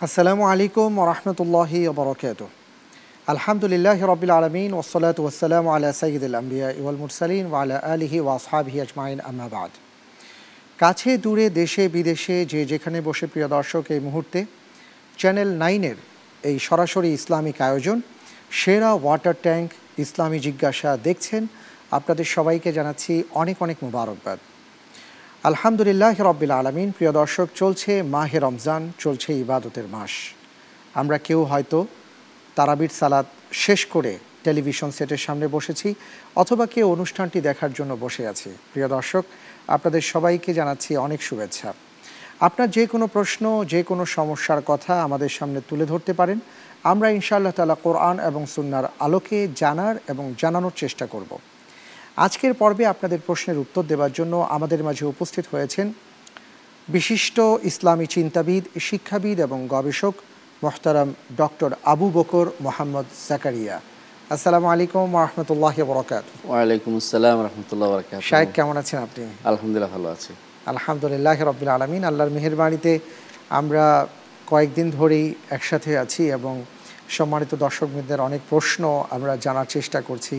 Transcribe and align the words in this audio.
আসসালামু 0.00 0.44
আলাইকুম 0.52 0.90
ওরহমতুল্লাহি 1.04 1.80
ওবরকাত 1.92 2.40
আলহামদুলিল্লাহ 3.32 3.98
রবিল 4.12 4.32
আলমিন 4.38 4.70
ওসলাত 4.82 5.16
ওসালাম 5.20 5.64
আলা 5.74 5.88
সঈদুল 6.02 6.34
আম্বিয়া 6.40 6.68
ইউল 6.78 6.98
মুরসালিন 7.02 7.44
ওয়ালা 7.52 7.76
আলিহি 7.92 8.18
ওয়াসহাবিহি 8.26 8.78
আজমাইন 8.84 9.18
আহমাবাদ 9.20 9.70
কাছে 10.78 11.10
দূরে 11.24 11.46
দেশে 11.60 11.84
বিদেশে 11.96 12.36
যে 12.52 12.60
যেখানে 12.70 12.98
বসে 13.08 13.26
প্রিয় 13.32 13.48
দর্শক 13.56 13.84
এই 13.94 14.00
মুহূর্তে 14.06 14.40
চ্যানেল 15.18 15.50
নাইনের 15.62 15.98
এই 16.44 16.56
সরাসরি 16.68 17.08
ইসলামিক 17.18 17.56
আয়োজন, 17.68 17.98
সেরা 18.60 18.90
ওয়াটার 19.02 19.36
ট্যাঙ্ক 19.44 19.68
ইসলামী 20.04 20.38
জিজ্ঞাসা 20.46 20.90
দেখছেন। 21.06 21.42
আপনাদের 21.98 22.26
সবাইকে 22.36 22.70
জানাচ্ছি 22.78 23.12
অনেক 23.40 23.56
অনেক 23.64 23.76
মুবারকবাদ। 23.84 24.38
আলহামদুলিল্লাহ 25.50 26.16
রব্বিল 26.30 26.52
আলমিন। 26.60 26.88
প্রিয় 26.96 27.12
দর্শক, 27.20 27.48
চলছে 27.60 27.92
মাহে 28.14 28.38
রমজান, 28.46 28.82
চলছে 29.04 29.30
ইবাদতের 29.44 29.86
মাস। 29.94 30.12
আমরা 31.00 31.16
কেউ 31.26 31.40
হয়তো 31.50 31.78
তারাবির 32.56 32.92
সালাত 33.00 33.26
শেষ 33.64 33.80
করে 33.94 34.12
টেলিভিশন 34.44 34.90
সেটের 34.96 35.22
সামনে 35.26 35.46
বসেছি 35.56 35.88
অথবা 36.42 36.64
কেউ 36.74 36.86
অনুষ্ঠানটি 36.96 37.38
দেখার 37.48 37.72
জন্য 37.78 37.92
বসে 38.04 38.22
আছি। 38.32 38.50
প্রিয় 38.72 38.88
দর্শক, 38.96 39.24
আপনাদের 39.74 40.02
সবাইকে 40.12 40.50
জানাচ্ছি 40.58 40.90
অনেক 41.06 41.20
শুভেচ্ছা। 41.28 41.68
আপনার 42.46 42.68
যে 42.76 42.84
কোনো 42.92 43.06
প্রশ্ন, 43.06 43.44
যে 43.72 43.80
কোনো 43.90 44.04
সমস্যার 44.16 44.60
কথা 44.70 44.92
আমাদের 45.06 45.30
সামনে 45.38 45.60
তুলে 45.68 45.84
ধরতে 45.92 46.12
পারেন। 46.20 46.38
আমরা 46.92 47.08
ইনশাআল্লাহ 47.18 47.54
তালা 47.56 47.76
কোরআন 47.86 48.16
এবং 48.28 48.42
সুন্নার 48.54 48.86
আলোকে 49.06 49.38
জানার 49.62 49.94
এবং 50.12 50.24
জানানোর 50.42 50.74
চেষ্টা 50.82 51.06
করব। 51.06 51.32
আজকের 52.16 52.52
পর্বে 52.60 52.84
আপনাদের 52.86 53.20
প্রশ্নের 53.26 53.58
উত্তর 53.64 53.82
দেওয়ার 53.90 54.12
জন্য 54.18 54.34
আমাদের 54.56 54.80
মাঝে 54.88 55.04
উপস্থিত 55.12 55.44
হয়েছেন 55.52 55.86
বিশিষ্ট 56.88 57.36
ইসলামী 57.70 58.06
চিন্তাবিদ 58.16 58.64
শিক্ষাবিদ 58.88 59.36
এবং 59.46 59.58
গবেষক 59.74 60.14
মোহতারাম 60.62 61.08
ডক্টর 61.40 61.70
আবু 61.92 62.06
বকর 62.16 62.46
মোহাম্মদ 62.66 63.06
জাকারিয়া। 63.28 63.76
আসসালামু 64.34 64.66
আলাইকুম 64.74 65.06
রহমতুল্লাহ 65.26 65.76
বরকাত 65.90 66.24
ওয়ালাইকুম 66.50 66.92
আসসালাম 67.00 67.38
রহমতুল্লাহ 67.46 67.88
বরকাত 67.94 68.20
শাহেক 68.30 68.50
কেমন 68.58 68.74
আছেন 68.82 68.98
আপনি? 69.06 69.24
আলহামদুলিল্লাহ 69.50 69.90
ভালো 69.96 70.08
আছি। 70.16 70.32
আলহামদুলিল্লাহ 70.72 71.38
রবিল 71.50 71.70
আলমিন। 71.76 72.02
আল্লাহর 72.10 72.32
মেহেরবাণীতে 72.36 72.92
আমরা 73.60 73.84
কয়েকদিন 74.50 74.86
ধরেই 74.98 75.26
একসাথে 75.56 75.90
আছি 76.04 76.22
এবং 76.38 76.54
সম্মানিত 77.16 77.52
দর্শকবৃন্দের 77.64 78.20
অনেক 78.28 78.42
প্রশ্ন 78.52 78.82
আমরা 79.14 79.32
জানার 79.44 79.68
চেষ্টা 79.74 80.00
করছি। 80.10 80.36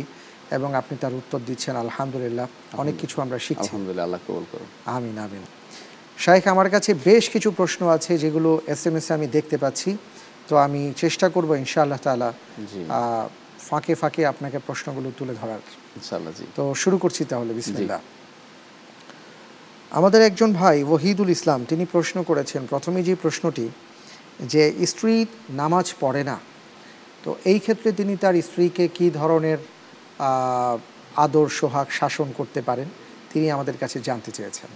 এবং 0.58 0.70
আপনি 0.82 0.96
তার 1.04 1.14
উত্তর 1.22 1.40
দিচ্ছেন 1.48 1.76
আলহামদুলিল্লাহ। 1.86 2.48
অনেক 2.82 2.96
কিছু 3.02 3.16
আমরা 3.22 3.38
শিখছি। 3.48 3.70
আলহামদুলিল্লাহ 3.70 4.06
আল্লাহ 4.08 4.22
কবুল 4.28 4.46
করুন 4.52 4.70
আমিন 4.96 5.18
আমিন। 5.26 5.44
শাহেখ 6.24 6.46
আমার 6.54 6.70
কাছে 6.76 6.92
বেশ 7.10 7.24
কিছু 7.34 7.50
প্রশ্ন 7.60 7.82
আছে 7.96 8.12
যেগুলো 8.24 8.50
এস 8.74 8.82
এম 8.88 8.96
এসে 9.00 9.12
আমি 9.18 9.28
দেখতে 9.38 9.58
পাচ্ছি। 9.64 9.90
তো 10.50 10.54
আমি 10.66 10.82
চেষ্টা 11.02 11.28
করব 11.36 11.50
ইনশাআল্লাহ 11.64 12.00
তালা 12.06 12.30
ফাঁকে 13.68 13.94
ফাঁকে 14.02 14.22
আপনাকে 14.32 14.58
প্রশ্নগুলো 14.68 15.10
তুলে 15.18 15.34
ধরার। 15.42 15.62
তো 16.56 16.64
শুরু 16.84 16.98
করছি 17.04 17.22
তাহলে 17.32 17.52
বিসমিল্লাহ। 17.60 18.00
আমাদের 19.92 20.22
একজন 20.30 20.50
ভাই 20.62 20.78
ওহিদুল 20.94 21.30
ইসলাম 21.38 21.60
তিনি 21.72 21.84
প্রশ্ন 21.96 22.18
করেছেন 22.30 22.62
প্রথমে 22.72 23.00
যে 23.08 23.16
প্রশ্নটি 23.24 23.66
যে 24.52 24.64
স্ত্রী 24.92 25.14
নামাজ 25.62 25.86
পড়ে 26.04 26.24
না 26.30 26.38
তো 27.24 27.30
এই 27.52 27.60
ক্ষেত্রে 27.64 27.90
তিনি 28.00 28.14
তার 28.24 28.36
স্ত্রীকে 28.48 28.86
কি 28.98 29.06
ধরনের 29.20 29.60
আদর 31.26 31.48
সোহাগ 31.60 31.88
শাসন 32.00 32.28
করতে 32.38 32.60
পারেন 32.62 32.90
তিনি 33.32 33.46
আমাদের 33.56 33.76
কাছে 33.82 33.98
জানতে 34.08 34.32
চেয়েছেন। 34.38 34.70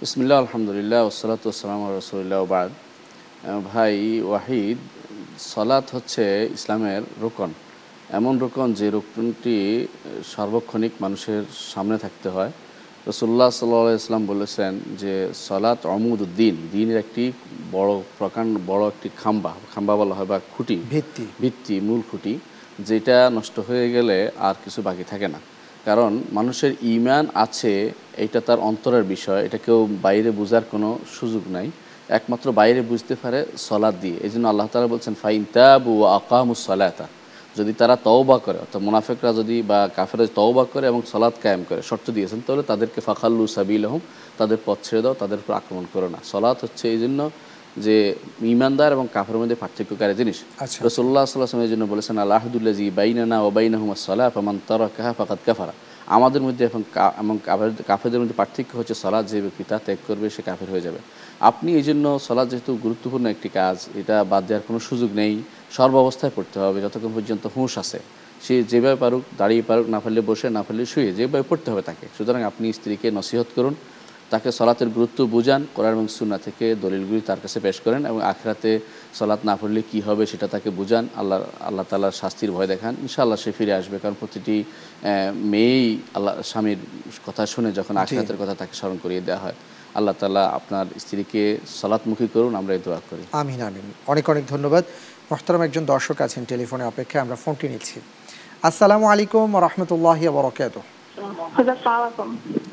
বিসমিল্লাহ 0.00 0.38
আলহামদুলিল্লাহ 0.44 1.00
ওসলাত 1.10 1.42
ওসালাম 1.46 1.80
রসুলিল্লাহ 2.00 2.40
বাদ। 2.54 2.70
ভাই 3.72 3.94
ওয়াহিদ 4.28 4.78
সলাত 5.52 5.86
হচ্ছে 5.94 6.24
ইসলামের 6.56 7.02
রোকন। 7.24 7.50
এমন 8.18 8.34
রোকন 8.44 8.68
যে 8.80 8.86
রোকনটি 8.96 9.56
সার্বক্ষণিক 10.32 10.92
মানুষের 11.04 11.42
সামনে 11.72 11.96
থাকতে 12.04 12.28
হয়। 12.34 12.52
রসুল্লাহ 13.10 13.48
সাল্লাহ 13.50 14.02
ইসলাম 14.02 14.22
বলেছেন 14.32 14.72
যে 15.02 15.14
সলাত 15.46 15.80
অমুদ 15.96 16.20
উদ্দিন 16.26 16.54
দিনের 16.72 16.98
একটি 17.04 17.24
বড় 17.76 17.92
প্রকাণ্ড 18.18 18.52
বড় 18.70 18.82
একটি 18.92 19.08
খাম্বা 19.20 19.52
খাম্বা 19.72 19.94
বলা 20.00 20.14
হয় 20.18 20.28
বা 20.32 20.38
খুঁটি। 20.54 20.76
ভিত্তি। 20.94 21.24
ভিত্তি 21.42 21.74
মূল 21.88 22.00
খুঁটি। 22.10 22.34
যেটা 22.78 23.30
নষ্ট 23.30 23.56
হয়ে 23.68 23.90
গেলে 23.90 24.30
আর 24.38 24.54
কিছু 24.64 24.82
বাকি 24.82 25.04
থাকে 25.04 25.28
না। 25.28 25.40
কারণ 25.84 26.22
মানুষের 26.32 26.72
ইমান 26.82 27.26
আছে, 27.34 27.92
এটা 28.16 28.40
তার 28.40 28.58
অন্তরের 28.58 29.04
বিষয়, 29.04 29.44
এটা 29.44 29.58
কেউ 29.58 29.88
বাইরে 30.02 30.30
বোঝার 30.30 30.64
কোনো 30.70 30.98
সুযোগ 31.18 31.42
নাই। 31.48 31.70
একমাত্র 32.08 32.52
বাইরে 32.52 32.82
বুঝতে 32.82 33.14
পারে 33.22 33.46
সলাদ 33.56 33.94
দিয়ে। 34.00 34.16
এই 34.26 34.30
জন্য 34.30 34.48
আল্লাহ 34.48 34.66
তালা 34.66 34.86
বলছেন, 34.86 35.14
ফাইন 35.22 35.44
তাবু 35.52 36.04
আকামুস 36.04 36.60
সলাতা। 36.66 37.06
যদি 37.56 37.72
তারা 37.72 37.96
তওবা 37.96 38.38
করে, 38.38 38.58
অর্থাৎ 38.58 38.82
মুনাফেকরা 38.82 39.32
যদি 39.32 39.62
বা 39.62 39.88
কাফেরা 39.96 40.26
তওবা 40.34 40.64
করে 40.72 40.86
এবং 40.86 41.02
সলাদ 41.12 41.34
কায়েম 41.42 41.64
করে, 41.68 41.82
শর্ত 41.82 42.10
দিয়েছেন, 42.10 42.40
তাহলে 42.46 42.62
তাদেরকে 42.62 43.00
ফাখাল্লু 43.00 43.46
সাবিল 43.46 43.84
হম 43.84 44.00
তাদের 44.38 44.58
পথ 44.66 44.78
ছেড়ে 44.86 45.02
দাও, 45.02 45.14
তাদের 45.14 45.38
উপর 45.38 45.52
আক্রমণ 45.52 45.84
করো 45.94 46.08
না। 46.08 46.18
সলাৎ 46.32 46.64
হচ্ছে 46.64 46.84
এই 46.94 46.98
জন্য 46.98 47.30
যে 47.76 48.14
ইমানদার 48.42 48.92
এবং 48.92 49.08
কাফের 49.12 49.36
মধ্যে 49.36 49.54
পার্থক্যকারী 49.54 50.14
জিনিস। 50.14 50.36
আচ্ছা। 50.58 50.86
রসুল্লাহ 50.86 51.24
সাল্লাহামের 51.24 51.70
জন্য 51.70 51.84
বলেছেন 51.84 52.18
আল্লাহদুল্লাজি 52.18 52.90
বাইনানা 52.90 53.42
ও 53.42 53.50
বাইনাহুমা 53.50 53.94
সলাহ 53.94 54.30
ফামান 54.30 54.58
তারা 54.66 54.88
কাহা 54.96 55.12
ফাকাত 55.12 55.38
কাফারা। 55.46 55.72
আমাদের 56.06 56.42
মধ্যে 56.42 56.64
এখন 56.64 56.82
এবং 57.20 57.38
কাফের- 57.44 57.82
কাফেরদের 57.86 58.20
মধ্যে 58.20 58.34
পার্থক্য 58.34 58.78
হচ্ছে 58.78 58.94
সলাদ 58.94 59.26
যে 59.26 59.40
ব্যক্তি 59.40 59.64
তা 59.68 59.78
ত্যাগ 59.78 59.98
করবে 60.06 60.30
সে 60.30 60.42
কাফের 60.42 60.70
হয়ে 60.70 60.80
যাবে। 60.80 60.98
আপনি 61.40 61.74
এই 61.74 61.82
জন্য 61.82 62.18
সলাদ 62.18 62.48
যেহেতু 62.48 62.78
গুরুত্বপূর্ণ 62.82 63.26
একটি 63.26 63.48
কাজ 63.48 63.76
এটা 63.94 64.24
বাদ 64.24 64.46
দেওয়ার 64.46 64.62
কোনো 64.68 64.78
সুযোগ 64.78 65.10
নেই। 65.14 65.42
সর্বাবস্থায় 65.70 66.32
পড়তে 66.36 66.60
হবে 66.60 66.80
যতক্ষণ 66.80 67.12
পর্যন্ত 67.14 67.48
হুঁশ 67.56 67.78
আছে। 67.78 67.98
সে 68.42 68.62
যেভাবে 68.62 68.96
পারুক 68.96 69.22
দাঁড়িয়ে 69.38 69.62
পারুক 69.62 69.88
না 69.88 70.00
পারলে 70.00 70.20
বসে 70.20 70.50
না 70.50 70.62
পারলে 70.62 70.86
শুয়ে 70.86 71.12
যেভাবে 71.12 71.44
পড়তে 71.48 71.70
হবে 71.70 71.82
তাকে। 71.82 72.06
সুতরাং 72.18 72.42
আপনি 72.42 72.72
স্ত্রীকে 72.72 73.10
নসিহত 73.10 73.46
করুন। 73.54 73.74
তাকে 74.32 74.48
সলাতের 74.58 74.90
গুরুত্ব 74.96 75.18
বুঝান 75.34 75.62
কোরআন 75.76 75.92
এবং 75.96 76.06
সুন্না 76.18 76.38
থেকে 76.46 76.66
দলিলগুলি 76.84 77.20
তার 77.28 77.40
কাছে 77.44 77.58
পেশ 77.66 77.76
করেন 77.84 78.02
এবং 78.10 78.20
আখরাতে 78.32 78.70
সলাৎ 79.18 79.40
না 79.48 79.54
পড়লে 79.60 79.80
কী 79.90 79.98
হবে 80.06 80.22
সেটা 80.32 80.46
তাকে 80.54 80.68
বুঝান। 80.78 81.04
আল্লাহ 81.20 81.38
আল্লাহ 81.68 81.84
তালার 81.90 82.18
শাস্তির 82.20 82.50
ভয় 82.56 82.68
দেখান। 82.72 82.92
ইনশাআল্লাহ 83.04 83.38
সে 83.44 83.50
ফিরে 83.58 83.72
আসবে 83.80 83.96
কারণ 84.02 84.16
প্রতিটি 84.22 84.56
মেয়েই 85.52 85.88
আল্লাহ 86.16 86.32
স্বামীর 86.50 86.80
কথা 87.26 87.42
শুনে 87.54 87.70
যখন 87.78 87.94
আখরাতের 88.02 88.38
কথা 88.40 88.54
তাকে 88.60 88.74
স্মরণ 88.80 88.98
করিয়ে 89.04 89.22
দেওয়া 89.26 89.40
হয় 89.44 89.56
আল্লাহ 89.98 90.14
তালা 90.20 90.44
আপনার 90.58 90.86
স্ত্রীকে 91.02 91.42
সলাৎমুখী 91.80 92.26
করুন 92.34 92.52
আমরা 92.60 92.72
এই 92.76 92.82
দোয়া 92.86 93.00
করি। 93.10 93.24
আমিন 93.40 93.60
আমিন। 93.68 93.86
অনেক 94.12 94.24
অনেক 94.32 94.44
ধন্যবাদ। 94.54 94.84
মোহতারাম 95.30 95.62
একজন 95.68 95.84
দর্শক 95.92 96.18
আছেন 96.26 96.42
টেলিফোনে 96.52 96.84
অপেক্ষায় 96.92 97.22
আমরা 97.24 97.36
ফোনটি 97.42 97.66
নিচ্ছি। 97.72 97.96
আসসালামু 98.68 99.06
আলাইকুম 99.12 99.48
রহমতুল্লাহ 99.66 100.20
বরকাত 100.36 100.76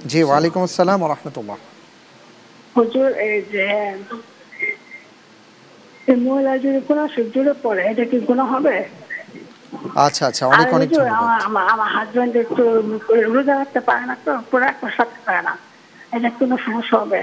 জি 0.05 0.19
ওয়ালাইকুম 0.23 0.61
আসসালাম 0.63 1.01
রহমতুল্লাহ। 1.03 1.57
হুজুর 2.75 3.09
এই 3.19 3.41
যে 3.51 3.67
মহিলা 6.23 6.57
যদি 6.57 6.79
কোনো 6.87 7.07
জুড়ে 7.33 7.53
পড়ে 7.63 7.81
এটা 7.83 8.05
কি 8.05 8.19
গুণ 8.19 8.39
হবে? 8.39 8.75
আচ্ছা 9.95 10.27
আচ্ছা 10.27 10.47
অনেক 10.47 10.67
অনেক 10.73 10.89
আমার 11.43 11.67
আমার- 11.67 11.91
হাজবেন্ড 11.95 12.35
একটু 12.35 12.63
রোজা 13.33 13.53
রাখতে 13.55 13.79
পারে 13.79 14.05
না 14.05 14.15
তো 14.25 14.31
পুরো 14.51 14.63
এক 14.65 14.77
মাস 14.83 14.93
রাখতে 14.99 15.19
পারে 15.25 15.41
না। 15.41 15.57
এটা 16.11 16.29
কোনো 16.29 16.57
সমস্যা 16.57 16.99
হবে? 16.99 17.21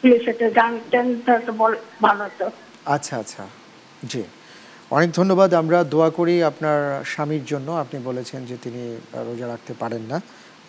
প্লিজ 0.00 0.28
এটা 0.28 0.50
জানতেন 0.50 1.06
ভালো 2.02 2.24
হতো। 2.24 2.50
আচ্ছা 2.84 3.16
আচ্ছা 3.18 3.42
জি। 4.04 4.22
অনেক 4.96 5.10
ধন্যবাদ। 5.18 5.50
আমরা 5.62 5.78
দোয়া 5.94 6.10
করি 6.18 6.34
আপনার 6.50 6.78
স্বামীর 7.12 7.44
জন্য। 7.52 7.68
আপনি 7.82 7.98
বলেছেন 8.08 8.40
যে 8.50 8.56
তিনি 8.64 8.82
রোজা 9.28 9.46
রাখতে 9.52 9.72
পারেন 9.82 10.02
না। 10.12 10.18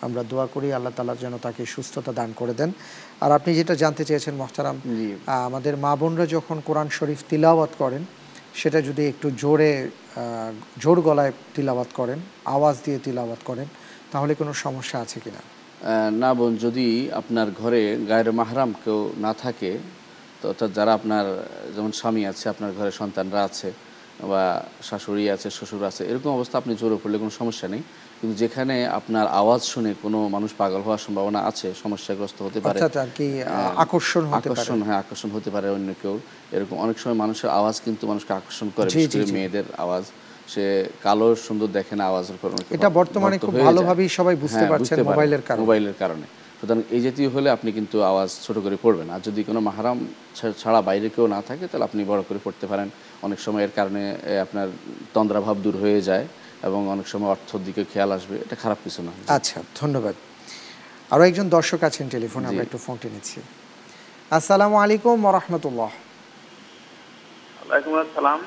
আমরা 0.06 0.22
দোয়া 0.32 0.46
করি 0.54 0.68
আল্লাহ 0.76 0.92
তালা 0.96 1.14
যেন 1.22 1.34
তাকে 1.46 1.62
সুস্থতা 1.74 2.12
দান 2.18 2.30
করে 2.40 2.54
দেন। 2.60 2.70
আর 3.24 3.30
আপনি 3.38 3.50
যেটা 3.58 3.74
জানতে 3.82 4.02
চেয়েছেন 4.08 4.34
মোহতারাম 4.40 4.76
আমাদের 5.48 5.74
মা 5.84 5.92
বোনরা 6.00 6.26
যখন 6.36 6.56
কোরআন 6.68 6.88
শরীফ 6.98 7.20
তিলাওয়াত 7.30 7.72
করেন 7.82 8.02
সেটা 8.60 8.78
যদি 8.88 9.02
একটু 9.12 9.26
জোরে 9.42 9.70
জোর 10.82 10.98
গলায় 11.06 11.32
তিলাওয়াত 11.56 11.90
করেন 11.98 12.18
আওয়াজ 12.54 12.76
দিয়ে 12.84 12.98
তিলাওয়াত 13.06 13.40
করেন 13.48 13.68
তাহলে 14.12 14.32
কোনো 14.40 14.52
সমস্যা 14.64 14.96
আছে 15.04 15.18
কি 15.24 15.30
না 15.36 15.42
না 16.22 16.30
বোন 16.38 16.52
যদি 16.66 16.86
আপনার 17.20 17.48
ঘরে 17.60 17.82
গায়ের 18.10 18.30
মাহরাম 18.40 18.70
কেউ 18.82 19.00
না 19.24 19.32
থাকে 19.42 19.70
তো 20.40 20.44
অর্থাৎ 20.50 20.70
যারা 20.78 20.92
আপনার 20.98 21.26
যেমন 21.74 21.92
স্বামী 22.00 22.22
আছে 22.32 22.44
আপনার 22.52 22.70
ঘরে 22.78 22.92
সন্তানরা 23.00 23.40
আছে 23.50 23.70
বা 24.20 24.64
শাশুড়ি 24.82 25.30
আছে 25.30 25.50
শ্বশুর 25.50 25.84
আছে 25.84 26.04
এরকম 26.04 26.30
অবস্থা 26.30 26.58
আপনি 26.58 26.74
জোরে 26.74 26.96
পড়লে 26.96 27.18
কোনো 27.18 27.30
সমস্যা 27.30 27.68
নেই। 27.68 27.82
কিন্তু 28.20 28.38
যেখানে 28.38 28.86
আপনার 28.86 29.26
আওয়াজ 29.26 29.62
শুনে 29.62 29.94
কোনো 30.02 30.28
মানুষ 30.28 30.52
পাগল 30.58 30.80
হওয়ার 30.80 30.98
সম্ভাবনা 30.98 31.40
আছে 31.40 31.74
সমস্যাগ্রস্ত 31.82 32.42
হতে 32.42 32.60
পারে। 32.60 32.80
আহ, 32.80 33.80
আকর্ষণ 33.80 34.24
হতে 34.24 34.48
পারে। 34.48 34.60
আকর্ষণ 34.60 34.82
হ্যাঁ 34.82 34.98
আকর্ষণ 34.98 35.30
হতে 35.30 35.50
পারে 35.50 35.70
অন্য 35.70 35.94
কেউ। 36.02 36.18
এরকম 36.52 36.78
অনেক 36.78 36.98
সময় 36.98 37.14
মানুষের 37.14 37.50
আওয়াজ 37.50 37.80
কিন্তু 37.84 38.06
মানুষকে 38.06 38.32
আকর্ষণ 38.32 38.70
করে। 38.76 38.90
মেয়েদের 39.32 39.64
আওয়াজ। 39.78 40.04
সে 40.48 40.88
কালো 41.02 41.36
সুন্দর 41.36 41.66
দেখে 41.66 41.96
না 41.96 42.04
আওয়াজের 42.04 42.36
কারণে 42.42 42.62
এটা 42.70 42.88
বর্তমানে 42.90 43.38
খুব 43.38 43.60
ভালোভাবেই 43.60 44.08
সবাই 44.08 44.36
বুঝতে 44.36 44.56
হ্যাঁ, 44.56 44.68
পারছেন 44.68 45.02
মোবাইলের 45.02 45.42
কারণে। 45.42 45.60
মোবাইলের 45.60 45.94
কারণে। 45.98 46.41
সুতরাং 46.62 46.82
এই 46.90 47.00
জাতীয় 47.00 47.28
হলে 47.28 47.50
আপনি 47.50 47.72
কিন্তু 47.72 48.02
আওয়াজ 48.02 48.38
ছোট 48.42 48.58
করে 48.58 48.76
পড়বেন। 48.82 49.10
আর 49.10 49.20
যদি 49.20 49.44
কোনো 49.44 49.60
মাহারাম 49.60 50.06
ছা- 50.34 50.52
ছাড়া 50.58 50.82
বাইরে 50.82 51.08
কেউ 51.08 51.26
না 51.26 51.42
থাকে 51.42 51.66
তাহলে 51.66 51.84
আপনি 51.84 52.04
বড় 52.04 52.22
করে 52.28 52.38
পড়তে 52.44 52.66
পারেন। 52.66 52.90
অনেক 53.22 53.40
সময় 53.40 53.62
এর 53.62 53.68
কারণে 53.74 54.16
আপনার 54.42 54.68
তন্দ্রাভাব 55.14 55.56
দূর 55.56 55.76
হয়ে 55.76 56.02
যায় 56.02 56.26
এবং 56.62 56.88
অনেক 56.88 57.08
সময় 57.08 57.28
অর্থর 57.28 57.58
দিকে 57.58 57.84
খেয়াল 57.92 58.12
আসবে। 58.12 58.36
এটা 58.36 58.56
খারাপ 58.56 58.78
কিছু 58.84 59.02
না। 59.02 59.34
আচ্ছা 59.34 59.62
ধন্যবাদ। 59.80 60.14
আরও 61.10 61.24
একজন 61.24 61.48
দর্শক 61.48 61.82
আছেন 61.82 62.08
টেলিফোনে 62.08 62.48
আমরা 62.48 62.62
একটু 62.62 62.78
ফোনটি 62.78 63.08
নিচ্ছি। 63.08 63.40
আসসালামু 64.30 64.76
আলাইকুম 64.76 65.26
রহমতুল্লাহ। 65.26 65.86
ওয়ালাইকুম 65.86 67.98
আসসালাম। 67.98 68.40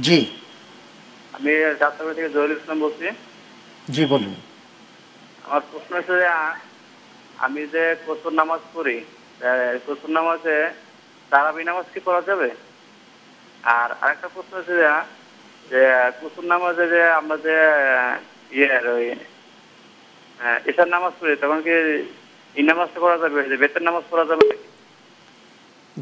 জি। 0.00 0.26
আমি 1.32 1.50
যাত্রাবাড়ি 1.80 2.14
থেকে 2.14 2.28
জহির 2.28 2.50
ইসলাম 2.50 2.80
বলছি। 2.80 3.08
জি 3.92 4.06
বলুন। 4.06 4.34
আমার 5.44 5.60
প্রশ্ন 5.72 5.96
হচ্ছে 5.96 6.12
আমি 7.38 7.62
যে 7.74 7.82
কসুর 8.06 8.32
নামাজ 8.40 8.62
পড়ি 8.74 8.96
কসুর 9.86 10.10
নামাজে 10.10 10.56
তারাবি 11.32 11.62
নামাজ 11.64 11.86
কি 11.92 12.00
পড়া 12.06 12.22
যাবে 12.28 12.48
আর 13.64 13.88
আরেকটা 14.02 14.28
প্রশ্ন 14.34 14.52
আছে 14.60 14.74
যে 15.70 15.80
কসুর 16.20 16.44
নামাজে 16.52 16.84
যে 16.94 17.00
আমরা 17.18 17.36
যে 17.46 17.56
ইয়ে 18.56 18.70
ওই 18.94 19.06
ঈশার 20.70 20.88
নামাজ 20.94 21.12
পড়ি, 21.20 21.34
তখন 21.42 21.58
কি 21.66 21.72
এই 22.56 22.64
নামাজটা 22.70 22.98
পড়া 23.04 23.16
যাবে 23.22 23.40
বেতের 23.62 23.82
নামাজ 23.82 24.04
পড়া 24.10 24.24
যাবে? 24.30 24.46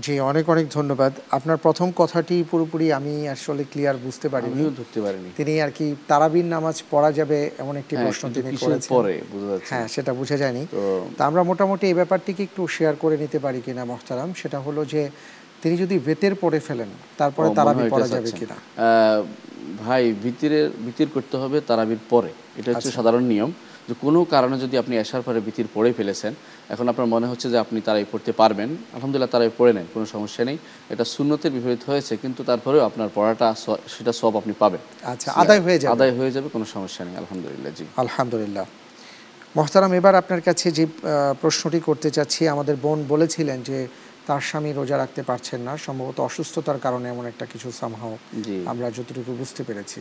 জি 0.03 0.21
অনেক 0.21 0.49
অনেক 0.49 0.67
ধন্যবাদ। 0.71 1.13
আপনার 1.31 1.57
প্রথম 1.57 1.93
কথাটি 1.97 2.45
পুরোপুরি 2.51 2.93
আমি 2.93 3.29
আসলে 3.29 3.65
ক্লিয়ার 3.65 3.97
বুঝতে 3.97 4.29
পারিনি। 4.29 4.71
ধরতে 4.77 5.01
পারিনি। 5.01 5.31
তিনি 5.37 5.61
আর 5.61 5.71
কি 5.71 5.95
তারাবির 6.09 6.45
নামাজ 6.45 6.83
পড়া 6.91 7.13
যাবে 7.13 7.51
এমন 7.59 7.77
একটি 7.77 7.97
হ্যাঁ, 7.97 8.09
প্রশ্ন 8.09 8.33
তিনি 8.33 8.57
করেছেন। 8.57 8.81
পরে 8.89 9.21
হ্যাঁ 9.69 9.89
সেটা 9.89 10.15
বুঝে 10.15 10.39
যায়নি। 10.39 10.67
তো- 10.71 11.23
আমরা 11.23 11.43
মোটামুটি 11.43 11.87
এই 11.87 11.95
ব্যাপারটিকে 11.95 12.43
একটু 12.43 12.67
শেয়ার 12.67 12.95
করে 12.97 13.17
নিতে 13.17 13.39
পারি 13.39 13.61
কিনা 13.65 13.85
মহতারাম? 13.85 14.35
সেটা 14.37 14.61
হলো 14.61 14.85
যে 14.85 15.11
তিনি 15.63 15.77
যদি 15.77 15.99
বেতের 15.99 16.35
পড়ে 16.35 16.61
ফেলেন 16.61 16.89
তারপরে 17.19 17.55
তারাবি 17.55 17.89
পড়া 17.91 18.09
যাবে 18.09 18.31
কিনা? 18.31 18.55
ভাই 19.87 20.15
ভিতিরের 20.23 20.71
ভিতির 20.87 21.09
করতে 21.15 21.37
হবে 21.37 21.61
তারাবির 21.61 21.99
পরে। 22.11 22.29
এটা 22.29 22.55
হচ্ছে 22.57 22.89
আচ্ছা। 22.89 22.91
সাধারণ 22.91 23.25
নিয়ম। 23.25 23.53
যে 23.89 23.95
কোনো 24.05 24.21
কারণে 24.35 24.57
যদি 24.65 24.75
আপনি 24.83 24.95
আসার 25.03 25.23
পরে 25.27 25.39
ভিতির 25.47 25.69
পড়ে 25.75 25.91
ফেলেছেন 25.99 26.33
এখন 26.75 26.87
আপনার 26.93 27.09
মনে 27.15 27.27
হচ্ছে 27.31 27.47
যে 27.53 27.59
আপনি 27.65 27.79
তারাই 27.87 28.07
পড়তে 28.13 28.33
পারবেন। 28.41 28.71
আলহামদুলিল্লাহ 28.97 29.31
তারাই 29.35 29.53
পড়ে 29.59 29.73
নেন 29.77 29.87
কোনো 29.95 30.07
সমস্যা 30.15 30.43
নেই। 30.49 30.59
এটা 30.93 31.05
শূন্যতের 31.15 31.53
বিপরীত 31.57 31.83
হয়েছে 31.91 32.13
কিন্তু 32.23 32.41
তারপরেও 32.49 32.83
আপনার 32.89 33.09
পড়াটা 33.17 33.47
সেটা 33.95 34.13
সব 34.21 34.33
আপনি 34.41 34.53
পাবেন। 34.63 34.83
আচ্ছা 35.13 35.29
আদায় 35.43 35.61
হয়ে 35.67 35.79
যাবে। 35.83 35.93
আদায় 35.97 36.13
হয়ে 36.19 36.31
যাবে 36.37 36.49
কোনো 36.55 36.67
সমস্যা 36.75 37.03
নেই 37.07 37.15
আলহামদুলিল্লাহ 37.23 37.73
জি। 37.79 37.85
আলহামদুলিল্লাহ। 38.03 38.67
মহতারাম 39.57 39.93
এবার 40.01 40.15
আপনার 40.23 40.43
কাছে 40.49 40.67
যে 40.79 40.85
প্রশ্নটি 41.43 41.81
করতে 41.89 42.09
চাচ্ছি 42.17 42.41
আমাদের 42.55 42.77
বোন 42.85 42.99
বলেছিলেন 43.13 43.59
যে 43.69 43.79
তার 44.27 44.43
স্বামী 44.49 44.71
রোজা 44.73 44.97
রাখতে 45.03 45.23
পারছেন 45.31 45.61
না 45.69 45.73
সম্ভবত 45.87 46.19
অসুস্থতার 46.29 46.79
কারণে 46.85 47.07
এমন 47.15 47.25
একটা 47.33 47.45
কিছু 47.53 47.69
সামহাও 47.81 48.15
আমরা 48.73 48.87
যতটুকু 48.97 49.31
বুঝতে 49.41 49.63
পেরেছি। 49.69 50.01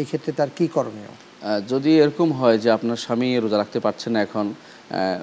এই 0.00 0.06
ক্ষেত্রে 0.08 0.30
তার 0.38 0.50
কি 0.58 0.66
করণীয়? 0.76 1.12
যদি 1.72 1.90
এরকম 2.02 2.28
হয় 2.38 2.58
যে 2.64 2.68
আপনার 2.76 2.98
স্বামী 3.04 3.28
রোজা 3.36 3.58
রাখতে 3.62 3.78
পারছেন 3.86 4.10
না 4.14 4.20
এখন 4.26 4.46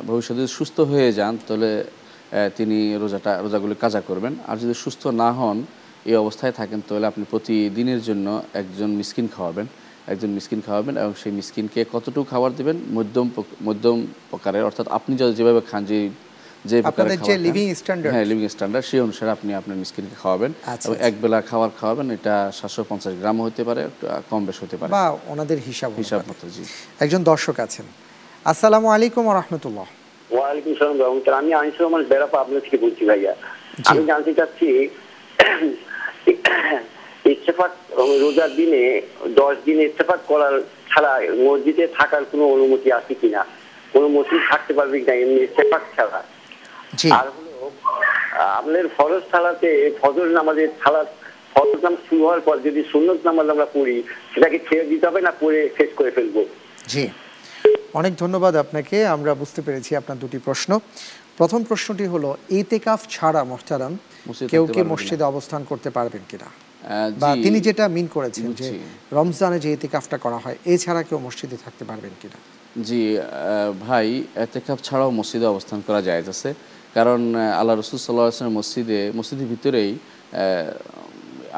ভবিষ্যতে 0.10 0.44
সুস্থ 0.58 0.78
হয়ে 0.92 1.10
যান, 1.20 1.34
তাহলে 1.48 1.70
তিনি 2.58 2.78
রোজাটা, 3.04 3.32
রোজাগুলি 3.46 3.76
কাজা 3.84 4.02
করবেন। 4.10 4.34
আর 4.50 4.56
যদি 4.64 4.76
সুস্থ 4.84 5.04
না 5.22 5.30
হন, 5.40 5.58
এই 6.10 6.16
অবস্থায় 6.24 6.54
থাকেন, 6.60 6.80
তাহলে 6.88 7.06
আপনি 7.12 7.24
প্রতিদিনের 7.34 8.02
জন্য 8.08 8.28
একজন 8.62 8.90
মিসকিন 9.00 9.28
খাওয়াবেন। 9.36 9.68
একজন 10.12 10.30
মিসকিন 10.38 10.62
খাওয়াবেন 10.68 10.96
এবং 11.02 11.14
সেই 11.22 11.34
মিসকিনকে 11.40 11.82
কতটুকু 11.94 12.26
খাবার 12.32 12.52
দিবেন? 12.60 12.78
মধ্যম 12.98 13.28
মধ্যম 13.68 13.98
প্রকারের। 14.32 14.64
অর্থাৎ 14.70 14.88
আপনি 14.98 15.14
যেভাবে 15.38 15.62
খান, 15.72 15.82
যে 15.92 16.00
যে 16.70 16.76
আপনাদের 16.90 17.18
যে 17.28 17.34
খাবার 17.36 17.78
খান, 17.88 18.00
হ্যাঁ 18.14 18.28
লিভিং 18.32 18.48
স্ট্যান্ডার্ড 18.56 18.86
সেই 18.90 19.02
অনুসারে 19.06 19.32
আপনি 19.38 19.50
আপনার 19.60 19.78
মিসকিনকে 19.82 20.18
খাওয়াবেন। 20.24 20.52
আচ্ছা, 20.74 20.86
এবং 20.88 20.96
আচ্ছা। 20.96 21.08
এক 21.08 21.14
বেলা 21.22 21.40
খাবার 21.50 21.70
খাওয়াবেন 21.80 22.08
এটা 22.18 22.36
সাতশো 22.58 22.82
পঞ্চাশ 22.90 23.14
গ্রাম 23.22 23.38
হতে 23.46 23.62
পারে 23.70 23.82
কম 24.30 24.42
বেশ 24.48 24.58
হতে 24.64 24.76
পারে। 24.80 24.92
বা 24.98 25.06
ওনাদের 25.34 25.58
হিসাব 25.68 25.92
হিসাব 26.02 26.22
মতো 26.30 26.46
জি। 26.56 26.64
একজন 27.04 27.22
দর্শক 27.32 27.56
আছেন। 27.66 27.86
আসসালামু 28.52 28.88
আলাইকুম 28.96 29.24
রহমতুল্লাহ। 29.40 29.88
ওয়ালাইকুম 30.36 30.72
সালাম 30.80 30.98
রহমতুল্লাহ। 31.06 31.40
আমি 31.44 31.52
আনিসুর 31.60 31.84
রহমান 31.86 32.04
বেড়া 32.12 32.28
পাবনা 32.36 32.60
থেকে 32.66 32.78
বলছি 32.86 33.04
ভাইয়া। 33.10 33.34
আমি 33.92 34.02
জানতে 34.12 34.32
চাচ্ছি 34.40 34.68
ইত্তেফাক 37.34 37.72
রোজার 38.24 38.52
দিনে 38.60 38.84
দশ 39.40 39.56
দিন 39.68 39.78
ইত্তেফাক 39.90 40.22
করার 40.32 40.56
ছাড়া 40.92 41.14
মসজিদে 41.48 41.86
থাকার 41.98 42.24
কোনো 42.32 42.46
অনুমতি 42.56 42.90
আছে 43.00 43.14
কিনা? 43.22 43.42
কোনো 43.94 44.08
মসজিদ 44.16 44.42
থাকতে 44.52 44.72
পারবে 44.78 44.96
কিনা? 45.02 45.14
এমনি 45.24 45.40
ইত্তেফাক 45.48 45.84
ছাড়া। 45.96 46.22
আর 47.12 47.28
হলো 47.38 48.90
ফরজ 48.98 49.22
থালাতে 49.32 49.92
ফজর 50.02 50.28
নামাজের 50.28 50.70
থালা 50.84 51.06
ফরজ 51.56 51.84
নামাজ 51.84 52.00
শুরু 52.10 52.22
হওয়ার 52.24 52.42
পর 52.42 52.60
যদি 52.60 52.84
সুন্নত 52.92 53.20
নামাজ 53.26 53.50
আমরা 53.50 53.66
পড়ি 53.66 54.04
সেটাকে 54.34 54.60
ছেড়ে 54.70 54.86
দিতে 54.86 55.08
হবে 55.08 55.22
না 55.22 55.32
পড়ে 55.40 55.70
শেষ 55.78 55.90
করে 55.96 56.12
ফেলব। 56.12 56.46
জি। 56.88 57.10
অনেক 57.94 58.16
ধন্যবাদ 58.16 58.56
আপনাকে 58.56 59.06
আমরা 59.06 59.34
বুঝতে 59.34 59.62
পেরেছি 59.62 59.96
আপনার 59.96 60.18
দুটি 60.18 60.38
প্রশ্ন। 60.38 60.80
প্রথম 61.38 61.64
প্রশ্নটি 61.64 62.06
হলো 62.06 62.38
ইতেকাফ 62.50 63.02
ছাড়া 63.10 63.44
মোহতারাম 63.44 63.98
কেউ 64.50 64.68
কি 64.68 64.82
মসজিদে 64.84 65.24
অবস্থান 65.24 65.64
করতে 65.64 65.90
পারবেন 65.90 66.22
কিনা? 66.30 66.46
বা 67.20 67.36
তিনি 67.36 67.60
যেটা 67.60 67.88
মিন 67.88 68.08
করেছেন 68.08 68.54
যে। 68.54 68.80
রমজানে 69.12 69.60
যে 69.60 69.72
ইতিকাফটা 69.72 70.18
করা 70.18 70.38
হয় 70.38 70.56
এছাড়া 70.66 71.04
কেউ 71.04 71.20
মসজিদে 71.20 71.58
থাকতে 71.66 71.86
পারবেন 71.86 72.12
কিনা? 72.22 72.38
জি 72.84 73.18
আহ, 73.18 73.26
ভাই 73.88 74.24
এতেকাপ 74.36 74.80
ছাড়াও 74.84 75.12
মসজিদে 75.12 75.46
অবস্থান 75.46 75.82
করা 75.88 76.02
যায় 76.02 76.24
আছে। 76.28 76.54
কারণ 76.98 77.20
আল্লাহ 77.60 77.76
রসুল 77.76 77.98
সাল্লাহ 78.00 78.26
আসলামের 78.28 78.58
মসজিদে 78.60 79.00
মসজিদের 79.20 79.48
ভিতরেই 79.54 79.92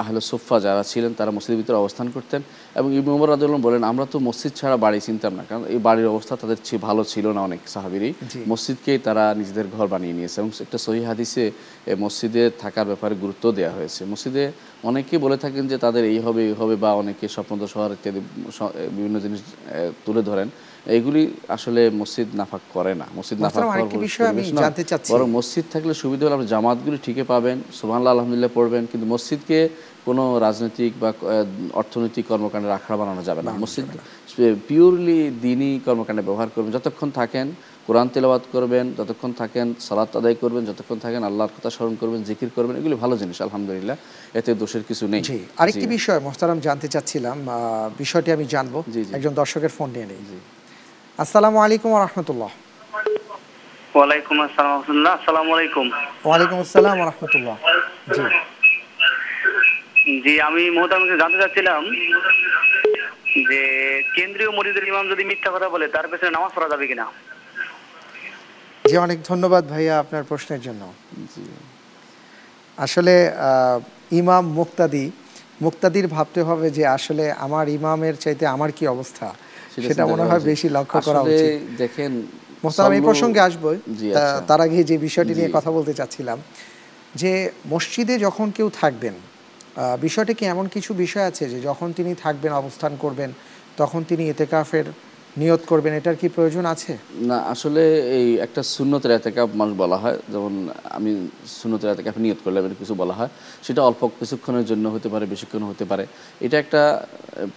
আহলে 0.02 0.22
সোফা 0.30 0.58
যারা 0.66 0.84
ছিলেন 0.92 1.12
তারা 1.20 1.32
মসজিদের 1.38 1.60
ভিতরে 1.62 1.78
অবস্থান 1.84 2.08
করতেন 2.16 2.42
এবং 2.80 2.90
ইবনে 3.00 3.12
উমর 3.18 3.30
রাদিয়াল্লাহু 3.34 3.66
বলেন 3.68 3.82
আমরা 3.92 4.06
তো 4.14 4.18
মসজিদ 4.28 4.54
ছাড়া 4.60 4.78
বাড়ি 4.86 5.00
চিনতাম 5.08 5.34
না। 5.40 5.44
কারণ 5.50 5.64
এই 5.74 5.80
বাড়ির 5.88 6.08
অবস্থা 6.14 6.34
তাদের 6.42 6.58
ভালো 6.88 7.02
ছিল 7.12 7.26
না 7.36 7.42
অনেক 7.48 7.62
সাহাবিরই। 7.74 8.12
মসজিদকেই 8.52 9.00
তারা 9.08 9.24
নিজেদের 9.40 9.68
ঘর 9.76 9.86
বানিয়ে 9.94 10.16
নিয়েছে 10.18 10.38
এবং 10.42 10.50
একটা 10.66 10.78
সহি 10.86 11.02
হাদিসে 11.10 11.46
মসজিদে 12.04 12.44
থাকার 12.64 12.88
ব্যাপারে 12.92 13.16
গুরুত্ব 13.24 13.46
দেওয়া 13.58 13.74
হয়েছে। 13.78 14.02
মসজিদে 14.12 14.44
অনেকেই 14.90 15.20
বলে 15.26 15.38
থাকেন 15.44 15.64
যে 15.72 15.78
তাদের 15.86 16.04
এই 16.12 16.20
হবে 16.26 16.42
এই 16.50 16.56
হবে 16.60 16.76
বা 16.84 16.92
অনেকে 17.02 17.26
স্বপ্ন 17.36 17.54
শহর 17.74 17.90
ইত্যাদি 17.98 18.20
বিভিন্ন 18.98 19.16
জিনিস 19.26 19.40
তুলে 20.06 20.22
ধরেন। 20.30 20.48
এগুলি 20.98 21.22
আসলে 21.56 21.82
মসজিদ 22.02 22.30
নাফাক 22.40 22.64
করে 22.76 22.94
না। 23.02 23.06
মসজিদ 23.18 23.38
নাফাক। 23.42 23.64
বরং 25.14 25.28
মসজিদ 25.38 25.66
থাকলে 25.74 25.94
সুবিধা 26.02 26.24
হলে 26.26 26.36
আপনি 26.38 26.48
জামাতগুলি 26.56 26.98
ঠিকই 27.06 27.26
পাবেন 27.34 27.58
সুবহানাল্লাহ 27.80 28.14
আলহামদুলিল্লাহ 28.16 28.52
পড়বেন 28.58 28.84
কিন্তু 28.92 29.06
মসজিদকে 29.14 29.60
কোনো 30.08 30.24
রাজনৈতিক 30.46 30.92
বা 31.02 31.10
অর্থনৈতিক 31.82 32.26
কর্মকাণ্ডের 32.32 32.74
আখড়া 32.78 32.98
বানানো 33.02 33.22
যাবে 33.30 33.42
না। 33.48 33.52
মসজিদ 33.64 33.86
পিওরলি 34.68 35.20
দিনই 35.46 35.74
কর্মকাণ্ডে 35.88 36.24
ব্যবহার 36.28 36.50
করবেন। 36.54 36.72
যতক্ষণ 36.78 37.10
থাকেন 37.20 37.48
কোরআন 37.88 38.08
তেলাওয়াত 38.14 38.44
করবেন 38.54 38.86
যতক্ষণ 39.00 39.32
থাকেন 39.42 39.68
সালাত 39.88 40.12
আদায় 40.20 40.38
করবেন 40.42 40.64
যতক্ষণ 40.70 40.98
থাকেন 41.06 41.22
আল্লাহর 41.30 41.54
কথা 41.56 41.70
স্মরণ 41.76 41.96
করবেন 42.02 42.22
জিকির 42.30 42.50
করবেন 42.56 42.76
এগুলি 42.80 42.96
ভালো 43.04 43.16
জিনিস 43.22 43.38
আলহামদুলিল্লাহ। 43.46 43.98
এতে 44.40 44.52
দোষের 44.62 44.84
কিছু 44.90 45.04
নেই। 45.14 45.22
জি 45.30 45.40
আরেকটি 45.62 45.86
বিষয় 45.98 46.20
মোহতারাম 46.26 46.60
জানতে 46.68 46.88
চাচ্ছিলাম 46.94 47.38
বিষয়টি 48.02 48.30
আমি 48.36 48.46
জানব। 48.56 48.76
একজন 49.18 49.34
দর্শকের 49.42 49.72
ফোন 49.78 49.90
নিয়ে 49.96 50.08
নেই। 50.12 50.22
আসসালামু 51.22 51.58
আলাইকুম 51.66 51.92
রহমতুল্লাহ। 52.06 52.52
ওয়ালাইকুম 53.96 54.36
আসসালাম 54.46 54.72
রহমতুল্লাহ। 54.78 55.14
আসসালামু 55.20 55.52
আলাইকুম। 55.56 55.88
ওয়ালাইকুম 56.28 56.58
আসসালাম 56.66 56.98
রহমতুল্লাহ। 57.10 57.56
জি। 58.16 58.24
জি 60.24 60.34
আমি 60.48 60.64
মোহতামকে 60.78 61.16
জানতে 61.22 61.38
চাচ্ছিলাম 61.42 61.82
যে 63.50 63.62
কেন্দ্রীয় 64.16 64.52
মসজিদের 64.58 64.86
ইমাম 64.92 65.06
যদি 65.12 65.24
মিথ্যা 65.30 65.50
কথা 65.56 65.68
বলে 65.74 65.86
তার 65.96 66.06
পেছনে 66.12 66.32
নামাজ 66.36 66.52
পড়া 66.56 66.68
যাবে 66.74 66.86
কিনা? 66.90 67.06
জি 68.86 68.96
অনেক 69.06 69.20
ধন্যবাদ 69.30 69.64
ভাইয়া 69.72 69.94
আপনার 70.04 70.24
প্রশ্নের 70.30 70.62
জন্য। 70.68 70.84
জি। 71.34 71.44
আসলে 72.78 73.14
ইমাম 74.20 74.44
মুক্তাদি 74.60 75.06
মুক্তাদির 75.66 76.08
ভাবতে 76.16 76.42
হবে 76.50 76.68
যে 76.78 76.84
আসলে 76.98 77.26
আমার 77.46 77.66
ইমামের 77.78 78.16
চাইতে 78.24 78.44
আমার 78.56 78.72
কি 78.78 78.84
অবস্থা? 78.96 79.28
সেটা 79.88 80.04
মনে 80.06 80.24
হয় 80.30 80.42
বেশি 80.52 80.68
লক্ষ্য 80.70 81.00
করা 81.08 81.22
উচিত। 81.22 81.52
দেখেন 81.78 82.12
মোস্তারাম 82.64 82.92
এই 82.98 83.02
প্রসঙ্গে 83.02 83.40
আসব। 83.40 83.64
আচ্ছা। 83.70 84.42
তার 84.48 84.60
আগে 84.62 84.78
যে 84.84 84.96
বিষয়টি 84.98 85.34
নিয়ে 85.36 85.50
কথা 85.54 85.70
বলতে 85.72 85.94
চাচ্ছিলাম 85.94 86.38
যে 87.16 87.32
মসজিদে 87.70 88.16
যখন 88.20 88.48
কেউ 88.58 88.68
থাকবেন 88.82 89.16
বিষয়টা 90.02 90.34
কি 90.34 90.44
এমন 90.46 90.66
কিছু 90.68 90.92
বিষয় 90.94 91.26
আছে 91.26 91.44
যে 91.50 91.58
যখন 91.62 91.88
তিনি 91.94 92.12
থাকবেন 92.24 92.52
অবস্থান 92.62 92.94
করবেন 92.96 93.30
তখন 93.78 94.04
তিনি 94.04 94.24
এতেকাফের 94.30 94.86
নিয়ত 95.38 95.62
করবেন 95.72 95.94
এটার 96.00 96.18
কি 96.22 96.28
প্রয়োজন 96.36 96.66
আছে? 96.74 96.92
না 97.30 97.38
আসলে 97.54 97.82
এই 98.18 98.28
একটা 98.46 98.62
শূন্যতের 98.76 99.12
এতেকাপ 99.12 99.50
মানুষ 99.62 99.74
বলা 99.84 99.98
হয় 99.98 100.18
যেমন 100.34 100.54
আমি 100.98 101.12
শূন্যতের 101.60 101.90
এতেকাপ 101.94 102.16
নিয়ত 102.24 102.40
করলে 102.46 102.60
এর 102.60 102.76
কিছু 102.82 102.94
বলা 103.02 103.14
হয় 103.14 103.30
সেটা 103.66 103.82
অল্প 103.90 104.02
কিছুক্ষণের 104.20 104.66
জন্য 104.66 104.86
হতে 104.96 105.08
পারে 105.14 105.26
বেশিক্ষণ 105.26 105.64
হতে 105.64 105.86
পারে। 105.86 106.04
এটা 106.46 106.58
একটা 106.64 106.82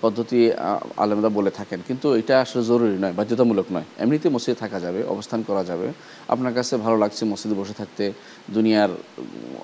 পদ্ধতি 0.03 0.39
আহ, 0.53 1.03
আলেমরা 1.03 1.31
বলে 1.39 1.51
থাকেন 1.51 1.79
কিন্তু 1.89 2.07
এটা 2.21 2.35
আসলে 2.41 2.63
জরুরি 2.71 2.97
নয় 2.99 3.15
বাধ্যতামূলক 3.19 3.67
নয়। 3.73 3.87
এমনিতে 4.03 4.27
মসজিদে 4.29 4.59
থাকা 4.59 4.79
যাবে 4.81 5.01
অবস্থান 5.15 5.41
করা 5.49 5.63
যাবে। 5.65 5.87
আপনার 6.29 6.53
কাছে 6.55 6.75
ভালো 6.77 6.97
লাগছে 6.97 7.23
মসজিদে 7.25 7.55
বসে 7.55 7.75
থাকতে 7.81 8.05
দুনিয়ার 8.55 8.91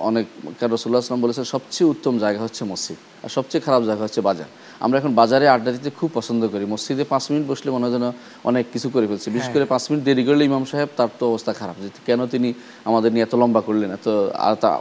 অনেক 0.09 0.25
কারণ 0.59 0.73
রসুল্লাহ 0.75 1.01
আসলাম 1.03 1.21
বলেছেন 1.21 1.45
সবচেয়ে 1.55 1.89
উত্তম 1.91 2.15
জায়গা 2.19 2.41
হচ্ছে 2.43 2.63
মসজিদ 2.65 2.99
আর 3.25 3.29
সবচেয়ে 3.29 3.63
খারাপ 3.67 3.83
জায়গা 3.89 4.05
হচ্ছে 4.05 4.21
বাজার। 4.21 4.49
আমরা 4.81 4.97
এখন 4.99 5.13
বাজারে 5.15 5.47
আড্ডা 5.49 5.71
দিতে 5.73 5.91
খুব 5.91 6.11
পছন্দ 6.15 6.43
করি 6.53 6.65
মসজিদে 6.75 7.05
পাঁচ 7.05 7.25
মিনিট 7.31 7.45
বসলে 7.49 7.71
মনে 7.71 7.85
হয় 7.87 8.02
যেন 8.03 8.13
অনেক 8.49 8.65
কিছু 8.75 8.89
করে 8.95 9.07
ফেলছে। 9.11 9.29
বিশেষ 9.37 9.51
করে 9.55 9.65
পাঁচ 9.73 9.85
মিনিট 9.91 10.03
দেরি 10.09 10.23
করলে 10.29 10.43
ইমাম 10.51 10.65
সাহেব 10.71 10.89
তার 10.99 11.11
তো 11.19 11.25
অবস্থা 11.33 11.53
খারাপ 11.61 11.77
যে 11.83 11.89
কেন 12.09 12.21
তিনি 12.35 12.49
আমাদের 12.89 13.11
নিয়ে 13.15 13.25
এত 13.29 13.35
লম্বা 13.43 13.61
করলেন 13.69 13.91
এত 13.99 14.07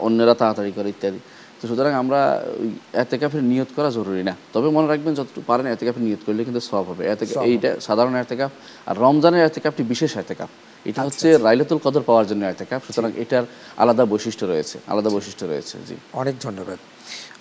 অন্যরা 0.06 0.34
তাড়াতাড়ি 0.42 0.72
করে 0.78 0.90
ইত্যাদি। 0.96 1.22
তো 1.60 1.64
সুতরাং 1.70 1.94
আমরা 2.04 2.20
ওই 2.62 2.70
এতেকাফের 3.04 3.44
নিয়ত 3.52 3.70
করা 3.78 3.90
জরুরি 3.98 4.24
না। 4.30 4.34
তবে 4.54 4.68
মনে 4.76 4.88
রাখবেন 4.92 5.14
যতটুকু 5.20 5.46
পারেন 5.50 5.66
এতেকাফের 5.76 6.04
নিয়ত 6.08 6.22
করলে 6.28 6.42
কিন্তু 6.48 6.62
সব 6.72 6.84
হবে। 6.92 7.04
এতে 7.14 7.24
এইটা 7.50 7.70
সাধারণ 7.88 8.16
এতেকাফ 8.24 8.52
আর 8.90 8.96
রমজানের 9.06 9.44
এতেকাফটি 9.50 9.84
বিশেষ 9.92 10.12
এতেকাফ। 10.24 10.50
এটা 10.90 11.02
হচ্ছে 11.08 11.28
রাইলাতুল 11.48 11.80
কদর 11.86 12.04
পাওয়ার 12.10 12.26
জন্য 12.32 12.42
এতেকাফ। 12.54 12.82
সুতরাং 12.88 13.12
এটার 13.24 13.46
আলাদা 13.82 14.04
বৈশিষ্ট্য 14.12 14.44
রয়েছে 14.52 14.76
আলাদা 14.92 15.10
বৈশিষ্ট্য 15.16 15.44
রয়েছে 15.52 15.76
জি। 15.88 15.96
অনেক 16.22 16.36
ধন্যবাদ। 16.46 16.80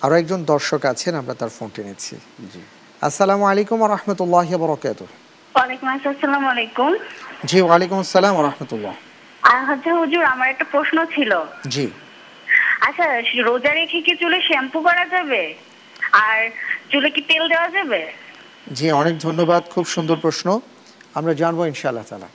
আরও 0.05 0.15
একজন 0.21 0.41
দর্শক 0.53 0.83
আছেন 0.93 1.13
আমরা 1.21 1.35
তার 1.41 1.51
ফোনটি 1.57 1.81
নিচ্ছি। 1.89 2.15
জি। 2.53 2.63
আসসালামু 3.09 3.45
আলাইকুম 3.51 3.79
রহমতুল্লাহ 3.95 4.49
বরকাত 4.63 5.01
ওয়ালাইকুম 5.55 5.89
আসসালাম 5.95 6.45
আলাইকুম। 6.53 6.91
জি 7.51 7.59
ওয়ালাইকুম 7.67 7.99
আসসালাম 8.05 8.35
রহমতুল্লাহ। 8.49 8.95
হচ্ছে 9.71 9.91
হুজুর 10.01 10.25
আমার 10.35 10.49
একটা 10.55 10.67
প্রশ্ন 10.75 10.97
ছিল। 11.15 11.33
জি। 11.75 11.87
আচ্ছা 12.87 13.07
রোজা 13.49 13.73
রেখে 13.79 13.99
কি 14.07 14.13
চুলে 14.21 14.39
শ্যাম্পু 14.49 14.79
করা 14.89 15.05
যাবে? 15.15 15.43
আর 16.27 16.39
চুলে 16.91 17.09
কি 17.15 17.21
তেল 17.31 17.43
দেওয়া 17.53 17.69
যাবে? 17.77 18.01
জি 18.77 18.87
অনেক 19.01 19.15
ধন্যবাদ 19.27 19.63
খুব 19.75 19.85
সুন্দর 19.95 20.17
প্রশ্ন। 20.25 20.47
আমরা 21.19 21.33
জানব 21.43 21.59
ইনশাআল্লাহ 21.73 22.07
তালা 22.11 22.29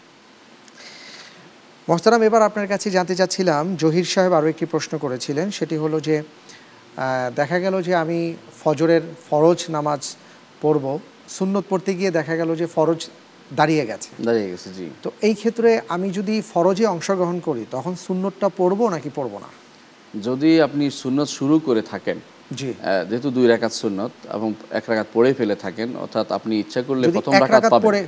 মোহতারাম 1.87 2.21
এবার 2.29 2.41
আপনার 2.49 2.67
কাছে 2.73 2.87
জানতে 2.97 3.13
চাচ্ছিলাম 3.19 3.63
জহির 3.81 4.07
সাহেব 4.13 4.33
আরও 4.39 4.47
একটি 4.53 4.65
প্রশ্ন 4.73 4.93
করেছিলেন 5.03 5.47
সেটি 5.57 5.75
হলো 5.83 5.97
যে 6.07 6.15
আহ, 6.23 7.27
দেখা 7.39 7.57
গেল 7.59 7.75
যে 7.87 7.93
আমি 8.03 8.19
ফজরের 8.61 9.03
ফরজ 9.27 9.59
নামাজ 9.75 10.01
পড়ব। 10.61 10.85
সুন্নত 11.37 11.63
পড়তে 11.69 11.91
গিয়ে 11.95 12.11
দেখা 12.11 12.35
গেল 12.35 12.49
যে 12.55 12.67
ফরজ 12.75 13.01
দাঁড়িয়ে 13.51 13.85
গেছে। 13.85 14.09
দাঁড়িয়ে 14.27 14.49
গেছে 14.51 14.69
জি। 14.77 14.85
তো 15.03 15.09
এই 15.21 15.33
ক্ষেত্রে 15.33 15.69
আমি 15.89 16.07
যদি 16.11 16.35
ফরজে 16.53 16.85
অংশগ্রহণ 16.85 17.39
করি 17.39 17.65
তখন 17.71 17.95
সুন্নতটা 17.95 18.47
পড়ব 18.59 18.89
নাকি 18.89 19.09
পড়ব 19.15 19.33
না? 19.39 19.49
যদি 20.13 20.61
আপনি 20.61 20.85
সুন্নত 21.01 21.29
শুরু 21.37 21.55
করে 21.59 21.81
থাকেন 21.81 22.17
জি। 22.59 22.69
যেহেতু 23.09 23.29
দুই 23.31 23.45
রাকাত 23.47 23.73
সুন্নত 23.81 24.11
এবং 24.37 24.53
এক 24.71 24.85
রাকাত 24.89 25.07
পড়ে 25.13 25.33
ফেলে 25.33 25.55
থাকেন 25.55 25.89
অর্থাৎ 25.95 26.27
আপনি 26.31 26.53
ইচ্ছা 26.59 26.81
করলে 26.81 27.05
প্রথম 27.11 27.33
রাকাত 27.33 27.51
রাকাত 27.51 27.71
পাবেন। 27.73 28.05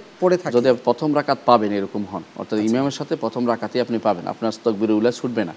যদি 0.55 0.69
প্রথম 0.87 1.09
রাকাত 1.15 1.39
পাবেন 1.45 1.71
এরকম 1.79 2.03
হন 2.11 2.23
অর্থাৎ 2.35 2.57
ইমামের 2.59 2.95
সাথে 2.99 3.15
প্রথম 3.15 3.43
রাকাতই 3.47 3.79
আপনি 3.85 3.97
পাবেন। 3.99 4.25
আপনার 4.27 4.51
তকবির 4.65 4.91
উল্লাহ 4.91 5.13
ছুটবে 5.19 5.43
না। 5.49 5.53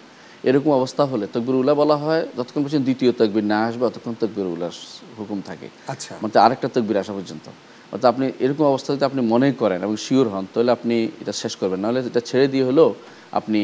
এরকম 0.49 0.71
অবস্থা 0.71 1.03
হলে 1.05 1.27
তকবির 1.35 1.55
উল্লাহ 1.61 1.75
বলা 1.75 1.97
হয় 1.97 2.23
যতক্ষণ 2.37 2.63
পর্যন্ত 2.65 2.85
দ্বিতীয় 2.85 3.11
তকবির 3.13 3.45
না 3.45 3.59
আসবে 3.67 3.83
ততক্ষণ 3.89 4.15
তকবির 4.21 4.47
উল্লাহ 4.47 4.71
হুকুম 5.19 5.39
থাকে। 5.49 5.69
আচ্ছা। 5.93 6.13
মানে 6.23 6.39
আরেকটা 6.47 6.69
তকবির 6.75 6.97
আসা 7.03 7.13
পর্যন্ত। 7.13 7.47
অর্থাৎ 7.93 8.09
আপনি 8.15 8.33
এরকম 8.45 8.65
অবস্থা 8.73 8.89
যদি 8.95 9.05
আপনি 9.11 9.21
মনে 9.33 9.53
করেন 9.53 9.83
এবং 9.83 9.97
শিওর 9.97 10.29
হন 10.33 10.45
তাহলে 10.55 10.71
আপনি 10.73 10.97
এটা 11.23 11.33
শেষ 11.33 11.53
করবেন। 11.57 11.79
নাহলে 11.81 12.01
এটা 12.01 12.21
ছেড়ে 12.21 12.47
দিয়ে 12.49 12.65
হলেও 12.65 12.95
আপনি 13.41 13.61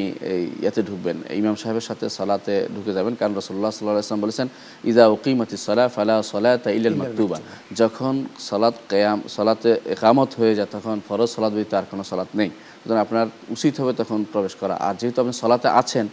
ইয়াতে 0.62 0.82
ঢুকবেন। 0.82 1.16
ইমাম 1.40 1.56
সাহেবের 1.62 1.80
সাথে 1.80 2.08
সালাতে 2.08 2.54
ঢুকে 2.74 2.92
যাবেন। 2.92 3.14
কারণ 3.20 3.32
রসল্লাহ 3.40 3.70
সাল্লাহ 3.70 4.04
আসলাম 4.06 4.20
বলেছেন 4.20 4.46
ইদা 4.90 5.04
উকিমতি 5.06 5.56
সলা 5.56 5.84
ফালা 5.88 6.16
সলাত 6.32 6.66
ইলাল 6.78 6.96
মাকতুবা। 7.00 7.38
যখন 7.80 8.14
সলাৎ 8.48 8.74
কেয়াম 8.90 9.18
সলাতে 9.36 9.70
একামত 9.94 10.30
হয়ে 10.40 10.54
যায় 10.58 10.70
তখন 10.72 10.96
ফরজ 11.08 11.28
সলাৎ 11.36 11.52
ব্যতীত 11.56 11.74
আর 11.74 11.86
কোনো 11.90 12.04
সলাৎ 12.10 12.30
নেই। 12.40 12.50
সুতরাং 12.80 13.00
আপনার 13.06 13.26
উচিত 13.54 13.74
হবে 13.80 13.92
তখন 14.00 14.18
প্রবেশ 14.32 14.54
করা। 14.60 14.74
আর 14.86 14.94
যেহেতু 15.00 15.18
আপনি 15.22 15.34
সলাতে 15.42 15.68
আছেন 15.82 16.06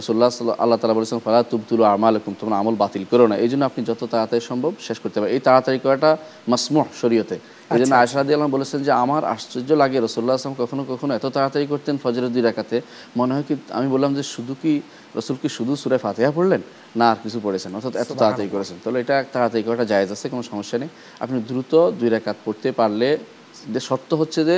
রসুল্লাহ 0.00 0.28
আল্লাহ 0.62 0.76
তালা 0.80 0.96
বলেছেন 0.98 1.18
ফালা 1.26 1.40
তুবতুল 1.52 1.82
আমাল 1.94 2.14
হুকুম 2.18 2.34
তোমরা 2.40 2.56
আমল 2.60 2.74
বাতিল 2.82 3.04
করো 3.10 3.24
না। 3.30 3.36
এই 3.44 3.48
জন্য 3.52 3.62
আপনি 3.70 3.80
যত 3.90 4.02
তাড়াতাড়ি 4.12 4.42
সম্ভব 4.50 4.72
শেষ 4.86 4.98
করতে 5.02 5.16
পারেন। 5.20 5.32
এই 5.36 5.40
তাড়াতাড়ি 5.46 5.78
করাটা 5.84 6.10
মাসমুহ 6.50 6.86
শরীয়তে। 7.00 7.36
এই 7.74 7.78
জন্য 7.80 7.92
আয়সারাদি 8.00 8.30
আল্লাহ 8.36 8.50
বলেছেন 8.56 8.80
যে 8.86 8.92
আমার 9.04 9.22
আশ্চর্য 9.34 9.70
লাগে 9.82 9.98
রসুল্লাহ 10.06 10.34
আসলাম 10.38 10.54
কখনো 10.62 10.82
কখনো 10.92 11.12
এত 11.18 11.26
তাড়াতাড়ি 11.36 11.66
করতেন 11.72 11.94
ফজরের 12.02 12.32
দুই 12.34 12.42
রাকাতে। 12.48 12.76
মনে 13.18 13.32
হয় 13.34 13.44
কি 13.48 13.54
আমি 13.78 13.88
বললাম 13.94 14.10
যে 14.18 14.22
শুধু 14.34 14.52
কি 14.62 14.72
রসুল 15.18 15.36
কি 15.42 15.48
শুধু 15.56 15.72
সুরে 15.82 15.98
ফাতেহা 16.04 16.30
পড়লেন? 16.38 16.62
না 16.98 17.06
আর 17.12 17.18
কিছু 17.24 17.38
পড়েছেন 17.46 17.70
অর্থাৎ 17.76 17.94
এত 18.02 18.10
তাড়াতাড়ি 18.20 18.48
করেছেন। 18.54 18.76
তাহলে 18.82 18.98
এটা 19.04 19.16
তাড়াতাড়ি 19.34 19.62
করাটা 19.66 19.84
জায়েজ 19.92 20.10
আছে 20.14 20.26
কোনো 20.32 20.42
সমস্যা 20.52 20.76
নেই। 20.82 20.90
আপনি 21.24 21.36
দ্রুত 21.48 21.72
দুই 21.98 22.08
রাকাত 22.16 22.36
পড়তে 22.44 22.68
পারলে 22.80 23.08
যে 23.72 23.80
শর্ত 23.88 24.10
হচ্ছে 24.20 24.40
যে 24.48 24.56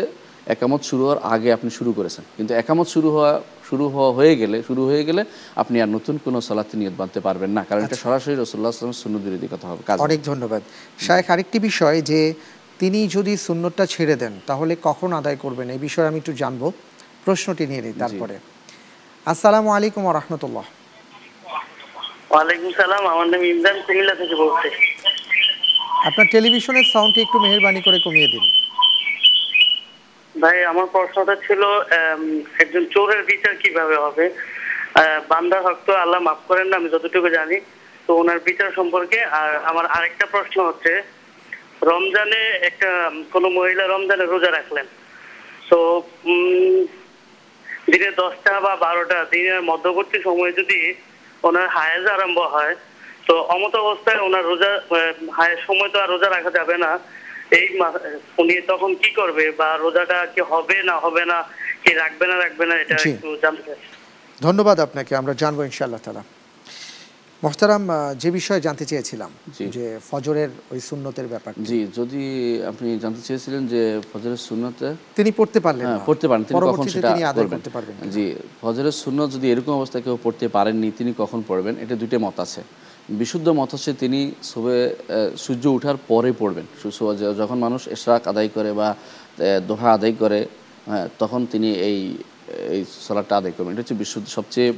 একামত 0.54 0.82
শুরু 0.90 1.02
হওয়ার 1.06 1.20
আগে 1.34 1.48
আপনি 1.56 1.68
শুরু 1.78 1.90
করেছেন। 1.98 2.24
কিন্তু 2.36 2.52
একামত 2.62 2.88
শুরু 2.94 3.08
হওয়া 3.14 3.32
শুরু 3.68 3.84
হওয়া 3.94 4.12
হয়ে 4.18 4.34
গেলে 4.40 4.56
শুরু 4.68 4.82
হয়ে 4.90 5.04
গেলে 5.08 5.22
আপনি 5.62 5.76
আর 5.82 5.90
নতুন 5.96 6.14
কোনো 6.24 6.38
সালাতে 6.48 6.74
নিয়ত 6.80 6.94
বাঁধতে 7.00 7.20
পারবেন 7.26 7.50
না। 7.56 7.62
কারণ 7.68 7.82
এটা 7.86 7.98
সরাসরি 8.04 8.34
রসুল্লাহ 8.34 8.70
আসলামের 8.72 9.00
শূন্য 9.02 9.16
বিরোধী 9.24 9.48
কথা 9.54 9.66
হবে 9.70 9.82
কাজ। 9.86 9.96
অনেক 10.00 10.20
ধন্যবাদ। 10.30 10.62
শায়েখ 11.06 11.26
আরেকটি 11.30 11.58
বিষয় 11.58 11.98
যে 12.10 12.20
তিনি 12.80 13.00
যদি 13.16 13.32
সুন্নতটা 13.46 13.84
ছেড়ে 13.94 14.16
দেন 14.22 14.34
তাহলে 14.46 14.72
কখন 14.82 15.12
আদায় 15.20 15.38
করবেন? 15.44 15.66
এই 15.70 15.80
বিষয়ে 15.86 16.08
আমি 16.10 16.18
একটু 16.22 16.32
জানব। 16.42 16.62
প্রশ্নটি 17.24 17.64
নিয়ে 17.70 17.82
নিই 17.82 17.94
তারপরে। 18.02 18.34
আসসালামু 19.32 19.70
আলাইকুম 19.76 20.02
রহমতুল্লাহ। 20.18 20.66
ওয়ালাইকুম 22.32 22.70
সালাম 22.80 23.02
আমার 23.12 23.26
নাম 23.32 23.42
ইমরান 23.52 23.78
কুমিল্লা 23.86 24.14
থেকে 24.20 24.34
বলছি। 24.42 24.68
আপনার 26.08 26.26
টেলিভিশনের 26.34 26.86
সাউন্ডটি 26.92 27.20
একটু 27.26 27.38
মেহেরবানি 27.44 27.80
করে 27.86 27.98
কমিয়ে 28.06 28.28
দিন। 28.34 28.44
ভাই, 30.42 30.58
আমার 30.72 30.86
প্রশ্নটা 30.94 31.34
ছিল 31.46 31.62
একজন 32.62 32.84
চোরের 32.94 33.22
বিচার 33.30 33.54
কীভাবে 33.62 33.96
হবে? 34.04 34.24
বান্দার 35.30 35.60
হক 35.66 35.78
তো 35.86 35.92
আল্লাহ 36.02 36.20
মাফ 36.26 36.40
করেন 36.50 36.66
না, 36.70 36.74
আমি 36.80 36.88
যতটুকু 36.94 37.28
জানি। 37.38 37.58
তো 38.06 38.10
ওনার 38.22 38.38
বিচার 38.48 38.70
সম্পর্কে, 38.78 39.18
আর 39.38 39.50
আমার 39.70 39.86
আরেকটা 39.96 40.26
প্রশ্ন 40.34 40.56
হচ্ছে, 40.68 40.92
রমজানে 41.90 42.40
একটা 42.68 42.90
কোনো 43.34 43.48
মহিলা 43.58 43.84
রমজানে 43.86 44.24
রোজা 44.24 44.50
রাখলেন। 44.58 44.86
তো 45.70 45.78
দিনে 47.90 48.10
দশটা 48.22 48.52
বা 48.66 48.72
বারোটা, 48.86 49.18
দিনের 49.34 49.60
মধ্যবর্তী 49.70 50.18
সময়ে 50.26 50.52
যদি 50.60 50.80
ওনার 51.48 51.66
হায়েজ 51.76 52.04
আরম্ভ 52.14 52.38
হয়, 52.54 52.74
তো 53.28 53.34
অমত 53.54 53.74
অবস্থায় 53.84 54.20
ওনার 54.26 54.44
রোজা 54.50 54.72
হায়েজ 55.38 55.58
সময় 55.68 55.90
তো 55.94 55.98
আর 56.02 56.08
রোজা 56.14 56.28
রাখা 56.30 56.50
যাবে 56.58 56.76
না। 56.84 56.90
এই 57.58 57.66
উনি 58.40 58.54
তখন 58.72 58.90
কি 59.02 59.10
করবে 59.20 59.44
বা 59.60 59.68
রোজাটা 59.76 60.18
কি 60.34 60.40
হবে 60.52 60.78
না 60.88 60.94
হবে 61.04 61.22
না 61.30 61.38
কি 61.84 61.90
রাখবে 62.02 62.24
না 62.30 62.36
রাখবে 62.44 62.64
না 62.70 62.74
এটা 62.82 62.94
একটু 63.06 63.28
জানতে 63.42 63.70
ধন্যবাদ 64.40 64.76
আপনাকে 64.80 65.12
আমরা 65.16 65.32
জানব 65.42 65.58
ইনশাআল্লাহ 65.70 66.02
তালা 66.04 66.22
মোহতারাম 67.42 67.82
যে 68.22 68.28
বিষয়ে 68.30 68.60
জানতে 68.60 68.84
চেয়েছিলাম 68.84 69.30
যে 69.74 69.84
ফজরের 70.10 70.50
ওই 70.72 70.80
সুন্নতের 70.80 71.26
ব্যাপার 71.28 71.52
জি 71.70 71.78
যদি 71.96 72.22
আপনি 72.70 72.88
জানতে 72.98 73.20
চেয়েছিলেন 73.20 73.62
যে 73.66 73.82
ফজরের 74.10 74.40
শূন্যতে 74.48 74.86
তিনি 75.16 75.30
পড়তে 75.32 75.58
পারলেন 75.60 75.86
হ্যাঁ 75.86 75.98
না। 75.98 76.06
পড়তে 76.06 76.26
পারেন 76.28 76.42
তিনি 76.44 76.60
কখন 76.70 76.86
সেটা 76.88 77.08
তিনি 77.10 77.24
আদায় 77.24 77.48
করতে 77.48 77.70
পারবেন 77.70 77.94
জি 78.10 78.24
ফজরের 78.62 78.96
সুন্নত 79.02 79.28
যদি 79.36 79.46
এরকম 79.52 79.72
অবস্থায় 79.72 80.02
কেউ 80.06 80.16
পড়তে 80.24 80.46
পারেননি 80.48 80.88
তিনি 80.98 81.10
কখন 81.18 81.40
পড়বেন? 81.48 81.74
এটা 81.84 81.94
দুইটা 81.96 82.16
মত 82.18 82.36
আছে। 82.40 82.60
বিশুদ্ধ 83.08 83.46
মত 83.48 83.70
হচ্ছে 83.74 83.92
তিনি 84.02 84.20
শুভে 84.42 84.78
সূর্য 85.36 85.64
ওঠার 85.76 85.96
পরে 86.08 86.30
পড়বেন। 86.38 86.66
যখন 87.40 87.58
মানুষ 87.58 87.80
এশরাক 87.88 88.22
আদায় 88.28 88.50
করে 88.54 88.70
বা 88.72 88.88
দোহা 89.68 89.88
আদায় 89.92 90.14
করে 90.18 90.40
হ্যাঁ, 90.90 91.06
তখন 91.18 91.40
তিনি 91.52 91.70
এই 91.88 91.98
এই 92.76 92.82
আদায় 93.38 93.54
করবেন। 93.56 93.72
এটা 93.74 93.82
হচ্ছে 93.84 93.96
বিশুদ্ধ 94.02 94.26
সবচেয়ে 94.38 94.70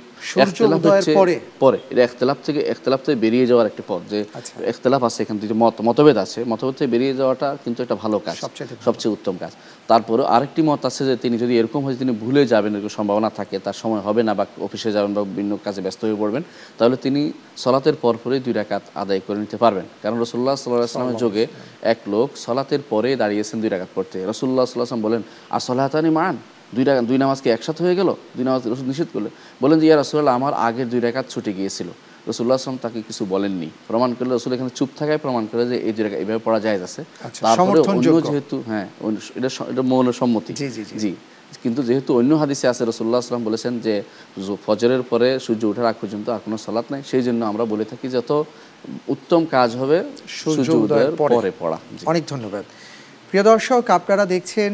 পরে? 1.21 1.35
পরে। 1.63 1.79
এটা 1.93 2.03
একতলাপ 2.09 2.39
থেকে 2.47 2.61
একতলাপ 2.73 3.01
থেকে 3.07 3.17
বেরিয়ে 3.25 3.47
যাওয়ার 3.51 3.67
একটা 3.71 3.83
পথ 3.91 4.03
যে 4.13 4.19
আচ্ছা। 4.39 4.53
একতলাপ 4.73 5.03
আছে 5.09 5.19
এখান 5.25 5.37
থেকে 5.43 5.55
মত 5.63 5.77
মতভেদ 5.89 6.19
আছে। 6.25 6.41
মতভেদ 6.51 6.75
থেকে 6.79 6.91
বেরিয়ে 6.95 7.15
যাওয়াটা 7.21 7.49
কিন্তু 7.65 7.79
একটা 7.85 7.97
ভালো 8.03 8.17
কাজ 8.27 8.37
সবচেয়ে 8.87 9.13
উত্তম 9.17 9.35
কাজ। 9.43 9.53
তারপরে 9.91 10.23
আরেকটি 10.37 10.61
মত 10.71 10.83
আছে 10.89 11.03
যে 11.09 11.15
তিনি 11.25 11.37
যদি 11.43 11.55
এরকম 11.61 11.81
হয় 11.85 11.97
তিনি 12.03 12.13
ভুলে 12.23 12.43
যাবেন 12.53 12.73
এরকম 12.77 12.93
সম্ভাবনা 12.99 13.31
থাকে 13.39 13.57
তার 13.67 13.77
সময় 13.83 14.03
হবে 14.07 14.23
না 14.29 14.33
বা 14.39 14.45
অফিসে 14.67 14.91
যাবেন 14.97 15.11
বা 15.17 15.21
বিভিন্ন 15.31 15.53
কাজে 15.67 15.81
ব্যস্ত 15.87 16.01
হয়ে 16.07 16.19
পড়বেন 16.23 16.43
তাহলে 16.79 16.97
তিনি 17.05 17.21
সলাতের 17.65 17.97
পরপরই 18.05 18.41
দুই 18.47 18.55
রাকাত 18.61 18.83
আদায় 19.03 19.21
করে 19.27 19.39
নিতে 19.45 19.57
পারবেন। 19.65 19.87
কারণ 20.03 20.17
রসুল্লাহ 20.25 20.55
সাল্লাহ 20.57 20.91
আসলামের 20.91 21.19
যোগে 21.25 21.45
এক 21.93 21.99
লোক 22.13 22.29
সলাতের 22.45 22.83
পরে 22.93 23.11
দাঁড়িয়েছেন 23.23 23.57
দুই 23.63 23.71
রাকাত 23.75 23.91
পড়তে। 23.97 24.17
রসুল্লাহ 24.33 24.65
সাল্লাহ 24.67 24.87
আসলাম 24.89 25.03
বলেন 25.09 25.23
আসলাতানি 25.59 26.11
মান 26.21 26.37
দুই 26.75 26.85
রাকাত 26.89 27.05
দুই 27.11 27.19
নামাজ 27.25 27.39
কি 27.45 27.49
একসাথে 27.57 27.81
হয়ে 27.87 27.97
গেল? 28.01 28.09
দুই 28.37 28.45
নামাজ 28.49 28.63
রসুল 28.73 28.87
নিষেধ 28.93 29.09
করলেন 29.15 29.33
বলেন 29.63 29.77
যে 29.81 29.87
ইয়া 29.89 29.97
রসুল্লাহ 29.97 30.35
আমার 30.41 30.55
আগের 30.67 30.87
দুই 30.93 31.01
রাকাত 31.07 31.27
ছুটে 31.33 31.53
গিয়েছিল। 31.59 31.89
রসুল্লাহ 32.31 32.57
আসলাম 32.61 32.79
তাকে 32.85 32.99
কিছু 33.09 33.23
বলেননি। 33.35 33.69
প্রমাণ 33.89 34.11
করলে 34.17 34.33
রসুল 34.33 34.53
এখানে 34.57 34.73
চুপ 34.79 34.91
থাকায় 34.99 35.21
প্রমাণ 35.25 35.43
করে 35.51 35.63
যে 35.71 35.77
এই 35.89 35.93
জায়গায় 35.99 36.19
এইভাবে 36.23 36.41
পড়া 36.47 36.61
যায় 36.67 36.79
আছে। 36.89 37.01
আচ্ছা, 37.27 37.41
তারপরে 37.47 37.81
অন্য 37.91 38.07
যেহেতু 38.29 38.57
হ্যাঁ 38.71 38.87
এটা 39.39 39.49
এটা 39.73 39.83
মৌল 39.93 40.07
সম্মতি। 40.21 40.53
জি, 41.03 41.13
কিন্তু 41.63 41.81
যেহেতু 41.89 42.11
অন্য 42.21 42.33
হাদিসে 42.43 42.67
আছে 42.73 42.83
রসুল্লাহ 42.91 43.19
আসলাম 43.25 43.43
বলেছেন 43.49 43.73
যে 43.87 43.95
ফজরের 44.67 45.03
পরে 45.11 45.29
সূর্য 45.47 45.63
ওঠার 45.71 45.87
আগ 45.91 45.97
পর্যন্ত 46.03 46.27
আর 46.35 46.41
কোনো 46.47 46.57
সালাত 46.65 46.87
নাই। 46.93 47.01
সেই 47.11 47.23
জন্য 47.27 47.41
আমরা 47.51 47.65
বলে 47.73 47.85
থাকি 47.91 48.07
যত 48.17 48.31
উত্তম 49.15 49.41
কাজ 49.57 49.71
হবে 49.81 49.99
সূর্য 50.41 50.69
উদয়ের 50.85 51.15
পরে। 51.21 51.51
পড়া। 51.63 51.79
অনেক 52.11 52.25
ধন্যবাদ। 52.33 52.65
প্রিয় 53.29 53.45
দর্শক 53.51 53.83
আপনারা 53.99 54.25
দেখছেন 54.35 54.73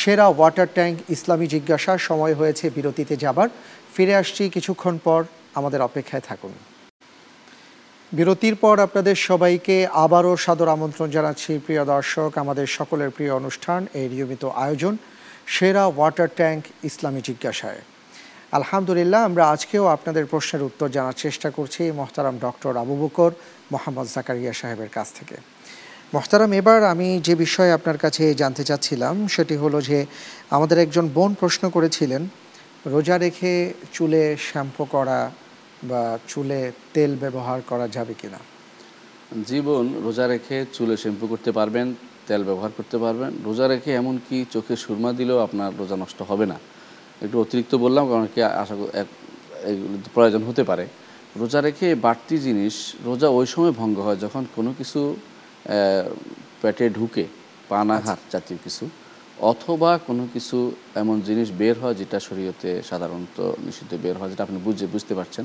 সেরা 0.00 0.26
ওয়াটার 0.36 0.68
ট্যাঙ্ক 0.76 0.96
ইসলামী 1.14 1.46
জিজ্ঞাসা 1.54 1.92
সময় 2.08 2.34
হয়েছে 2.40 2.64
বিরতিতে 2.76 3.14
যাবার। 3.24 3.48
ফিরে 3.94 4.14
আসছি 4.20 4.42
কিছুক্ষণ 4.54 4.94
পর, 5.06 5.20
আমাদের 5.58 5.80
অপেক্ষায় 5.88 6.24
থাকুন। 6.28 6.52
বিরতির 8.12 8.56
পর 8.62 8.76
আপনাদের 8.86 9.16
সবাইকে 9.28 9.76
আবারও 10.04 10.32
সাদর 10.44 10.68
আমন্ত্রণ 10.76 11.08
জানাচ্ছি 11.16 11.52
প্রিয় 11.66 11.82
দর্শক, 11.94 12.30
আমাদের 12.42 12.66
সকলের 12.78 13.10
প্রিয় 13.16 13.32
অনুষ্ঠান, 13.40 13.80
এই 14.00 14.06
নিয়মিত 14.12 14.42
আয়োজন, 14.64 14.94
সেরা 15.54 15.84
ওয়াটার 15.96 16.28
ট্যাঙ্ক 16.38 16.62
ইসলামী 16.88 17.20
জিজ্ঞাসায়। 17.28 17.80
আলহামদুলিল্লাহ, 18.58 19.20
আমরা 19.28 19.42
আজকেও 19.54 19.84
আপনাদের 19.96 20.24
প্রশ্নের 20.32 20.66
উত্তর 20.68 20.88
জানার 20.96 21.20
চেষ্টা 21.24 21.48
করছি, 21.56 21.82
মহতারাম 21.98 22.36
ডক্টর 22.46 22.72
আবু 22.82 22.94
বকর 23.02 23.30
মোহাম্মদ 23.72 24.06
জাকারিয়া 24.14 24.52
সাহেবের 24.60 24.90
কাছ 24.96 25.08
থেকে। 25.18 25.36
মহতারাম, 26.14 26.50
এবার 26.60 26.80
আমি 26.92 27.08
যে 27.26 27.34
বিষয়ে 27.44 27.72
আপনার 27.78 27.98
কাছে 28.04 28.24
জানতে 28.42 28.62
চাচ্ছিলাম, 28.68 29.14
সেটি 29.34 29.54
হলো 29.62 29.78
যে 29.88 29.98
আমাদের 30.56 30.78
একজন 30.84 31.04
বোন 31.16 31.30
প্রশ্ন 31.40 31.64
করেছিলেন, 31.76 32.22
রোজা 32.94 33.16
রেখে 33.24 33.52
চুলে 33.96 34.22
শ্যাম্পু 34.46 34.84
করা 34.94 35.20
বা 35.90 36.02
চুলে 36.30 36.60
তেল 36.94 37.12
ব্যবহার 37.22 37.58
করা 37.70 37.86
যাবে 37.96 38.14
কিনা? 38.20 38.40
জীবন 39.50 39.84
রোজা 40.06 40.26
রেখে 40.32 40.56
চুলে 40.76 40.94
শ্যাম্পু 41.02 41.24
করতে 41.32 41.50
পারবেন, 41.58 41.86
তেল 42.28 42.42
ব্যবহার 42.48 42.72
করতে 42.78 42.96
পারবেন। 43.04 43.30
রোজা 43.48 43.66
রেখে 43.72 43.90
এমনকি 44.00 44.36
চোখে 44.54 44.74
সুরমা 44.82 45.10
দিলেও 45.20 45.38
আপনার 45.46 45.70
রোজা 45.80 45.96
নষ্ট 46.02 46.18
হবে 46.30 46.46
না? 46.52 46.56
একটু 47.24 47.36
অতিরিক্ত 47.44 47.72
বললাম, 47.84 48.04
কারণ 48.10 48.26
কি 48.34 48.40
আশা 48.62 48.74
প্রয়োজন 50.14 50.42
হতে 50.48 50.62
পারে। 50.70 50.84
রোজা 51.40 51.60
রেখে 51.66 51.88
বাড়তি 52.06 52.36
জিনিস 52.46 52.74
রোজা 53.08 53.28
ওই 53.38 53.46
সময় 53.54 53.74
ভঙ্গ 53.80 53.96
হয় 54.06 54.18
যখন 54.24 54.42
কোনো 54.56 54.70
কিছু 54.78 55.00
পেটে 56.62 56.86
ঢুকে 56.96 57.24
পানাহার 57.70 58.20
জাতীয় 58.32 58.58
কিছু 58.64 58.84
অথবা 59.50 59.90
কোনো 60.08 60.24
কিছু 60.34 60.56
এমন 61.02 61.16
জিনিস 61.28 61.48
বের 61.60 61.76
হয় 61.82 61.96
যেটা 62.00 62.18
শরীয়তে 62.28 62.70
সাধারণত 62.90 63.38
নিষিদ্ধ 63.66 63.92
বের 64.04 64.16
হয় 64.20 64.30
যেটা 64.32 64.42
আপনি 64.46 64.58
বুঝে 64.66 64.86
বুঝতে 64.94 65.12
পারছেন 65.18 65.44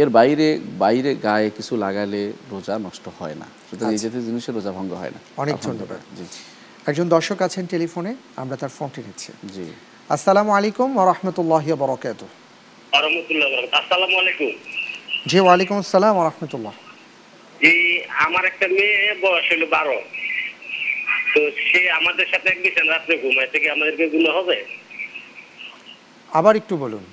এর 0.00 0.08
বাইরে 0.18 0.46
বাইরে 0.84 1.10
গায়ে 1.26 1.48
কিছু 1.56 1.72
লাগালে 1.84 2.22
রোজা 2.52 2.74
নষ্ট 2.86 3.04
হয় 3.18 3.36
না। 3.42 3.46
সুতরাং 3.68 3.90
এই 3.94 4.00
জাতীয় 4.04 4.22
জিনিসের 4.28 4.54
রোজা 4.58 4.72
ভঙ্গ 4.78 4.92
হয় 5.02 5.12
না। 5.14 5.20
অনেক 5.42 5.56
ধন্যবাদ। 5.66 6.00
জি। 6.18 6.24
একজন 6.90 7.06
দর্শক 7.16 7.38
আছেন 7.46 7.64
টেলিফোনে 7.72 8.12
আমরা 8.42 8.56
তার 8.62 8.72
ফোনটি 8.78 9.00
নিচ্ছি। 9.06 9.30
জি। 9.54 9.66
আসসালামু 10.14 10.50
আলাইকুম 10.58 10.88
রহমতুল্লাহ 11.10 11.64
বরকাত 11.82 12.20
রহমতুল্লাহ 13.04 13.48
আসসালামু 13.80 14.16
আলাইকুম। 14.22 14.50
জি 15.30 15.38
ওয়ালাইকুম 15.44 15.76
আসসালাম 15.84 16.16
রহমতুল্লাহ। 16.30 16.74
এই 17.60 18.04
আমার 18.08 18.44
একটা 18.44 18.68
মেয়ে 18.68 19.14
বয়স 19.20 19.52
হলো 19.52 19.66
বারো। 19.66 20.02
তো 21.34 21.50
সে 21.50 21.90
আমাদের 21.90 22.26
সাথে 22.26 22.48
এক 22.48 22.62
বিছান 22.62 22.88
রাত্রে 22.88 23.18
ঘুমায় 23.18 23.46
থেকে 23.46 23.70
আমাদেরকে 23.70 24.08
গুলো 24.08 24.32
হবে? 24.32 24.64
আবার 26.32 26.56
একটু 26.56 26.76
বলুন। 26.76 27.04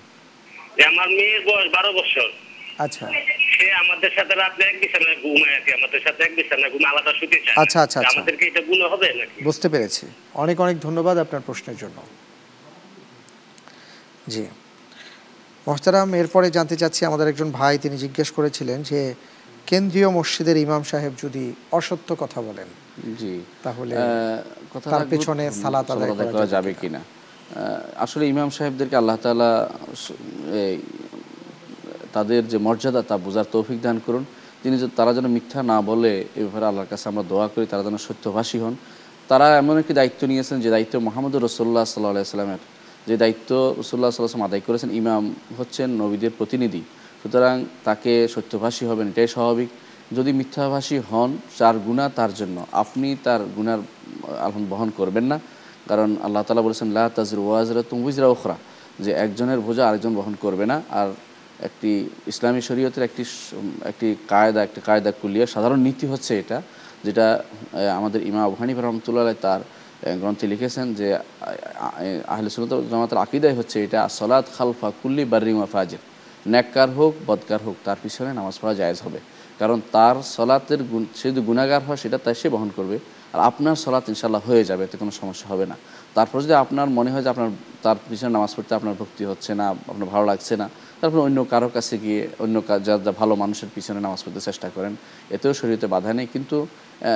যে 0.77 0.86
আমার 0.86 1.10
মেয়ের 1.10 1.41
বয়স 1.45 1.71
বারো 1.71 1.93
বছর। 1.93 2.31
আচ্ছা। 2.77 3.12
সে 3.51 3.74
আমাদের 3.74 4.12
সাথে 4.15 4.36
রাত্রে 4.36 4.65
এক 4.65 4.79
বিছানায় 4.79 5.15
ঘুমায় 5.15 5.55
আর 5.55 5.62
কি 5.62 5.74
আমাদের 5.74 6.00
সাথে 6.00 6.24
এক 6.24 6.36
বিছানায় 6.36 6.71
ঘুমে 6.71 6.88
আলাদা 6.88 7.13
শুতে 7.19 7.41
চায়। 7.45 7.55
আচ্ছা, 7.57 7.81
আচ্ছা, 7.81 8.00
আচ্ছা। 8.00 8.19
আমাদেরকে 8.19 8.45
এটা 8.45 8.62
গুলো 8.62 8.89
হবে 8.89 9.13
নাকি? 9.13 9.43
বুঝতে 9.43 9.69
পেরেছি। 9.69 10.07
অনেক 10.33 10.62
অনেক 10.62 10.79
ধন্যবাদ 10.79 11.17
আপনার 11.17 11.41
প্রশ্নের 11.45 11.77
জন্য। 11.77 12.01
জি। 14.27 14.45
মোহতারাম 15.67 16.13
এরপরে 16.13 16.51
জানতে 16.51 16.75
চাচ্ছি 16.75 17.05
আমাদের 17.05 17.27
একজন 17.27 17.51
ভাই 17.51 17.77
তিনি 17.77 17.98
জিজ্ঞেস 17.98 18.31
করেছিলেন 18.31 18.83
যে 18.83 19.13
কেন্দ্রীয় 19.68 20.10
মসজিদের 20.10 20.58
ইমাম 20.58 20.84
সাহেব 20.84 21.13
যদি 21.24 21.53
অসত্য 21.72 22.15
কথা 22.20 22.41
বলেন 22.41 22.68
জি। 23.20 23.39
তাহলে 23.63 23.96
তার 24.89 25.08
পেছনে 25.10 25.51
সালাত 25.51 25.91
আদায় 25.91 26.32
করা 26.32 26.46
যাবে 26.48 26.74
কিনা? 26.82 27.00
আসলে 27.98 28.27
ইমাম 28.27 28.50
সাহেবদেরকে 28.50 28.96
আল্লাহ 28.96 29.15
তাআলা 29.22 29.70
তাদের 32.13 32.48
যে 32.48 32.58
মর্যাদা 32.58 33.01
তা 33.01 33.18
বোঝার 33.18 33.46
তৌফিক 33.51 33.82
দান 33.82 34.00
করুন। 34.06 34.25
তিনি 34.63 34.77
যে- 34.77 34.88
তারা 34.96 35.13
যেন 35.13 35.27
মিথ্যা 35.27 35.63
না 35.63 35.82
বলে 35.82 36.20
এ 36.20 36.25
ব্যাপারে 36.36 36.65
আল্লাহর 36.65 36.88
কাছে 36.89 37.10
আমরা 37.10 37.24
দোয়া 37.30 37.48
করি 37.48 37.65
তারা 37.65 37.84
যেন 37.84 37.98
সত্যভাষী 37.98 38.60
হন। 38.60 38.75
তারা 39.27 39.57
এমন 39.57 39.77
একটি 39.77 39.94
দায়িত্ব 39.94 40.27
নিয়েছেন 40.27 40.62
যে 40.62 40.70
দায়িত্ব 40.70 41.00
মোহাম্মদ 41.00 41.35
রসোল্লা 41.35 41.85
সাল্লাহ 41.85 42.24
সাল্লামের 42.24 42.57
যে 43.07 43.18
দায়িত্ব 43.18 43.75
রসুল্লাহ 43.79 44.12
সাল্লাম 44.12 44.44
আদায় 44.44 44.62
করেছেন 44.68 44.92
ইমাম 44.92 45.35
হচ্ছেন 45.57 45.90
নবীদের 45.90 46.31
প্রতিনিধি। 46.38 46.81
সুতরাং 47.24 47.66
তাকে 47.84 48.27
সত্যভাষী 48.27 48.86
হবেন 48.86 49.07
এটাই 49.07 49.27
স্বাভাবিক। 49.27 49.70
যদি 50.16 50.31
মিথ্যাভাষী 50.34 50.98
হন 51.12 51.38
যার 51.60 51.77
গুণা 51.79 52.10
তার 52.10 52.34
জন্য। 52.34 52.66
আপনি 52.72 53.16
তার 53.24 53.40
গুণার 53.55 53.79
আলহাম 54.40 54.66
বহন 54.70 54.92
করবেন 54.98 55.24
না। 55.24 55.40
কারণ 55.90 56.16
আল্লাহ 56.24 56.44
তালা 56.44 56.62
বলেছেন 56.62 56.88
লা 56.88 57.10
তাজর 57.10 57.40
ওয়াজরা 57.40 57.84
তুমুজরা 57.90 58.27
ওখরা 58.27 58.55
যে 59.00 59.12
একজনের 59.12 59.60
বোঝা 59.60 59.90
আরেকজন 59.90 60.16
বহন 60.16 60.36
করবে 60.42 60.66
না। 60.66 60.81
আর 60.90 61.10
একটি 61.60 62.10
ইসলামী 62.27 62.62
শরীয়তের 62.62 63.03
একটি 63.03 63.24
একটি 63.86 64.16
কায়দা 64.27 64.64
একটি 64.64 64.81
কায়দা 64.86 65.12
কুলিয়া 65.12 65.46
সাধারণ 65.46 65.79
নীতি 65.79 66.07
হচ্ছে 66.07 66.40
এটা 66.40 66.62
যেটা 67.03 67.44
আমাদের 67.98 68.22
ইমা 68.27 68.44
আবু 68.44 68.55
হানিফ 68.60 68.77
রহমতুল্লাহ 68.77 69.34
তার 69.42 69.62
গ্রন্থে 70.20 70.48
লিখেছেন 70.48 70.94
যে 70.94 71.16
আহ, 71.16 71.22
আহ, 71.75 72.31
আহলে 72.31 72.50
সুনত 72.50 72.74
জামাতের 72.92 73.18
আকিদাই 73.18 73.53
হচ্ছে 73.55 73.84
এটা 73.84 74.10
সলাৎ 74.10 74.46
খালফা 74.57 74.92
কুল্লি 75.03 75.25
বার্রিমা 75.25 75.66
ফাজির 75.66 76.00
ন্যাক্কার 76.48 76.90
হোক, 76.98 77.14
বদকার 77.27 77.60
হোক, 77.66 77.75
তার 77.86 77.98
পিছনে 78.04 78.34
নামাজ 78.34 78.56
পড়া 78.62 78.74
জায়েজ 78.74 79.00
হবে। 79.06 79.20
কারণ 79.60 79.82
তার 79.92 80.16
সলাতের 80.24 80.84
গুণ, 80.84 81.06
সে 81.16 81.32
যদি 81.32 81.42
গুণাগার 81.42 81.82
হয়, 81.88 81.98
সেটা 81.98 82.18
তাই 82.18 82.36
সে 82.36 82.50
বহন 82.50 82.70
করবে। 82.75 83.00
আর 83.34 83.40
আপনার 83.40 83.75
সলাত 83.75 84.10
ইনশাল্লাহ 84.10 84.42
হয়ে 84.50 84.64
যাবে, 84.64 84.84
এতে 84.84 84.98
কোনো 84.98 85.12
সমস্যা 85.12 85.48
হবে 85.51 85.66
না। 85.66 85.75
তারপর 86.16 86.42
যদি 86.42 86.54
আপনার 86.54 86.90
মনে 86.90 87.12
হয় 87.12 87.22
যে 87.22 87.30
আপনার, 87.30 87.50
তার 87.84 87.96
পিছনে 88.10 88.30
নামাজ 88.30 88.51
পড়তে 88.56 88.75
আপনার 88.75 88.96
ভক্তি 89.00 89.25
হচ্ছে 89.25 89.56
না, 89.56 89.70
আপনার 89.92 90.08
ভালো 90.14 90.25
লাগছে 90.25 90.58
না, 90.58 90.70
তারপর 91.01 91.20
অন্য 91.20 91.46
কারও 91.50 91.70
কাছে 91.70 91.98
গিয়ে, 91.98 92.27
অন্য 92.40 92.56
যা 92.68 92.98
যা 93.06 93.12
ভালো 93.12 93.36
মানুষের 93.36 93.70
পিছনে 93.75 94.00
নামাজ 94.00 94.24
পড়তে 94.25 94.42
চেষ্টা 94.42 94.70
করেন, 94.75 94.96
এতেও 95.30 95.54
শরীরে 95.54 95.88
বাধা 95.88 96.14
নেই। 96.14 96.27
কিন্তু 96.34 96.68